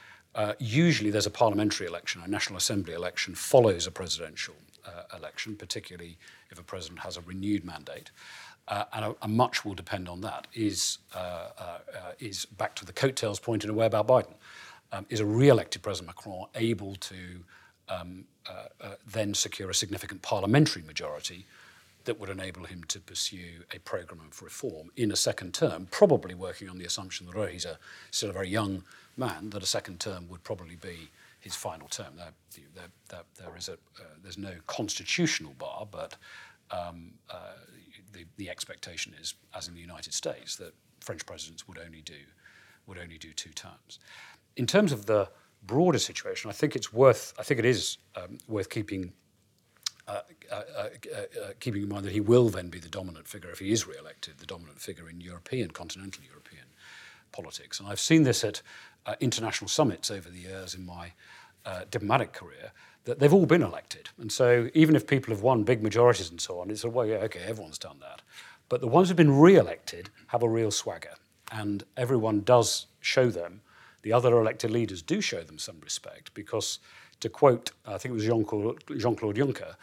usually 0.59 1.09
there's 1.09 1.25
a 1.25 1.31
parliamentary 1.31 1.87
election, 1.87 2.21
a 2.23 2.27
National 2.27 2.57
Assembly 2.57 2.93
election 2.93 3.35
follows 3.35 3.87
a 3.87 3.91
presidential 3.91 4.55
election, 5.15 5.55
particularly 5.55 6.17
if 6.51 6.59
a 6.59 6.63
president 6.63 6.99
has 6.99 7.17
a 7.17 7.21
renewed 7.21 7.65
mandate 7.65 8.11
uh, 8.67 8.85
and 8.93 9.05
a, 9.05 9.15
a 9.21 9.27
much 9.27 9.63
will 9.63 9.73
depend 9.73 10.09
on 10.09 10.21
that, 10.21 10.47
is, 10.53 10.99
uh, 11.13 11.49
uh, 11.57 11.61
uh, 11.61 12.11
is 12.19 12.45
back 12.45 12.75
to 12.75 12.85
the 12.85 12.93
coattails 12.93 13.39
point 13.39 13.63
in 13.63 13.69
a 13.69 13.73
way 13.73 13.85
about 13.85 14.07
Biden. 14.07 14.33
Um, 14.91 15.05
is 15.09 15.19
a 15.19 15.25
re-elected 15.25 15.81
President 15.81 16.07
Macron 16.07 16.47
able 16.55 16.95
to 16.95 17.15
um, 17.89 18.25
uh, 18.49 18.95
then 19.05 19.33
secure 19.33 19.69
a 19.69 19.73
significant 19.73 20.21
parliamentary 20.21 20.83
majority 20.83 21.45
that 22.05 22.19
would 22.19 22.29
enable 22.29 22.63
him 22.65 22.83
to 22.87 22.99
pursue 22.99 23.63
a 23.73 23.79
program 23.79 24.21
of 24.29 24.41
reform 24.41 24.91
in 24.95 25.11
a 25.11 25.15
second 25.15 25.53
term, 25.53 25.87
probably 25.91 26.35
working 26.35 26.69
on 26.69 26.77
the 26.77 26.85
assumption 26.85 27.25
that 27.25 27.35
oh, 27.35 27.45
he's 27.45 27.65
a, 27.65 27.77
still 28.11 28.29
a 28.29 28.33
very 28.33 28.47
young 28.47 28.83
man, 29.17 29.49
that 29.49 29.63
a 29.63 29.65
second 29.65 29.99
term 29.99 30.27
would 30.29 30.43
probably 30.43 30.75
be 30.75 31.09
his 31.45 31.55
final 31.55 31.87
term. 31.87 32.15
There, 32.15 32.33
there, 32.73 32.87
there, 33.09 33.23
there 33.39 33.55
is 33.55 33.69
a, 33.69 33.73
uh, 33.73 34.15
there's 34.21 34.39
no 34.39 34.53
constitutional 34.65 35.53
bar, 35.59 35.87
but 35.89 36.17
um, 36.71 37.11
uh, 37.29 37.53
the, 38.11 38.25
the 38.37 38.49
expectation 38.49 39.13
is, 39.21 39.35
as 39.53 39.67
in 39.67 39.75
the 39.75 39.79
United 39.79 40.11
States, 40.13 40.55
that 40.55 40.73
French 41.01 41.23
presidents 41.23 41.67
would 41.67 41.77
only 41.77 42.01
do 42.01 42.15
would 42.87 42.97
only 42.97 43.17
do 43.17 43.31
two 43.33 43.51
terms. 43.51 43.99
In 44.55 44.65
terms 44.65 44.91
of 44.91 45.05
the 45.05 45.29
broader 45.63 45.99
situation, 45.99 46.49
I 46.49 46.53
think 46.53 46.75
it's 46.75 46.91
worth. 46.91 47.33
I 47.39 47.43
think 47.43 47.59
it 47.59 47.65
is 47.65 47.97
um, 48.15 48.39
worth 48.47 48.69
keeping. 48.69 49.13
Uh, 50.07 50.21
uh, 50.51 50.55
uh, 50.55 50.89
uh, 51.43 51.53
keeping 51.59 51.81
in 51.81 51.89
mind 51.89 52.05
that 52.05 52.11
he 52.11 52.21
will 52.21 52.49
then 52.49 52.69
be 52.69 52.77
the 52.77 52.89
dominant 52.89 53.27
figure 53.27 53.49
if 53.49 53.57
he 53.57 53.71
is 53.71 53.87
re-elected, 53.87 54.37
the 54.37 54.45
dominant 54.45 54.79
figure 54.79 55.09
in 55.09 55.19
European, 55.19 55.71
continental 55.71 56.23
European 56.23 56.65
politics. 57.31 57.79
And 57.79 57.89
I've 57.89 57.99
seen 57.99 58.21
this 58.21 58.43
at 58.43 58.61
uh, 59.05 59.15
international 59.19 59.67
summits 59.67 60.11
over 60.11 60.29
the 60.29 60.39
years 60.39 60.75
in 60.75 60.85
my 60.85 61.11
uh, 61.65 61.81
diplomatic 61.89 62.33
career, 62.33 62.71
that 63.05 63.19
they've 63.19 63.33
all 63.33 63.45
been 63.45 63.61
elected. 63.61 64.09
And 64.19 64.31
so 64.31 64.69
even 64.73 64.95
if 64.95 65.07
people 65.07 65.33
have 65.33 65.43
won 65.43 65.63
big 65.63 65.81
majorities 65.81 66.29
and 66.29 66.41
so 66.41 66.59
on, 66.59 66.69
it's 66.69 66.83
a 66.83 66.89
well, 66.89 67.05
yeah, 67.05 67.17
okay, 67.17 67.41
everyone's 67.41 67.77
done 67.77 67.97
that. 68.01 68.21
But 68.67 68.81
the 68.81 68.87
ones 68.87 69.07
who've 69.07 69.17
been 69.17 69.39
re-elected 69.39 70.09
have 70.27 70.43
a 70.43 70.49
real 70.49 70.71
swagger. 70.71 71.13
And 71.51 71.83
everyone 71.95 72.41
does 72.41 72.87
show 72.99 73.29
them, 73.29 73.61
the 74.01 74.11
other 74.13 74.39
elected 74.39 74.71
leaders 74.71 75.01
do 75.01 75.21
show 75.21 75.41
them 75.41 75.57
some 75.57 75.79
respect 75.81 76.33
because 76.33 76.79
to 77.19 77.29
quote, 77.29 77.71
I 77.85 77.97
think 77.97 78.11
it 78.11 78.15
was 78.15 78.25
Jean-Claude, 78.25 78.85
Juncker, 78.87 79.75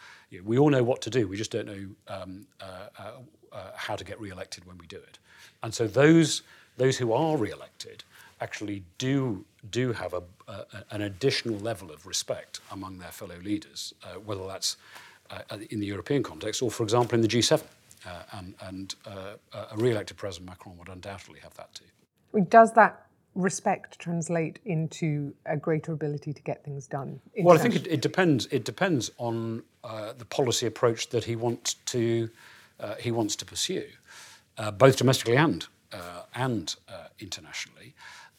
we 0.43 0.57
all 0.57 0.69
know 0.69 0.83
what 0.83 1.01
to 1.01 1.09
do, 1.09 1.27
we 1.27 1.37
just 1.37 1.51
don't 1.51 1.65
know 1.65 1.85
um, 2.07 2.45
uh, 2.61 2.87
uh, 2.97 3.11
uh, 3.51 3.71
how 3.75 3.95
to 3.95 4.03
get 4.03 4.19
re-elected 4.19 4.65
when 4.65 4.77
we 4.77 4.87
do 4.87 4.97
it. 4.97 5.19
And 5.61 5.73
so 5.73 5.87
those, 5.87 6.43
those 6.77 6.97
who 6.97 7.13
are 7.13 7.37
re-elected 7.37 8.03
actually 8.43 8.83
do 8.97 9.45
do 9.71 9.93
have 9.93 10.13
a, 10.13 10.23
a, 10.47 10.65
an 10.91 11.01
additional 11.03 11.57
level 11.59 11.89
of 11.89 12.05
respect 12.05 12.59
among 12.71 12.97
their 12.97 13.11
fellow 13.11 13.37
leaders, 13.41 13.93
uh, 14.03 14.19
whether 14.19 14.45
that's 14.45 14.75
uh, 15.31 15.57
in 15.69 15.79
the 15.79 15.85
European 15.85 16.21
context 16.21 16.61
or, 16.61 16.69
for 16.69 16.83
example, 16.83 17.15
in 17.15 17.21
the 17.21 17.27
G7. 17.27 17.63
Uh, 18.05 18.09
and, 18.33 18.53
and 18.63 18.95
uh, 19.05 19.35
a 19.71 19.77
re-elected 19.77 20.17
President 20.17 20.49
Macron 20.49 20.77
would 20.77 20.89
undoubtedly 20.89 21.39
have 21.39 21.53
that 21.55 21.69
too. 21.73 22.41
Does 22.49 22.73
that 22.73 23.05
respect 23.33 23.97
translate 23.97 24.59
into 24.65 25.33
a 25.45 25.55
greater 25.55 25.93
ability 25.93 26.33
to 26.33 26.41
get 26.41 26.65
things 26.65 26.85
done? 26.85 27.21
Well, 27.37 27.57
I 27.57 27.61
think 27.61 27.77
it, 27.77 27.87
it, 27.87 28.01
depends. 28.01 28.47
It 28.47 28.65
depends 28.65 29.09
on 29.17 29.63
uh, 29.85 30.11
the 30.17 30.25
policy 30.25 30.65
approach 30.65 31.09
that 31.09 31.23
he 31.23 31.37
wants 31.37 31.75
to 31.75 32.29
uh, 32.81 32.95
he 32.95 33.11
wants 33.11 33.37
to 33.37 33.45
pursue, 33.45 33.87
both 34.77 34.97
domestically 34.97 35.37
and 35.37 35.65
and 36.35 36.75
internationally 37.19 37.93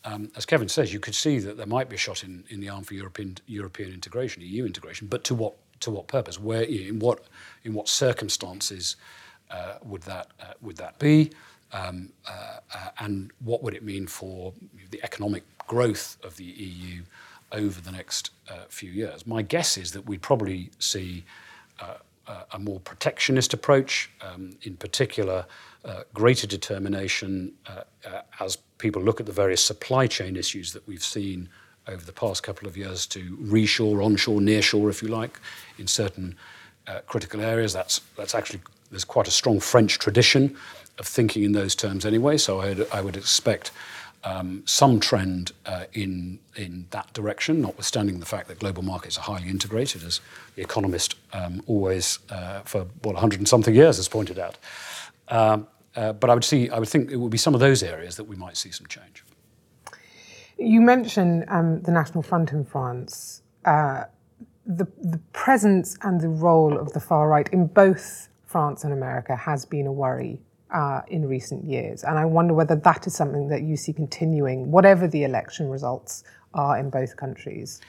um, 0.05 0.31
as 0.37 0.45
Kevin 0.45 0.69
says, 0.69 0.93
you 0.93 1.01
could 1.01 1.15
see 1.15 1.39
that 1.39 1.57
there 1.57 1.67
might 1.67 1.89
be 1.89 1.97
a 1.97 1.99
shot 1.99 2.25
in, 2.25 2.45
in 2.51 2.61
the 2.61 2.69
arm 2.69 2.85
for 2.85 2.95
European 2.95 3.39
European 3.47 3.93
integration, 3.93 4.43
EU 4.43 4.65
integration, 4.67 5.07
but 5.09 5.25
to 5.25 5.35
what 5.35 5.55
to 5.81 5.91
what 5.91 6.07
purpose? 6.07 6.39
Where 6.39 6.63
in 6.63 6.99
what 6.99 7.25
in 7.65 7.75
what 7.75 7.89
circumstances 7.89 8.97
uh, 9.51 9.75
would 9.85 10.03
that 10.03 10.29
uh, 10.41 10.53
would 10.61 10.77
that 10.77 10.99
be? 10.99 11.31
Um, 11.73 12.11
uh, 12.29 12.59
uh 12.75 12.91
and 12.99 13.33
what 13.41 13.63
would 13.63 13.75
it 13.75 13.83
mean 13.83 14.07
for 14.07 14.53
the 14.91 15.03
economic 15.03 15.43
growth 15.67 16.19
of 16.23 16.37
the 16.37 16.45
EU 16.45 17.03
over 17.51 17.81
the 17.81 17.91
next 17.91 18.31
uh, 18.49 18.65
few 18.69 18.91
years? 18.91 19.27
My 19.27 19.43
guess 19.43 19.79
is 19.79 19.93
that 19.93 20.07
we'd 20.07 20.23
probably 20.23 20.71
see 20.79 21.25
uh, 21.81 21.95
a 22.53 22.59
more 22.59 22.81
protectionist 22.81 23.53
approach, 23.53 24.11
um, 24.23 24.57
in 24.63 24.77
particular, 24.77 25.45
greater 26.15 26.47
determination 26.47 27.53
as 28.41 28.57
people 28.85 29.01
look 29.01 29.19
at 29.19 29.25
the 29.25 29.33
various 29.33 29.65
supply 29.65 30.07
chain 30.07 30.37
issues 30.37 30.75
that 30.75 30.87
we've 30.87 31.03
seen 31.03 31.49
over 31.89 32.05
the 32.05 32.13
past 32.13 32.43
couple 32.43 32.69
of 32.69 32.77
years 32.77 33.07
to 33.07 33.35
reshore, 33.39 34.05
onshore, 34.05 34.41
nearshore, 34.41 34.91
if 34.91 35.03
you 35.03 35.09
like, 35.09 35.41
in 35.79 35.87
certain 35.87 36.37
uh, 36.87 37.01
critical 37.07 37.41
areas. 37.41 37.73
That's, 37.73 38.03
that's 38.15 38.35
actually, 38.35 38.61
there's 38.91 39.07
quite 39.07 39.27
a 39.27 39.31
strong 39.31 39.59
French 39.59 39.99
tradition 39.99 40.55
of 40.99 41.07
thinking 41.07 41.45
in 41.45 41.53
those 41.53 41.75
terms 41.75 42.05
anyway, 42.05 42.37
so 42.37 42.61
I'd, 42.61 42.87
I 42.93 43.01
would 43.01 43.17
expect 43.17 43.71
um, 44.23 44.63
some 44.67 45.01
trend 45.01 45.53
uh, 45.65 45.85
in, 45.95 46.39
in 46.55 46.85
that 46.91 47.11
direction, 47.15 47.63
notwithstanding 47.63 48.21
the 48.21 48.27
fact 48.27 48.49
that 48.49 48.59
global 48.59 48.83
markets 48.83 49.17
are 49.17 49.23
highly 49.23 49.49
integrated, 49.49 50.05
as 50.05 50.21
The 50.57 50.63
Economist 50.63 51.15
um, 51.33 51.63
always, 51.67 52.19
uh, 52.29 52.61
for 52.61 52.81
what, 53.01 53.15
100 53.15 53.41
and 53.41 53.49
something 53.49 53.75
years 53.75 53.97
has 53.97 54.09
pointed 54.09 54.39
out. 54.39 54.59
Um, 55.29 55.69
but 55.95 56.31
I 56.31 56.35
would 56.35 56.45
see, 56.45 56.71
I 56.71 56.79
would 56.79 56.89
think 56.89 57.11
it 57.11 57.17
would 57.17 57.31
be 57.31 57.39
some 57.39 57.55
of 57.55 57.61
those 57.61 57.83
areas 57.83 58.17
that 58.17 58.25
we 58.25 58.37
might 58.37 58.57
see 58.57 58.71
some 58.71 58.87
change. 58.87 59.25
You 60.59 60.81
mentioned 60.81 61.45
um, 61.49 61.83
the 61.83 61.91
National 61.91 62.23
Front 62.23 62.53
in 62.53 62.65
France. 62.65 63.43
Uh, 63.65 64.05
the, 64.67 64.87
the 65.03 65.21
presence 65.33 65.97
and 66.03 66.21
the 66.21 66.29
role 66.29 66.79
of 66.79 66.93
the 66.93 67.01
far 67.01 67.29
right 67.29 67.49
in 67.53 67.67
both 67.67 68.29
France 68.47 68.85
and 68.85 68.93
America 68.93 69.37
has 69.37 69.65
been 69.67 69.87
a 69.87 69.93
worry 69.93 70.41
uh, 70.71 71.03
in 71.09 71.27
recent 71.27 71.65
years. 71.65 72.05
And 72.05 72.19
I 72.19 72.25
wonder 72.25 72.55
whether 72.55 72.77
that 72.77 73.07
is 73.07 73.15
something 73.15 73.49
that 73.49 73.63
you 73.63 73.77
see 73.77 73.93
continuing, 73.93 74.71
whatever 74.71 75.07
the 75.07 75.25
election 75.25 75.69
results 75.69 76.25
are 76.55 76.79
in 76.79 76.91
both 76.91 77.17
countries. 77.17 77.81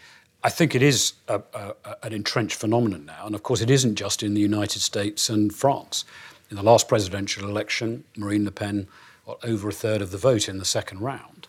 I 0.43 0.49
think 0.49 0.75
it 0.75 0.83
is 0.83 1.13
a, 1.27 1.41
a, 1.53 1.73
an 2.03 2.13
entrenched 2.13 2.57
phenomenon 2.57 3.05
now. 3.05 3.25
And 3.25 3.33
of 3.33 3.41
course, 3.41 3.61
it 3.61 3.69
isn't 3.69 3.95
just 3.95 4.21
in 4.21 4.33
the 4.33 4.41
United 4.41 4.81
States 4.81 5.29
and 5.29 5.53
France. 5.53 6.05
In 6.49 6.57
the 6.57 6.63
last 6.63 6.87
presidential 6.87 7.49
election, 7.49 8.03
Marine 8.15 8.45
Le 8.45 8.51
Pen 8.51 8.87
got 9.25 9.43
over 9.43 9.69
a 9.69 9.73
third 9.73 10.01
of 10.01 10.11
the 10.11 10.17
vote 10.17 10.47
in 10.47 10.59
the 10.59 10.65
second 10.65 10.99
round. 10.99 11.47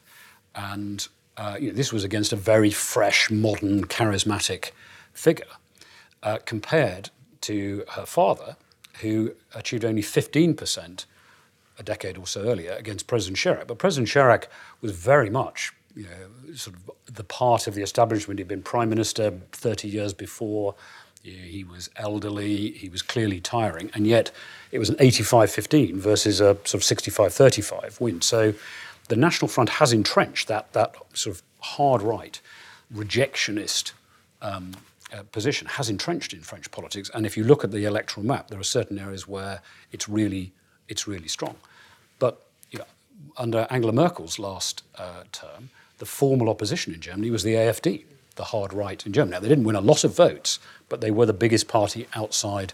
And 0.55 1.07
uh, 1.37 1.57
you 1.61 1.69
know, 1.69 1.75
this 1.75 1.93
was 1.93 2.03
against 2.03 2.33
a 2.33 2.37
very 2.37 2.71
fresh, 2.71 3.31
modern, 3.31 3.87
charismatic 3.87 4.71
figure 5.13 5.45
uh, 6.23 6.39
compared 6.47 7.11
to 7.43 7.85
her 7.91 8.07
father, 8.07 8.57
who 9.01 9.35
achieved 9.55 9.85
only 9.85 10.03
15% 10.03 11.05
a 11.79 11.83
decade 11.83 12.17
or 12.17 12.27
so 12.27 12.43
earlier 12.43 12.73
against 12.73 13.07
President 13.07 13.39
Chirac. 13.39 13.67
But 13.67 13.79
President 13.79 14.09
Chirac 14.09 14.47
was 14.81 14.93
very 14.93 15.29
much 15.29 15.73
you 15.95 16.05
know, 16.05 16.55
sort 16.55 16.77
of 16.77 17.15
the 17.15 17.25
part 17.25 17.67
of 17.67 17.75
the 17.75 17.83
establishment. 17.83 18.39
He'd 18.39 18.49
been 18.49 18.63
prime 18.63 18.89
minister 18.89 19.33
30 19.53 19.89
years 19.89 20.15
before. 20.15 20.75
He 21.31 21.65
was 21.65 21.91
elderly. 21.97 22.71
He 22.73 22.89
was 22.89 23.03
clearly 23.03 23.41
tiring. 23.41 23.91
And 23.95 24.07
yet 24.07 24.31
it 24.71 24.79
was 24.79 24.89
an 24.89 24.97
85 24.99 25.51
15 25.51 26.01
versus 26.01 26.41
a 26.41 26.55
sort 26.65 26.75
of 26.75 26.85
65 26.85 27.33
35 27.33 28.01
win. 28.01 28.21
So 28.23 28.55
the 29.09 29.17
National 29.17 29.49
Front 29.49 29.71
has 29.71 29.93
entrenched 29.93 30.49
that, 30.49 30.73
that 30.73 30.95
sort 31.15 31.37
of 31.37 31.43
hard 31.61 32.03
right, 32.03 32.41
rejectionist 32.95 33.93
um, 34.43 34.73
uh, 35.13 35.23
position, 35.33 35.67
has 35.69 35.89
entrenched 35.89 36.33
in 36.33 36.41
French 36.41 36.71
politics. 36.71 37.11
And 37.15 37.25
if 37.25 37.37
you 37.37 37.45
look 37.45 37.65
at 37.65 37.71
the 37.71 37.85
electoral 37.85 38.27
map, 38.27 38.49
there 38.49 38.59
are 38.59 38.65
certain 38.65 38.99
areas 38.99 39.27
where 39.29 39.61
it's 39.93 40.09
really, 40.09 40.53
it's 40.89 41.07
really 41.07 41.29
strong. 41.29 41.57
But 42.19 42.45
you 42.71 42.79
know, 42.79 42.87
under 43.37 43.67
Angela 43.71 43.93
Merkel's 43.93 44.39
last 44.39 44.83
uh, 44.97 45.23
term, 45.33 45.71
the 45.99 46.07
formal 46.07 46.49
opposition 46.49 46.93
in 46.93 47.01
Germany 47.01 47.31
was 47.31 47.43
the 47.43 47.55
AFD, 47.55 48.05
the 48.35 48.45
hard 48.45 48.73
right 48.73 49.05
in 49.07 49.13
Germany. 49.13 49.33
Now, 49.33 49.41
they 49.41 49.49
didn't 49.49 49.65
win 49.65 49.77
a 49.77 49.81
lot 49.81 50.05
of 50.05 50.15
votes, 50.15 50.59
but 50.89 51.01
they 51.01 51.11
were 51.11 51.27
the 51.27 51.33
biggest 51.33 51.69
party 51.69 52.07
outside 52.15 52.73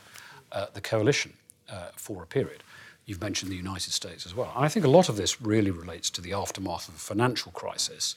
uh, 0.50 0.66
the 0.74 0.80
coalition 0.80 1.32
uh, 1.70 1.88
for 1.96 2.22
a 2.22 2.26
period. 2.26 2.62
You've 3.06 3.20
mentioned 3.20 3.50
the 3.50 3.56
United 3.56 3.92
States 3.92 4.26
as 4.26 4.34
well. 4.34 4.52
And 4.54 4.64
I 4.64 4.68
think 4.68 4.84
a 4.84 4.90
lot 4.90 5.08
of 5.08 5.16
this 5.16 5.42
really 5.42 5.70
relates 5.70 6.10
to 6.10 6.20
the 6.20 6.32
aftermath 6.32 6.88
of 6.88 6.94
the 6.94 7.00
financial 7.00 7.50
crisis 7.52 8.14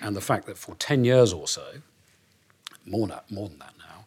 and 0.00 0.16
the 0.16 0.20
fact 0.20 0.46
that 0.46 0.58
for 0.58 0.74
10 0.74 1.04
years 1.04 1.32
or 1.32 1.46
so, 1.46 1.66
more, 2.86 3.08
more 3.30 3.48
than 3.48 3.58
that 3.58 3.74
now, 3.78 4.06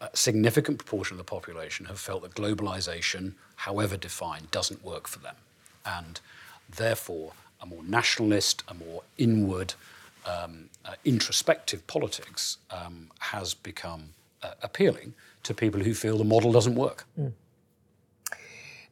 a 0.00 0.16
significant 0.16 0.78
proportion 0.78 1.14
of 1.14 1.18
the 1.18 1.24
population 1.24 1.86
have 1.86 1.98
felt 1.98 2.22
that 2.22 2.34
globalization, 2.34 3.34
however 3.56 3.96
defined, 3.96 4.50
doesn't 4.50 4.84
work 4.84 5.08
for 5.08 5.20
them. 5.20 5.36
And 5.86 6.20
therefore, 6.76 7.32
a 7.60 7.66
more 7.66 7.82
nationalist, 7.84 8.62
a 8.68 8.74
more 8.74 9.02
inward, 9.16 9.74
um, 10.26 10.68
uh, 10.84 10.94
introspective 11.04 11.86
politics 11.86 12.58
um, 12.70 13.08
has 13.20 13.54
become 13.54 14.10
appealing 14.62 15.14
to 15.42 15.54
people 15.54 15.80
who 15.80 15.94
feel 15.94 16.18
the 16.18 16.24
model 16.24 16.52
doesn't 16.52 16.74
work. 16.74 17.06
Mm. 17.18 17.32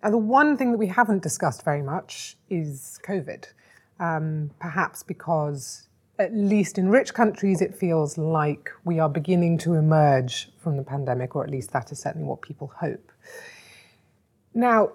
Now, 0.03 0.11
the 0.11 0.19
one 0.19 0.57
thing 0.57 0.73
that 0.73 0.79
we 0.79 0.87
haven't 0.87 1.23
discussed 1.23 1.65
very 1.65 1.83
much 1.83 2.37
is 2.49 2.99
COVID, 3.07 3.45
um, 3.99 4.51
perhaps 4.59 5.03
because, 5.03 5.89
at 6.19 6.35
least 6.35 6.79
in 6.79 6.89
rich 6.89 7.13
countries, 7.13 7.61
it 7.61 7.75
feels 7.75 8.17
like 8.17 8.71
we 8.85 8.99
are 8.99 9.11
beginning 9.11 9.59
to 9.59 9.75
emerge 9.75 10.51
from 10.59 10.77
the 10.77 10.83
pandemic, 10.83 11.37
or 11.37 11.45
at 11.45 11.51
least 11.51 11.73
that 11.73 11.93
is 11.93 11.99
certainly 11.99 12.27
what 12.27 12.41
people 12.41 12.73
hope. 12.79 13.13
Now, 14.55 14.93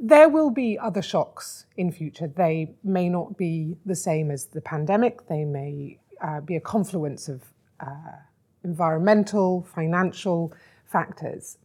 there 0.00 0.28
will 0.28 0.50
be 0.50 0.78
other 0.78 1.02
shocks 1.02 1.66
in 1.76 1.92
future. 1.92 2.26
They 2.26 2.74
may 2.82 3.08
not 3.08 3.36
be 3.36 3.76
the 3.86 3.94
same 3.94 4.30
as 4.30 4.46
the 4.46 4.60
pandemic. 4.60 5.28
They 5.28 5.44
may 5.44 5.98
uh, 6.20 6.40
be 6.40 6.56
a 6.56 6.60
confluence 6.60 7.28
of 7.28 7.42
uh, 7.80 8.16
environmental, 8.64 9.66
financial 9.74 10.52
factors. 10.86 11.58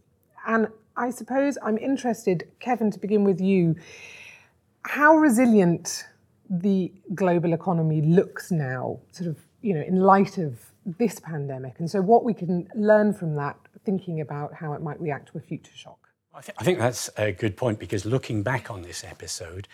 And 0.47 0.67
I 0.95 1.09
suppose 1.09 1.57
I'm 1.63 1.77
interested, 1.77 2.47
Kevin, 2.59 2.91
to 2.91 2.99
begin 2.99 3.23
with 3.23 3.39
you, 3.39 3.75
how 4.83 5.15
resilient 5.15 6.05
the 6.49 6.91
global 7.13 7.53
economy 7.53 8.01
looks 8.01 8.51
now, 8.51 8.99
sort 9.11 9.29
of, 9.29 9.37
you 9.61 9.73
know, 9.73 9.81
in 9.81 9.97
light 9.97 10.37
of 10.37 10.59
this 10.97 11.19
pandemic. 11.19 11.79
And 11.79 11.89
so 11.89 12.01
what 12.01 12.23
we 12.23 12.33
can 12.33 12.67
learn 12.75 13.13
from 13.13 13.35
that, 13.35 13.57
thinking 13.85 14.21
about 14.21 14.53
how 14.53 14.73
it 14.73 14.81
might 14.81 14.99
react 14.99 15.31
to 15.31 15.37
a 15.37 15.41
future 15.41 15.75
shock. 15.75 15.99
I, 16.33 16.41
th- 16.41 16.55
I 16.59 16.63
think 16.63 16.79
that's 16.79 17.09
a 17.17 17.31
good 17.31 17.55
point 17.55 17.79
because 17.79 18.05
looking 18.05 18.43
back 18.43 18.69
on 18.69 18.81
this 18.81 19.03
episode, 19.03 19.67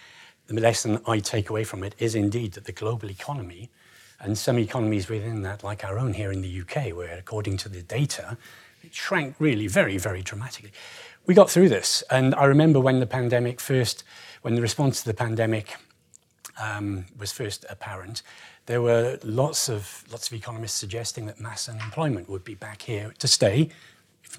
the 0.48 0.60
lesson 0.60 1.02
I 1.08 1.20
take 1.20 1.50
away 1.50 1.64
from 1.64 1.84
it 1.84 1.96
is 1.98 2.16
indeed 2.16 2.54
that 2.54 2.66
the 2.66 2.72
global 2.72 3.10
economy 3.10 3.72
and 4.20 4.38
some 4.38 4.58
economies 4.58 5.10
within 5.10 5.42
that, 5.44 5.64
like 5.64 5.84
our 5.84 6.00
own 6.00 6.14
here 6.14 6.32
in 6.32 6.42
the 6.42 6.62
UK, 6.62 6.96
where 6.96 7.18
according 7.18 7.58
to 7.58 7.70
the 7.70 7.82
data, 7.82 8.38
it 8.84 8.94
shrank 8.94 9.36
really 9.40 9.68
very, 9.68 9.98
very 9.98 10.22
dramatically. 10.22 10.72
We 11.26 11.34
got 11.34 11.50
through 11.50 11.70
this, 11.70 12.04
and 12.12 12.36
I 12.36 12.46
remember 12.46 12.80
when 12.80 13.00
the 13.00 13.08
pandemic 13.08 13.60
first, 13.60 14.04
when 14.42 14.56
the 14.56 14.62
response 14.62 15.02
to 15.02 15.08
the 15.08 15.14
pandemic 15.14 15.76
um, 16.62 17.06
was 17.18 17.32
first 17.32 17.66
apparent, 17.70 18.22
there 18.68 18.82
were 18.82 19.20
lots 19.24 19.70
of 19.70 20.04
lots 20.12 20.28
of 20.28 20.34
economists 20.34 20.76
suggesting 20.76 21.26
that 21.26 21.40
mass 21.40 21.68
unemployment 21.70 22.30
would 22.30 22.44
be 22.44 22.56
back 22.56 22.84
here 22.84 23.14
to 23.20 23.28
stay 23.28 23.70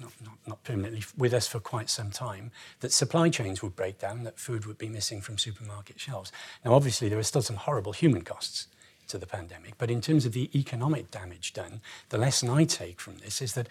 not, 0.01 0.11
not, 0.23 0.37
not 0.45 0.63
permanently, 0.63 1.03
with 1.17 1.33
us 1.33 1.47
for 1.47 1.59
quite 1.59 1.89
some 1.89 2.11
time, 2.11 2.51
that 2.81 2.91
supply 2.91 3.29
chains 3.29 3.61
would 3.61 3.75
break 3.75 3.99
down, 3.99 4.23
that 4.23 4.39
food 4.39 4.65
would 4.65 4.77
be 4.77 4.89
missing 4.89 5.21
from 5.21 5.37
supermarket 5.37 5.99
shelves. 5.99 6.31
Now, 6.63 6.73
obviously, 6.73 7.09
there 7.09 7.19
are 7.19 7.23
still 7.23 7.41
some 7.41 7.55
horrible 7.55 7.93
human 7.93 8.21
costs 8.21 8.67
to 9.07 9.17
the 9.17 9.25
pandemic, 9.27 9.77
but 9.77 9.91
in 9.91 10.01
terms 10.01 10.25
of 10.25 10.33
the 10.33 10.49
economic 10.57 11.11
damage 11.11 11.53
done, 11.53 11.81
the 12.09 12.17
lesson 12.17 12.49
I 12.49 12.65
take 12.65 12.99
from 12.99 13.17
this 13.17 13.41
is 13.41 13.53
that 13.53 13.67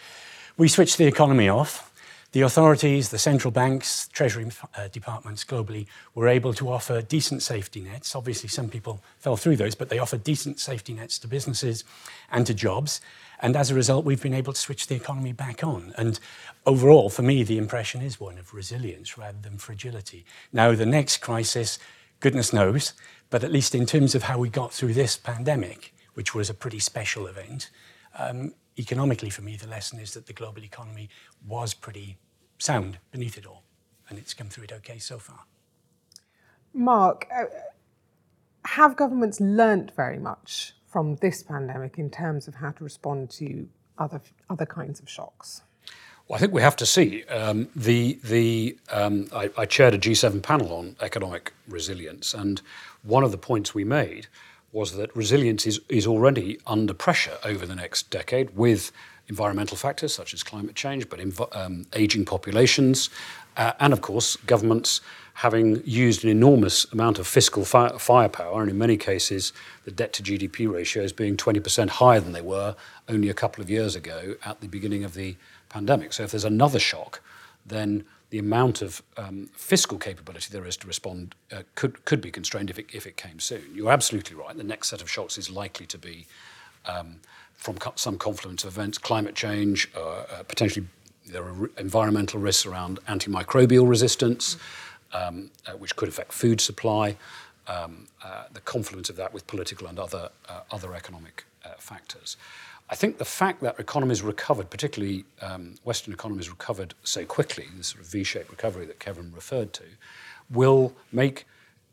we 0.56 0.68
switched 0.68 0.98
the 0.98 1.06
economy 1.06 1.48
off. 1.48 1.92
The 2.32 2.42
authorities, 2.42 3.08
the 3.08 3.18
central 3.18 3.50
banks, 3.50 4.08
treasury 4.08 4.50
uh, 4.76 4.88
departments 4.88 5.44
globally 5.44 5.86
were 6.14 6.28
able 6.28 6.52
to 6.54 6.70
offer 6.70 7.00
decent 7.00 7.42
safety 7.42 7.80
nets. 7.80 8.14
Obviously, 8.14 8.48
some 8.48 8.68
people 8.68 9.00
fell 9.18 9.36
through 9.36 9.56
those, 9.56 9.74
but 9.74 9.88
they 9.88 9.98
offered 9.98 10.24
decent 10.24 10.60
safety 10.60 10.92
nets 10.92 11.18
to 11.20 11.28
businesses 11.28 11.84
and 12.30 12.46
to 12.46 12.52
jobs. 12.52 13.00
And 13.40 13.56
as 13.56 13.70
a 13.70 13.74
result, 13.74 14.04
we've 14.04 14.22
been 14.22 14.34
able 14.34 14.52
to 14.52 14.60
switch 14.60 14.86
the 14.86 14.94
economy 14.94 15.32
back 15.32 15.62
on. 15.62 15.94
And 15.96 16.18
overall, 16.66 17.08
for 17.08 17.22
me, 17.22 17.42
the 17.42 17.58
impression 17.58 18.02
is 18.02 18.20
one 18.20 18.38
of 18.38 18.52
resilience 18.52 19.16
rather 19.16 19.38
than 19.40 19.58
fragility. 19.58 20.24
Now, 20.52 20.74
the 20.74 20.86
next 20.86 21.18
crisis, 21.18 21.78
goodness 22.20 22.52
knows, 22.52 22.92
but 23.30 23.44
at 23.44 23.52
least 23.52 23.74
in 23.74 23.86
terms 23.86 24.14
of 24.14 24.24
how 24.24 24.38
we 24.38 24.48
got 24.48 24.72
through 24.72 24.94
this 24.94 25.16
pandemic, 25.16 25.94
which 26.14 26.34
was 26.34 26.48
a 26.48 26.54
pretty 26.54 26.78
special 26.78 27.26
event, 27.26 27.70
um, 28.18 28.54
economically 28.78 29.30
for 29.30 29.42
me, 29.42 29.56
the 29.56 29.66
lesson 29.66 29.98
is 29.98 30.14
that 30.14 30.26
the 30.26 30.32
global 30.32 30.62
economy 30.62 31.08
was 31.46 31.74
pretty 31.74 32.16
sound 32.58 32.98
beneath 33.10 33.36
it 33.36 33.46
all. 33.46 33.62
And 34.08 34.18
it's 34.18 34.34
come 34.34 34.48
through 34.48 34.64
it 34.64 34.72
okay 34.72 34.98
so 34.98 35.18
far. 35.18 35.40
Mark, 36.72 37.26
uh, 37.34 37.44
have 38.64 38.96
governments 38.96 39.40
learnt 39.40 39.92
very 39.96 40.18
much 40.18 40.74
from 40.86 41.16
this 41.16 41.42
pandemic 41.42 41.98
in 41.98 42.10
terms 42.10 42.46
of 42.48 42.54
how 42.54 42.70
to 42.70 42.84
respond 42.84 43.30
to 43.30 43.68
other, 43.98 44.20
other 44.48 44.66
kinds 44.66 45.00
of 45.00 45.08
shocks? 45.08 45.62
Well, 46.28 46.36
I 46.36 46.40
think 46.40 46.52
we 46.52 46.62
have 46.62 46.76
to 46.76 46.86
see. 46.86 47.24
Um, 47.24 47.68
the 47.76 48.18
the 48.24 48.76
um, 48.90 49.28
I, 49.32 49.48
I, 49.56 49.64
chaired 49.64 49.94
a 49.94 49.98
G7 49.98 50.42
panel 50.42 50.72
on 50.72 50.96
economic 51.00 51.52
resilience, 51.68 52.34
and 52.34 52.60
one 53.04 53.22
of 53.22 53.30
the 53.30 53.38
points 53.38 53.74
we 53.74 53.84
made 53.84 54.26
was 54.72 54.96
that 54.96 55.14
resilience 55.14 55.66
is, 55.66 55.80
is 55.88 56.06
already 56.06 56.58
under 56.66 56.92
pressure 56.92 57.38
over 57.44 57.64
the 57.64 57.76
next 57.76 58.10
decade 58.10 58.56
with 58.56 58.90
environmental 59.28 59.76
factors 59.76 60.12
such 60.12 60.34
as 60.34 60.42
climate 60.42 60.74
change, 60.74 61.08
but 61.08 61.20
inv- 61.20 61.56
um, 61.56 61.86
aging 61.94 62.24
populations, 62.24 63.08
uh, 63.56 63.72
and 63.78 63.92
of 63.92 64.00
course, 64.00 64.36
governments 64.46 65.00
having 65.34 65.80
used 65.84 66.24
an 66.24 66.30
enormous 66.30 66.90
amount 66.92 67.18
of 67.20 67.26
fiscal 67.26 67.64
fi- 67.64 67.96
firepower, 67.98 68.62
and 68.62 68.70
in 68.70 68.76
many 68.76 68.96
cases, 68.96 69.52
the 69.84 69.90
debt 69.92 70.12
to 70.12 70.22
GDP 70.22 70.70
ratios 70.70 71.12
being 71.12 71.36
20% 71.36 71.88
higher 71.88 72.20
than 72.20 72.32
they 72.32 72.40
were 72.42 72.74
only 73.08 73.28
a 73.28 73.34
couple 73.34 73.62
of 73.62 73.70
years 73.70 73.94
ago 73.94 74.34
at 74.44 74.60
the 74.60 74.66
beginning 74.68 75.04
of 75.04 75.14
the 75.14 75.36
pandemic. 75.68 76.12
So, 76.12 76.22
if 76.22 76.30
there's 76.30 76.44
another 76.44 76.78
shock, 76.78 77.20
then 77.64 78.04
the 78.30 78.38
amount 78.38 78.82
of 78.82 79.02
um, 79.16 79.48
fiscal 79.54 79.98
capability 79.98 80.48
there 80.50 80.66
is 80.66 80.76
to 80.78 80.86
respond 80.86 81.34
uh, 81.52 81.62
could, 81.74 82.04
could 82.04 82.20
be 82.20 82.30
constrained 82.30 82.70
if 82.70 82.78
it, 82.78 82.86
if 82.92 83.06
it 83.06 83.16
came 83.16 83.38
soon. 83.38 83.62
You're 83.72 83.92
absolutely 83.92 84.36
right. 84.36 84.56
The 84.56 84.64
next 84.64 84.88
set 84.88 85.00
of 85.00 85.10
shocks 85.10 85.38
is 85.38 85.48
likely 85.48 85.86
to 85.86 85.98
be 85.98 86.26
um, 86.86 87.20
from 87.54 87.78
co- 87.78 87.92
some 87.96 88.18
confluence 88.18 88.64
of 88.64 88.76
events, 88.76 88.98
climate 88.98 89.34
change, 89.34 89.90
uh, 89.96 90.00
uh, 90.00 90.42
potentially 90.42 90.86
there 91.26 91.42
are 91.42 91.52
re- 91.52 91.68
environmental 91.78 92.40
risks 92.40 92.66
around 92.66 93.00
antimicrobial 93.06 93.88
resistance, 93.88 94.56
um, 95.12 95.50
uh, 95.66 95.72
which 95.72 95.96
could 95.96 96.08
affect 96.08 96.32
food 96.32 96.60
supply. 96.60 97.16
Um, 97.68 98.06
uh, 98.22 98.44
the 98.52 98.60
confluence 98.60 99.10
of 99.10 99.16
that 99.16 99.34
with 99.34 99.46
political 99.48 99.88
and 99.88 99.98
other 99.98 100.30
uh, 100.48 100.60
other 100.70 100.94
economic 100.94 101.44
factors. 101.78 102.36
I 102.88 102.94
think 102.94 103.18
the 103.18 103.24
fact 103.24 103.62
that 103.62 103.80
economies 103.80 104.22
recovered, 104.22 104.70
particularly 104.70 105.24
um, 105.42 105.74
Western 105.84 106.14
economies 106.14 106.48
recovered 106.48 106.94
so 107.02 107.24
quickly, 107.24 107.66
the 107.76 107.82
sort 107.82 108.02
of 108.02 108.10
V-shaped 108.10 108.50
recovery 108.50 108.86
that 108.86 109.00
Kevin 109.00 109.32
referred 109.34 109.72
to, 109.74 109.84
will 110.50 110.94
make 111.10 111.46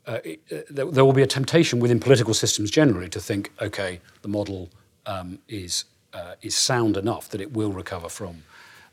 uh, 0.06 0.18
it, 0.22 0.40
uh, 0.52 0.56
there, 0.70 0.84
there, 0.84 1.04
will 1.04 1.14
be 1.14 1.22
a 1.22 1.26
temptation 1.26 1.80
within 1.80 1.98
political 1.98 2.34
systems 2.34 2.70
generally 2.70 3.08
to 3.08 3.18
think, 3.18 3.50
okay, 3.60 4.00
the 4.22 4.28
model 4.28 4.68
um, 5.06 5.38
is 5.48 5.86
uh, 6.14 6.34
is 6.42 6.56
sound 6.56 6.96
enough 6.96 7.28
that 7.30 7.40
it 7.40 7.52
will 7.52 7.72
recover 7.72 8.08
from, 8.08 8.44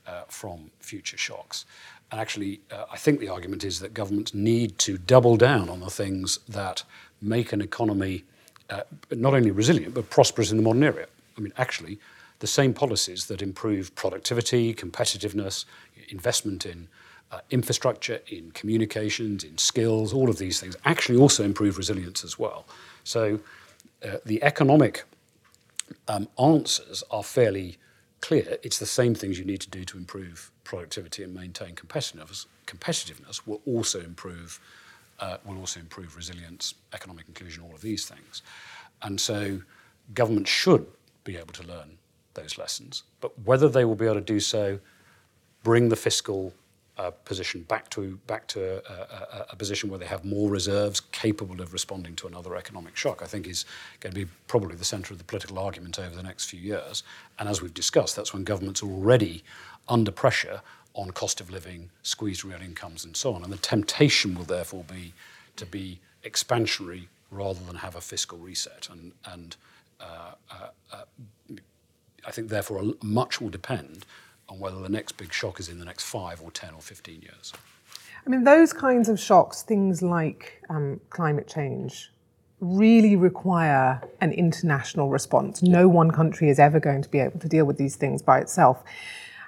uh, 0.08 0.24
from 0.28 0.72
future 0.80 1.18
shocks. 1.18 1.66
And 2.12 2.20
actually, 2.20 2.60
uh, 2.72 2.86
I 2.92 2.98
think 2.98 3.20
the 3.20 3.30
argument 3.30 3.64
is 3.64 3.80
that 3.80 3.94
governments 3.94 4.34
need 4.34 4.78
to 4.80 4.98
double 4.98 5.38
down 5.38 5.70
on 5.70 5.80
the 5.80 5.90
things 5.90 6.40
that 6.50 6.84
make 7.22 7.54
an 7.54 7.62
economy 7.62 8.24
uh, 8.70 8.82
not 9.12 9.34
only 9.34 9.52
resilient 9.52 9.94
but 9.94 10.10
prosperous 10.10 10.52
in 10.52 10.58
the 10.58 10.64
modern 10.64 10.84
era. 10.84 11.06
I 11.42 11.44
mean, 11.44 11.54
actually, 11.58 12.00
the 12.40 12.48
same 12.48 12.74
policies 12.74 13.26
that 13.28 13.42
improve 13.42 13.94
productivity, 13.96 14.74
competitiveness, 14.74 15.66
investment 16.10 16.66
in 16.66 16.88
uh, 17.32 17.40
infrastructure, 17.50 18.20
in 18.28 18.52
communications, 18.52 19.44
in 19.44 19.58
skills, 19.58 20.14
all 20.14 20.30
of 20.30 20.38
these 20.38 20.60
things 20.60 20.76
actually 20.86 21.18
also 21.18 21.44
improve 21.44 21.78
resilience 21.78 22.24
as 22.24 22.38
well. 22.38 22.66
So 23.04 23.40
uh, 24.06 24.18
the 24.26 24.44
economic 24.44 25.04
um, 26.08 26.28
answers 26.38 27.04
are 27.10 27.24
fairly 27.24 27.78
clear. 28.20 28.58
It's 28.64 28.80
the 28.80 28.86
same 28.86 29.16
things 29.16 29.40
you 29.40 29.46
need 29.46 29.62
to 29.62 29.70
do 29.70 29.84
to 29.86 29.98
improve 29.98 30.52
productivity 30.64 31.24
and 31.24 31.34
maintain 31.34 31.76
competitiveness. 31.76 32.46
Competitiveness 32.68 33.48
will 33.48 33.62
also 33.66 34.00
improve 34.00 34.60
uh, 35.20 35.38
will 35.46 35.60
also 35.60 35.80
improve 35.80 36.16
resilience, 36.16 36.74
economic 36.94 37.28
inclusion, 37.28 37.64
all 37.64 37.76
of 37.76 37.82
these 37.82 38.06
things. 38.06 38.42
And 39.04 39.22
so 39.22 39.62
government 40.16 40.48
should 40.48 40.88
be 41.24 41.38
able 41.38 41.54
to 41.54 41.64
learn 41.64 41.98
those 42.34 42.58
lessons. 42.58 43.04
But 43.20 43.38
whether 43.40 43.70
they 43.70 43.86
will 43.86 43.96
be 43.96 44.06
able 44.06 44.16
to 44.16 44.22
do 44.22 44.40
so, 44.40 44.80
bring 45.64 45.90
the 45.90 45.96
fiscal 45.96 46.54
uh, 46.98 47.12
position 47.26 47.64
back 47.64 47.90
to 47.90 48.20
back 48.28 48.48
to 48.48 48.82
a, 48.88 49.38
a, 49.40 49.46
a, 49.52 49.56
position 49.56 49.90
where 49.90 49.98
they 49.98 50.06
have 50.06 50.26
more 50.26 50.50
reserves 50.50 51.00
capable 51.00 51.62
of 51.62 51.74
responding 51.74 52.16
to 52.16 52.28
another 52.28 52.56
economic 52.56 52.96
shock, 52.96 53.22
I 53.24 53.26
think 53.26 53.48
is 53.48 53.66
going 54.02 54.14
to 54.14 54.26
be 54.26 54.30
probably 54.48 54.76
the 54.76 54.86
centre 54.86 55.14
of 55.14 55.18
the 55.18 55.24
political 55.24 55.58
argument 55.58 55.98
over 55.98 56.16
the 56.16 56.22
next 56.22 56.46
few 56.46 56.60
years. 56.60 57.04
And 57.40 57.48
as 57.48 57.62
we've 57.62 57.74
discussed, 57.74 58.16
that's 58.16 58.34
when 58.34 58.44
governments 58.44 58.84
are 58.84 58.88
already 58.88 59.44
under 59.88 60.12
pressure 60.12 60.62
on 60.94 61.12
cost 61.12 61.40
of 61.40 61.50
living, 61.50 61.90
squeezed 62.04 62.44
real 62.44 62.62
incomes, 62.62 63.06
and 63.06 63.16
so 63.16 63.34
on. 63.34 63.44
And 63.44 63.52
the 63.52 63.58
temptation 63.58 64.36
will 64.36 64.44
therefore 64.44 64.84
be 64.84 65.14
to 65.56 65.66
be 65.66 66.00
expansionary 66.24 67.08
rather 67.32 67.64
than 67.64 67.78
have 67.78 67.96
a 67.96 68.02
fiscal 68.02 68.38
reset. 68.38 68.90
And, 68.92 69.14
and 69.26 69.56
uh, 69.56 69.56
uh, 69.56 69.70
uh, 69.70 69.71
Uh, 70.02 70.32
uh, 70.52 70.68
uh, 70.92 71.56
I 72.26 72.32
think 72.32 72.50
therefore 72.50 72.94
much 73.02 73.42
will 73.42 73.50
depend 73.50 74.06
on 74.50 74.60
whether 74.60 74.80
the 74.80 74.90
next 74.90 75.14
big 75.14 75.34
shock 75.34 75.60
is 75.60 75.70
in 75.70 75.80
the 75.80 75.86
next 75.86 76.04
five 76.04 76.42
or 76.42 76.52
10 76.52 76.74
or 76.74 76.82
15 76.82 77.22
years. 77.22 77.54
I 78.26 78.30
mean, 78.30 78.44
those 78.44 78.74
kinds 78.74 79.10
of 79.10 79.20
shocks, 79.20 79.64
things 79.64 80.02
like 80.02 80.62
um, 80.70 81.00
climate 81.10 81.48
change, 81.48 82.12
really 82.60 83.16
require 83.16 84.02
an 84.22 84.32
international 84.32 85.10
response. 85.10 85.64
No 85.64 85.88
one 85.88 86.12
country 86.12 86.50
is 86.50 86.60
ever 86.60 86.80
going 86.80 87.02
to 87.02 87.10
be 87.10 87.20
able 87.20 87.40
to 87.40 87.48
deal 87.48 87.66
with 87.66 87.78
these 87.78 87.96
things 87.96 88.22
by 88.22 88.40
itself. 88.40 88.84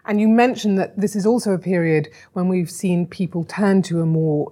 And 0.06 0.20
you 0.20 0.28
mentioned 0.28 0.78
that 0.80 1.00
this 1.00 1.16
is 1.16 1.26
also 1.26 1.54
a 1.54 1.60
period 1.60 2.10
when 2.34 2.48
we've 2.48 2.72
seen 2.72 3.06
people 3.06 3.44
turn 3.44 3.84
to 3.84 4.02
a 4.02 4.06
more 4.06 4.52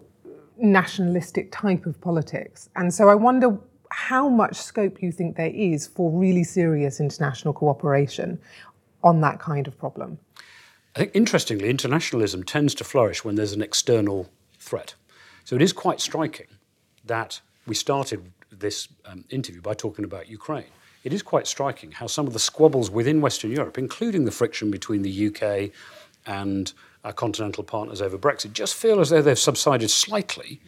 nationalistic 0.58 1.52
type 1.52 1.86
of 1.88 2.00
politics. 2.00 2.70
And 2.76 2.94
so 2.94 3.10
I 3.10 3.16
wonder 3.16 3.58
how 3.92 4.30
much 4.30 4.56
scope 4.56 5.02
you 5.02 5.12
think 5.12 5.36
there 5.36 5.52
is 5.54 5.86
for 5.86 6.10
really 6.12 6.44
serious 6.44 7.00
international 7.00 7.54
cooperation 7.54 8.40
on 9.04 9.20
that 9.22 9.40
kind 9.40 9.68
of 9.68 9.78
problem. 9.78 10.18
I 10.96 11.00
think 11.00 11.12
interestingly, 11.14 11.70
internationalism 11.70 12.44
tends 12.44 12.74
to 12.76 12.84
flourish 12.84 13.24
when 13.24 13.36
there's 13.36 13.54
an 13.54 13.62
external 13.62 14.30
threat. 14.58 14.96
So 15.44 15.56
it 15.56 15.62
is 15.62 15.74
quite 15.74 16.00
striking 16.00 16.48
that 17.06 17.42
we 17.68 17.76
started 17.76 18.32
this 18.52 18.88
um, 19.06 19.26
interview 19.30 19.62
by 19.62 19.74
talking 19.74 20.06
about 20.06 20.30
Ukraine. 20.30 20.66
It 21.04 21.14
is 21.14 21.22
quite 21.22 21.48
striking 21.48 21.92
how 21.92 22.08
some 22.08 22.28
of 22.28 22.34
the 22.34 22.40
squabbles 22.40 22.90
within 22.90 23.22
Western 23.22 23.52
Europe, 23.52 23.78
including 23.78 24.26
the 24.26 24.32
friction 24.32 24.72
between 24.72 25.02
the 25.02 25.28
UK 25.28 25.72
and 26.26 26.72
our 27.04 27.14
continental 27.14 27.64
partners 27.64 28.02
over 28.02 28.18
Brexit, 28.18 28.54
just 28.54 28.76
feel 28.76 29.00
as 29.00 29.10
though 29.10 29.22
they've 29.22 29.40
subsided 29.40 29.90
slightly, 29.90 30.62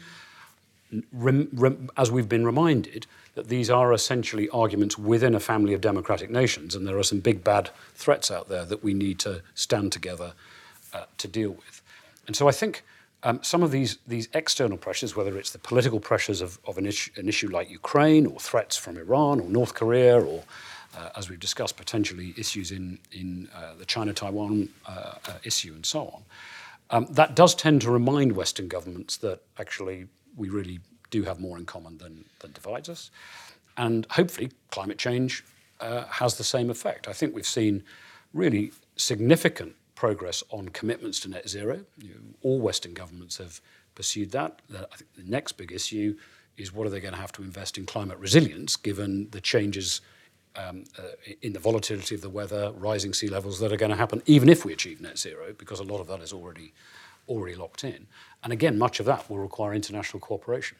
rem, 1.12 1.50
rem, 1.54 1.90
as 1.98 2.12
we've 2.12 2.30
been 2.30 2.46
reminded 2.46 3.08
that 3.36 3.48
these 3.48 3.70
are 3.70 3.94
essentially 3.94 4.48
arguments 4.50 4.98
within 4.98 5.34
a 5.36 5.40
family 5.40 5.74
of 5.74 5.82
democratic 5.82 6.30
nations, 6.30 6.76
and 6.76 6.86
there 6.88 6.98
are 6.98 7.04
some 7.04 7.20
big 7.20 7.44
bad 7.44 7.70
threats 7.96 8.30
out 8.30 8.48
there 8.50 8.66
that 8.66 8.84
we 8.84 8.94
need 8.94 9.20
to 9.20 9.42
stand 9.56 9.92
together 9.92 10.34
uh, 10.94 11.06
to 11.18 11.28
deal 11.28 11.52
with. 11.52 11.82
And 12.28 12.36
so 12.36 12.48
I 12.48 12.52
think 12.52 12.84
um, 13.24 13.42
some 13.42 13.64
of 13.64 13.72
these, 13.72 13.98
these 14.08 14.30
external 14.34 14.78
pressures, 14.78 15.16
whether 15.16 15.38
it's 15.38 15.52
the 15.52 15.60
political 15.60 16.00
pressures 16.00 16.42
of, 16.42 16.60
of 16.66 16.78
an, 16.78 16.86
issue, 16.86 17.12
an 17.18 17.28
issue 17.28 17.50
like 17.50 17.70
Ukraine, 17.70 18.26
or 18.28 18.40
threats 18.40 18.78
from 18.78 18.98
Iran, 18.98 19.40
or 19.40 19.50
North 19.50 19.74
Korea, 19.74 20.20
or 20.20 20.44
uh, 20.98 21.10
as 21.16 21.30
we've 21.30 21.40
discussed, 21.40 21.76
potentially 21.78 22.34
issues 22.38 22.72
in, 22.72 23.00
in 23.12 23.50
uh, 23.56 23.74
the 23.80 23.86
China 23.86 24.14
Taiwan 24.14 24.70
uh, 24.86 25.14
uh, 25.28 25.38
issue, 25.44 25.74
and 25.74 25.86
so 25.86 26.02
on. 26.08 26.24
Um, 26.90 27.08
that 27.12 27.36
does 27.36 27.56
tend 27.56 27.82
to 27.82 27.92
remind 27.92 28.34
Western 28.34 28.68
governments 28.68 29.18
that 29.18 29.40
actually 29.58 30.08
we 30.36 30.50
really 30.50 30.80
do 31.10 31.24
have 31.24 31.40
more 31.40 31.58
in 31.58 31.66
common 31.66 31.98
than, 31.98 32.26
than 32.40 32.52
divides 32.52 32.90
us. 32.90 33.12
And 33.78 34.06
hopefully, 34.12 34.52
climate 34.72 34.98
change 34.98 35.44
uh, 35.80 36.06
has 36.06 36.38
the 36.38 36.44
same 36.44 36.70
effect. 36.70 37.08
I 37.08 37.14
think 37.14 37.36
we've 37.36 37.46
seen 37.46 37.84
really 38.34 38.72
significant 38.96 39.76
progress 39.96 40.44
on 40.50 40.70
commitments 40.70 41.20
to 41.22 41.30
net 41.30 41.48
zero. 41.48 41.82
You 41.98 42.10
know, 42.10 42.20
all 42.42 42.60
Western 42.60 42.94
governments 42.94 43.38
have 43.38 43.62
pursued 43.96 44.32
that. 44.32 44.62
I 44.72 44.96
think 44.96 45.14
the 45.16 45.24
next 45.24 45.54
big 45.54 45.72
issue 45.72 46.16
is 46.58 46.74
what 46.74 46.86
are 46.86 46.90
they 46.90 47.00
going 47.00 47.14
to 47.14 47.20
have 47.20 47.32
to 47.34 47.42
invest 47.42 47.78
in 47.78 47.86
climate 47.86 48.18
resilience 48.20 48.76
given 48.76 49.30
the 49.32 49.42
changes 49.42 50.02
um, 50.56 50.84
uh, 51.00 51.04
in 51.42 51.54
the 51.54 51.60
volatility 51.60 52.14
of 52.14 52.22
the 52.22 52.30
weather, 52.30 52.72
rising 52.74 53.14
sea 53.14 53.28
levels 53.28 53.60
that 53.60 53.72
are 53.72 53.78
going 53.78 53.90
to 53.92 53.98
happen 53.98 54.22
even 54.26 54.50
if 54.50 54.66
we 54.66 54.74
achieve 54.74 55.02
net 55.02 55.18
zero, 55.18 55.54
because 55.58 55.80
a 55.80 55.84
lot 55.84 56.00
of 56.00 56.08
that 56.08 56.22
is 56.22 56.32
already 56.32 56.74
already 57.28 57.56
locked 57.56 57.84
in. 57.84 58.08
And 58.44 58.52
again, 58.52 58.78
much 58.78 59.00
of 59.00 59.06
that 59.06 59.30
will 59.30 59.38
require 59.38 59.74
international 59.74 60.20
cooperation. 60.20 60.78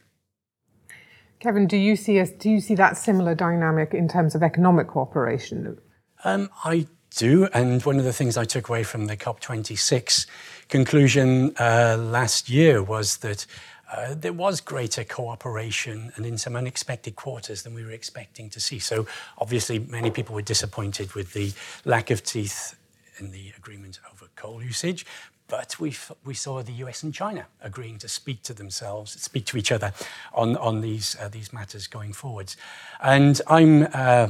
Kevin, 1.40 1.68
do 1.68 1.78
you 1.78 1.96
see 1.96 2.20
a, 2.20 2.26
do 2.26 2.50
you 2.50 2.62
see 2.62 2.76
that 2.76 2.96
similar 2.98 3.36
dynamic 3.36 3.94
in 3.94 4.08
terms 4.08 4.34
of 4.34 4.44
economic 4.44 4.88
cooperation? 4.88 5.78
Um, 6.24 6.50
I 6.64 6.88
do, 7.16 7.48
and 7.54 7.84
one 7.84 8.00
of 8.00 8.06
the 8.06 8.14
things 8.14 8.38
I 8.38 8.46
took 8.46 8.70
away 8.70 8.84
from 8.84 9.08
the 9.08 9.18
COP26 9.18 10.26
conclusion 10.70 11.54
uh, 11.60 11.98
last 12.00 12.50
year 12.50 12.82
was 12.82 13.18
that 13.18 13.46
uh, 13.92 14.16
there 14.18 14.34
was 14.34 14.60
greater 14.62 15.04
cooperation 15.04 16.12
and 16.16 16.26
in 16.26 16.38
some 16.38 16.56
unexpected 16.56 17.16
quarters 17.16 17.64
than 17.64 17.74
we 17.74 17.84
were 17.84 17.92
expecting 17.92 18.50
to 18.50 18.60
see. 18.60 18.80
So 18.80 19.06
obviously, 19.38 19.80
many 19.80 20.10
people 20.10 20.34
were 20.34 20.42
disappointed 20.42 21.14
with 21.14 21.34
the 21.34 21.54
lack 21.86 22.10
of 22.10 22.24
teeth 22.24 22.76
in 23.20 23.32
the 23.32 23.52
agreement 23.58 24.00
over 24.12 24.28
coal 24.36 24.64
usage, 24.64 25.06
but 25.48 25.80
we, 25.80 25.96
we 26.24 26.34
saw 26.34 26.62
the 26.62 26.72
US 26.74 27.04
and 27.04 27.14
China 27.14 27.48
agreeing 27.62 27.98
to 28.00 28.08
speak 28.08 28.44
to 28.44 28.54
themselves, 28.54 29.22
speak 29.22 29.46
to 29.46 29.58
each 29.58 29.72
other 29.72 29.94
on, 30.34 30.58
on 30.58 30.82
these, 30.82 31.16
uh, 31.20 31.28
these 31.28 31.54
matters 31.54 31.88
going 31.88 32.14
forwards. 32.14 32.58
And 33.02 33.40
I'm 33.48 33.88
uh, 33.94 34.30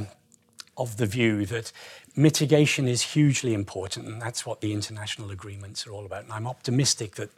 of 0.78 0.98
the 0.98 1.06
view 1.06 1.46
that 1.46 1.72
mitigation 2.16 2.88
is 2.88 3.02
hugely 3.02 3.54
important, 3.54 4.08
and 4.08 4.22
that's 4.22 4.46
what 4.46 4.62
the 4.62 4.74
international 4.74 5.32
agreements 5.32 5.86
are 5.88 5.92
all 5.92 6.06
about. 6.06 6.24
And 6.24 6.34
I'm 6.34 6.48
optimistic 6.48 7.16
that 7.16 7.30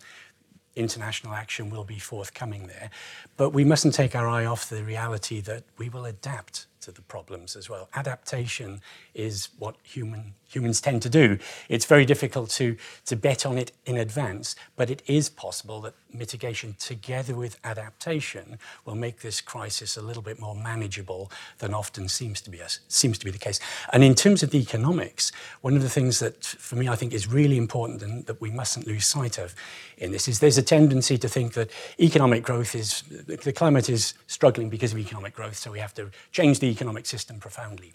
international 0.76 1.34
action 1.34 1.69
will 1.69 1.84
be 1.84 1.99
forthcoming 1.99 2.67
there. 2.67 2.89
But 3.38 3.51
we 3.51 3.63
mustn't 3.63 3.93
take 3.93 4.15
our 4.15 4.28
eye 4.28 4.45
off 4.45 4.69
the 4.69 4.84
reality 4.84 5.39
that 5.41 5.63
we 5.78 5.89
will 5.89 6.05
adapt 6.05 6.67
to 6.86 6.91
the 6.91 7.01
problems 7.01 7.55
as 7.55 7.69
well. 7.69 7.89
Adaptation 7.93 8.81
is 9.13 9.49
what 9.59 9.75
human, 9.83 10.33
humans 10.47 10.79
tend 10.79 11.01
to 11.01 11.09
do. 11.09 11.38
It's 11.67 11.86
very 11.86 12.05
difficult 12.05 12.49
to, 12.51 12.77
to 13.05 13.15
bet 13.15 13.45
on 13.45 13.57
it 13.57 13.71
in 13.86 13.97
advance, 13.97 14.55
but 14.75 14.89
it 14.89 15.01
is 15.07 15.29
possible 15.29 15.81
that 15.81 15.93
mitigation 16.13 16.75
together 16.79 17.36
with 17.36 17.59
adaptation 17.63 18.57
will 18.86 18.95
make 18.95 19.19
this 19.19 19.41
crisis 19.41 19.97
a 19.97 20.01
little 20.01 20.21
bit 20.21 20.39
more 20.39 20.55
manageable 20.55 21.31
than 21.57 21.73
often 21.73 22.07
seems 22.07 22.39
to 22.41 22.49
be, 22.49 22.59
seems 22.88 23.17
to 23.17 23.25
be 23.25 23.31
the 23.31 23.38
case. 23.38 23.59
And 23.91 24.03
in 24.03 24.15
terms 24.15 24.43
of 24.43 24.51
the 24.51 24.59
economics, 24.59 25.31
one 25.61 25.75
of 25.75 25.81
the 25.81 25.89
things 25.89 26.19
that 26.19 26.43
for 26.45 26.75
me 26.75 26.88
I 26.88 26.95
think 26.95 27.13
is 27.13 27.27
really 27.27 27.57
important 27.57 28.01
and 28.01 28.25
that 28.27 28.39
we 28.39 28.51
mustn't 28.51 28.88
lose 28.88 29.05
sight 29.05 29.38
of 29.38 29.55
in 29.97 30.11
this 30.11 30.27
is 30.27 30.39
there's 30.39 30.57
a 30.57 30.63
tendency 30.63 31.17
to 31.17 31.27
think 31.27 31.53
that 31.53 31.71
economic 31.99 32.43
growth 32.43 32.75
is, 32.75 33.03
the 33.09 33.53
climate 33.53 33.89
is 33.89 34.13
struggling 34.27 34.69
because 34.69 34.91
of 34.93 34.99
economic 34.99 35.33
growth, 35.33 35.55
so 35.55 35.71
we 35.71 35.79
have 35.79 35.93
to 35.95 36.11
change 36.31 36.59
the 36.59 36.67
economic 36.76 37.05
system 37.05 37.39
profoundly. 37.39 37.93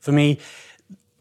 For 0.00 0.12
me, 0.12 0.38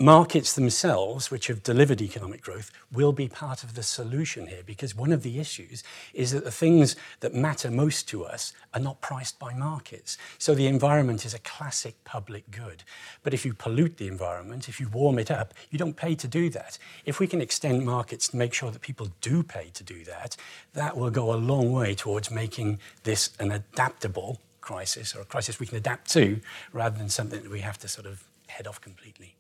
markets 0.01 0.53
themselves, 0.53 1.29
which 1.29 1.47
have 1.47 1.61
delivered 1.61 2.01
economic 2.01 2.41
growth, 2.41 2.71
will 2.89 3.11
be 3.11 3.27
part 3.27 3.63
of 3.65 3.75
the 3.75 3.83
solution 3.83 4.47
here 4.47 4.63
because 4.65 4.95
one 4.95 5.11
of 5.11 5.23
the 5.23 5.39
issues 5.39 5.83
is 6.13 6.31
that 6.31 6.45
the 6.45 6.51
things 6.51 6.95
that 7.19 7.33
matter 7.33 7.69
most 7.69 8.07
to 8.07 8.23
us 8.23 8.53
are 8.73 8.79
not 8.79 9.01
priced 9.01 9.37
by 9.37 9.53
markets. 9.53 10.17
So 10.37 10.55
the 10.55 10.67
environment 10.67 11.25
is 11.25 11.33
a 11.33 11.39
classic 11.39 12.01
public 12.05 12.49
good. 12.49 12.83
But 13.23 13.33
if 13.33 13.45
you 13.45 13.53
pollute 13.53 13.97
the 13.97 14.07
environment, 14.07 14.69
if 14.69 14.79
you 14.79 14.87
warm 14.87 15.19
it 15.19 15.29
up, 15.29 15.53
you 15.69 15.77
don't 15.77 15.97
pay 15.97 16.15
to 16.15 16.27
do 16.29 16.49
that. 16.51 16.77
If 17.03 17.19
we 17.19 17.27
can 17.27 17.41
extend 17.41 17.85
markets 17.85 18.29
to 18.29 18.37
make 18.37 18.53
sure 18.53 18.71
that 18.71 18.81
people 18.81 19.09
do 19.19 19.43
pay 19.43 19.69
to 19.73 19.83
do 19.83 20.05
that, 20.05 20.37
that 20.73 20.95
will 20.95 21.09
go 21.09 21.33
a 21.33 21.35
long 21.35 21.73
way 21.73 21.93
towards 21.93 22.31
making 22.31 22.79
this 23.03 23.31
an 23.39 23.51
adaptable 23.51 24.39
crisis 24.69 25.15
or 25.15 25.21
a 25.21 25.25
crisis 25.25 25.59
we 25.59 25.65
can 25.65 25.77
adapt 25.77 26.07
to 26.11 26.39
rather 26.73 26.95
than 26.95 27.09
something 27.09 27.41
that 27.41 27.51
we 27.51 27.61
have 27.61 27.79
to 27.79 27.87
sort 27.87 28.05
of 28.05 28.23
head 28.47 28.67
off 28.67 28.79
completely. 28.79 29.35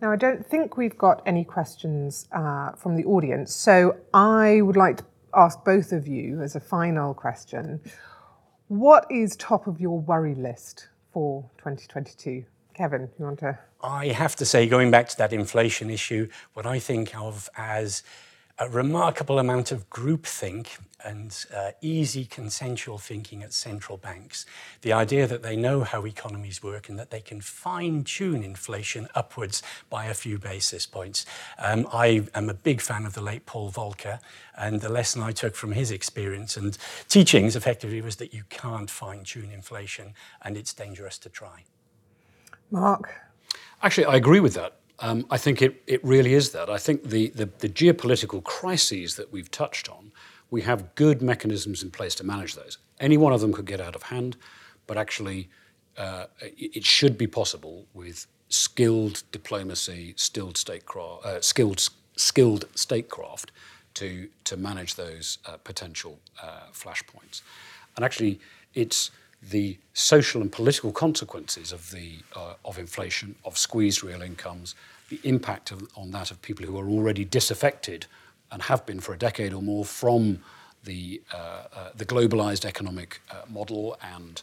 Now, 0.00 0.10
I 0.10 0.16
don't 0.16 0.46
think 0.46 0.78
we've 0.78 0.96
got 0.96 1.22
any 1.26 1.44
questions 1.44 2.26
uh, 2.32 2.72
from 2.72 2.96
the 2.96 3.04
audience, 3.04 3.54
so 3.54 3.96
I 4.14 4.62
would 4.62 4.76
like 4.76 4.96
to 4.98 5.04
ask 5.34 5.62
both 5.64 5.92
of 5.92 6.08
you 6.08 6.40
as 6.40 6.56
a 6.56 6.60
final 6.60 7.12
question 7.12 7.80
what 8.68 9.04
is 9.10 9.36
top 9.36 9.66
of 9.66 9.80
your 9.80 9.98
worry 10.00 10.36
list 10.36 10.88
for 11.12 11.50
2022? 11.58 12.44
Kevin, 12.72 13.10
you 13.18 13.24
want 13.24 13.40
to? 13.40 13.58
I 13.82 14.06
have 14.06 14.34
to 14.36 14.46
say, 14.46 14.68
going 14.68 14.90
back 14.90 15.08
to 15.08 15.18
that 15.18 15.32
inflation 15.32 15.90
issue, 15.90 16.28
what 16.54 16.66
I 16.66 16.78
think 16.78 17.14
of 17.16 17.50
as 17.56 18.02
a 18.60 18.68
remarkable 18.68 19.38
amount 19.38 19.72
of 19.72 19.88
groupthink 19.88 20.78
and 21.02 21.46
uh, 21.56 21.70
easy 21.80 22.26
consensual 22.26 22.98
thinking 22.98 23.42
at 23.42 23.54
central 23.54 23.96
banks. 23.96 24.44
The 24.82 24.92
idea 24.92 25.26
that 25.26 25.42
they 25.42 25.56
know 25.56 25.82
how 25.82 26.04
economies 26.04 26.62
work 26.62 26.90
and 26.90 26.98
that 26.98 27.10
they 27.10 27.22
can 27.22 27.40
fine 27.40 28.04
tune 28.04 28.42
inflation 28.42 29.08
upwards 29.14 29.62
by 29.88 30.04
a 30.04 30.14
few 30.14 30.38
basis 30.38 30.84
points. 30.84 31.24
Um, 31.58 31.88
I 31.90 32.26
am 32.34 32.50
a 32.50 32.54
big 32.54 32.82
fan 32.82 33.06
of 33.06 33.14
the 33.14 33.22
late 33.22 33.46
Paul 33.46 33.72
Volcker, 33.72 34.20
and 34.58 34.82
the 34.82 34.90
lesson 34.90 35.22
I 35.22 35.32
took 35.32 35.54
from 35.54 35.72
his 35.72 35.90
experience 35.90 36.58
and 36.58 36.76
teachings 37.08 37.56
effectively 37.56 38.02
was 38.02 38.16
that 38.16 38.34
you 38.34 38.44
can't 38.50 38.90
fine 38.90 39.24
tune 39.24 39.50
inflation 39.50 40.12
and 40.42 40.58
it's 40.58 40.74
dangerous 40.74 41.16
to 41.20 41.30
try. 41.30 41.64
Mark? 42.70 43.10
Actually, 43.82 44.04
I 44.04 44.16
agree 44.16 44.40
with 44.40 44.52
that. 44.52 44.79
Um, 45.00 45.26
I 45.30 45.38
think 45.38 45.62
it, 45.62 45.82
it 45.86 46.04
really 46.04 46.34
is 46.34 46.52
that. 46.52 46.68
I 46.68 46.78
think 46.78 47.04
the, 47.04 47.28
the, 47.28 47.48
the 47.58 47.68
geopolitical 47.68 48.42
crises 48.44 49.16
that 49.16 49.32
we've 49.32 49.50
touched 49.50 49.88
on, 49.88 50.12
we 50.50 50.62
have 50.62 50.94
good 50.94 51.22
mechanisms 51.22 51.82
in 51.82 51.90
place 51.90 52.14
to 52.16 52.24
manage 52.24 52.54
those. 52.54 52.78
Any 52.98 53.16
one 53.16 53.32
of 53.32 53.40
them 53.40 53.52
could 53.52 53.66
get 53.66 53.80
out 53.80 53.94
of 53.96 54.04
hand, 54.04 54.36
but 54.86 54.98
actually, 54.98 55.48
uh, 55.96 56.26
it 56.40 56.84
should 56.84 57.16
be 57.16 57.26
possible 57.26 57.86
with 57.94 58.26
skilled 58.48 59.22
diplomacy, 59.32 60.14
skilled 60.16 60.56
statecraft, 60.56 61.24
uh, 61.24 61.40
skilled 61.40 61.88
skilled 62.16 62.66
statecraft 62.74 63.52
to 63.94 64.28
to 64.44 64.56
manage 64.56 64.96
those 64.96 65.38
uh, 65.46 65.56
potential 65.64 66.18
uh, 66.42 66.62
flashpoints. 66.72 67.42
And 67.96 68.04
actually, 68.04 68.40
it's 68.74 69.10
the 69.42 69.78
social 69.94 70.42
and 70.42 70.52
political 70.52 70.92
consequences 70.92 71.72
of, 71.72 71.90
the, 71.90 72.16
uh, 72.36 72.54
of 72.64 72.78
inflation, 72.78 73.34
of 73.44 73.56
squeezed 73.56 74.04
real 74.04 74.22
incomes, 74.22 74.74
the 75.08 75.20
impact 75.24 75.70
of, 75.70 75.88
on 75.96 76.10
that 76.10 76.30
of 76.30 76.40
people 76.42 76.66
who 76.66 76.78
are 76.78 76.88
already 76.88 77.24
disaffected 77.24 78.06
and 78.52 78.62
have 78.62 78.84
been 78.84 79.00
for 79.00 79.14
a 79.14 79.18
decade 79.18 79.52
or 79.52 79.62
more 79.62 79.84
from 79.84 80.40
the, 80.84 81.20
uh, 81.32 81.36
uh, 81.74 81.90
the 81.94 82.04
globalized 82.04 82.64
economic 82.64 83.20
uh, 83.30 83.42
model 83.48 83.96
and 84.02 84.42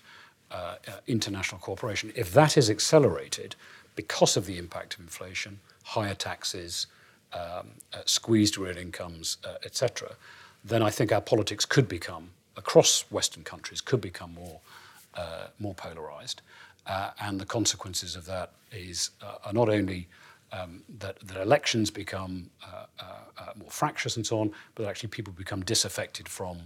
uh, 0.52 0.76
uh, 0.88 0.92
international 1.08 1.60
cooperation. 1.60 2.12
If 2.16 2.34
that 2.34 2.58
is 2.58 2.70
accelerated 2.70 3.56
because 3.96 4.38
of 4.38 4.46
the 4.46 4.58
impact 4.58 4.96
of 4.96 5.02
inflation, 5.02 5.60
higher 5.84 6.14
taxes, 6.14 6.88
um, 7.34 7.70
squeezed 8.06 8.58
real 8.58 8.78
incomes, 8.78 9.38
etc., 9.66 10.16
then 10.64 10.82
I 10.82 10.90
think 10.90 11.12
our 11.12 11.22
politics 11.22 11.66
could 11.66 11.88
become, 11.88 12.30
across 12.56 13.02
Western 13.12 13.44
countries, 13.44 13.82
could 13.82 14.02
become 14.02 14.34
more 14.34 14.60
more 15.60 15.74
polarized. 15.74 16.42
Uh, 16.88 17.12
and 17.20 17.40
the 17.40 17.46
consequences 17.46 18.16
of 18.16 18.26
that 18.26 18.52
is 18.72 19.12
uh, 19.22 19.36
are 19.46 19.54
not 19.54 19.70
only 19.70 20.08
um, 20.54 20.84
that, 21.00 21.20
that 21.28 21.42
elections 21.42 21.92
become 21.92 22.50
uh, 22.64 22.86
uh, 23.00 23.04
uh, 23.38 23.46
more 23.58 23.70
fractious 23.70 24.16
and 24.16 24.26
so 24.26 24.40
on, 24.40 24.52
but 24.76 24.86
actually 24.86 25.10
people 25.10 25.34
become 25.34 25.62
disaffected 25.62 26.30
from 26.30 26.58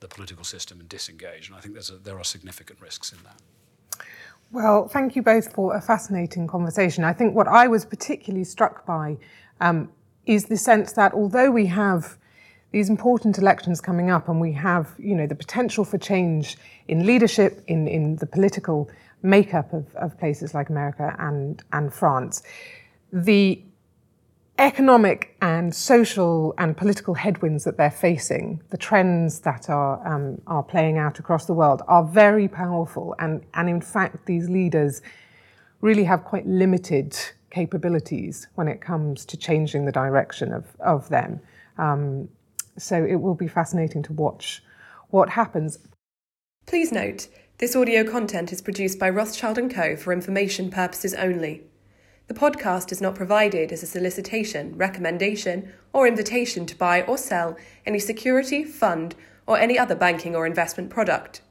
the 0.00 0.08
political 0.08 0.44
system 0.44 0.80
and 0.80 0.88
disengaged. 0.88 1.48
And 1.48 1.56
I 1.56 1.60
think 1.60 1.76
a, 1.76 1.92
there 1.92 2.18
are 2.18 2.24
significant 2.24 2.80
risks 2.80 3.12
in 3.12 3.18
that. 3.24 4.04
Well, 4.52 4.88
thank 4.88 5.16
you 5.16 5.22
both 5.22 5.52
for 5.54 5.76
a 5.76 5.80
fascinating 5.80 6.46
conversation. 6.46 7.04
I 7.04 7.12
think 7.12 7.34
what 7.34 7.48
I 7.48 7.68
was 7.68 7.84
particularly 7.84 8.44
struck 8.44 8.84
by 8.84 9.16
um, 9.60 9.90
is 10.26 10.46
the 10.46 10.56
sense 10.56 10.92
that 10.92 11.14
although 11.14 11.50
we 11.50 11.66
have 11.66 12.18
these 12.72 12.88
important 12.88 13.38
elections 13.38 13.80
coming 13.80 14.10
up 14.10 14.28
and 14.28 14.40
we 14.40 14.52
have, 14.52 14.94
you 14.98 15.14
know, 15.14 15.26
the 15.26 15.34
potential 15.34 15.84
for 15.84 15.98
change 15.98 16.56
in 16.88 17.04
leadership, 17.04 17.62
in, 17.66 17.88
in 17.88 18.16
the 18.16 18.26
political 18.26 18.88
makeup 19.22 19.72
of, 19.72 19.94
of 19.96 20.18
places 20.18 20.54
like 20.54 20.70
America 20.70 21.14
and, 21.18 21.62
and 21.72 21.92
France, 21.92 22.42
the 23.12 23.62
economic 24.58 25.36
and 25.40 25.74
social 25.74 26.54
and 26.58 26.76
political 26.76 27.14
headwinds 27.14 27.64
that 27.64 27.76
they're 27.76 27.90
facing, 27.90 28.62
the 28.70 28.76
trends 28.76 29.40
that 29.40 29.70
are, 29.70 30.06
um, 30.06 30.40
are 30.46 30.62
playing 30.62 30.98
out 30.98 31.18
across 31.18 31.46
the 31.46 31.54
world, 31.54 31.82
are 31.88 32.04
very 32.04 32.46
powerful. 32.46 33.14
And, 33.18 33.42
and 33.54 33.68
in 33.68 33.80
fact, 33.80 34.26
these 34.26 34.48
leaders 34.48 35.00
really 35.80 36.04
have 36.04 36.24
quite 36.24 36.46
limited 36.46 37.16
capabilities 37.50 38.46
when 38.54 38.68
it 38.68 38.80
comes 38.80 39.24
to 39.24 39.36
changing 39.36 39.86
the 39.86 39.92
direction 39.92 40.52
of, 40.52 40.66
of 40.78 41.08
them. 41.08 41.40
Um, 41.78 42.28
so 42.80 43.04
it 43.04 43.16
will 43.16 43.34
be 43.34 43.48
fascinating 43.48 44.02
to 44.04 44.12
watch 44.12 44.62
what 45.08 45.30
happens. 45.30 45.78
Please 46.66 46.92
note, 46.92 47.28
this 47.58 47.76
audio 47.76 48.04
content 48.04 48.52
is 48.52 48.62
produced 48.62 48.98
by 48.98 49.10
Rothschild 49.10 49.58
& 49.70 49.74
Co. 49.74 49.96
for 49.96 50.12
information 50.12 50.70
purposes 50.70 51.14
only. 51.14 51.64
The 52.28 52.34
podcast 52.34 52.92
is 52.92 53.00
not 53.00 53.16
provided 53.16 53.72
as 53.72 53.82
a 53.82 53.86
solicitation, 53.86 54.76
recommendation, 54.76 55.72
or 55.92 56.06
invitation 56.06 56.64
to 56.66 56.78
buy 56.78 57.02
or 57.02 57.18
sell 57.18 57.56
any 57.84 57.98
security, 57.98 58.62
fund, 58.62 59.16
or 59.46 59.58
any 59.58 59.76
other 59.78 59.96
banking 59.96 60.36
or 60.36 60.46
investment 60.46 60.90
product. 60.90 61.42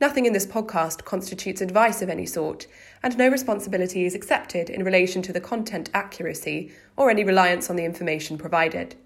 Nothing 0.00 0.26
in 0.26 0.32
this 0.32 0.46
podcast 0.46 1.04
constitutes 1.04 1.60
advice 1.60 2.02
of 2.02 2.08
any 2.08 2.26
sort, 2.26 2.66
and 3.02 3.16
no 3.16 3.28
responsibility 3.28 4.06
is 4.06 4.14
accepted 4.14 4.70
in 4.70 4.84
relation 4.84 5.22
to 5.22 5.32
the 5.32 5.40
content 5.40 5.90
accuracy 5.94 6.72
or 6.96 7.10
any 7.10 7.22
reliance 7.22 7.70
on 7.70 7.76
the 7.76 7.84
information 7.84 8.38
provided. 8.38 8.96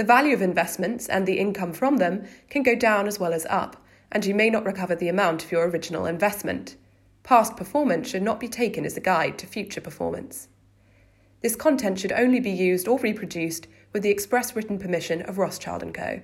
The 0.00 0.06
value 0.06 0.32
of 0.32 0.40
investments 0.40 1.10
and 1.10 1.26
the 1.26 1.38
income 1.38 1.74
from 1.74 1.98
them 1.98 2.24
can 2.48 2.62
go 2.62 2.74
down 2.74 3.06
as 3.06 3.20
well 3.20 3.34
as 3.34 3.44
up, 3.50 3.84
and 4.10 4.24
you 4.24 4.34
may 4.34 4.48
not 4.48 4.64
recover 4.64 4.94
the 4.94 5.10
amount 5.10 5.44
of 5.44 5.52
your 5.52 5.68
original 5.68 6.06
investment. 6.06 6.76
Past 7.22 7.54
performance 7.54 8.08
should 8.08 8.22
not 8.22 8.40
be 8.40 8.48
taken 8.48 8.86
as 8.86 8.96
a 8.96 9.00
guide 9.02 9.36
to 9.36 9.46
future 9.46 9.82
performance. 9.82 10.48
This 11.42 11.54
content 11.54 11.98
should 11.98 12.12
only 12.12 12.40
be 12.40 12.50
used 12.50 12.88
or 12.88 12.98
reproduced 12.98 13.66
with 13.92 14.02
the 14.02 14.08
express 14.08 14.56
written 14.56 14.78
permission 14.78 15.20
of 15.20 15.36
Rothschild 15.36 15.84
& 15.92 15.92
Co. 15.92 16.22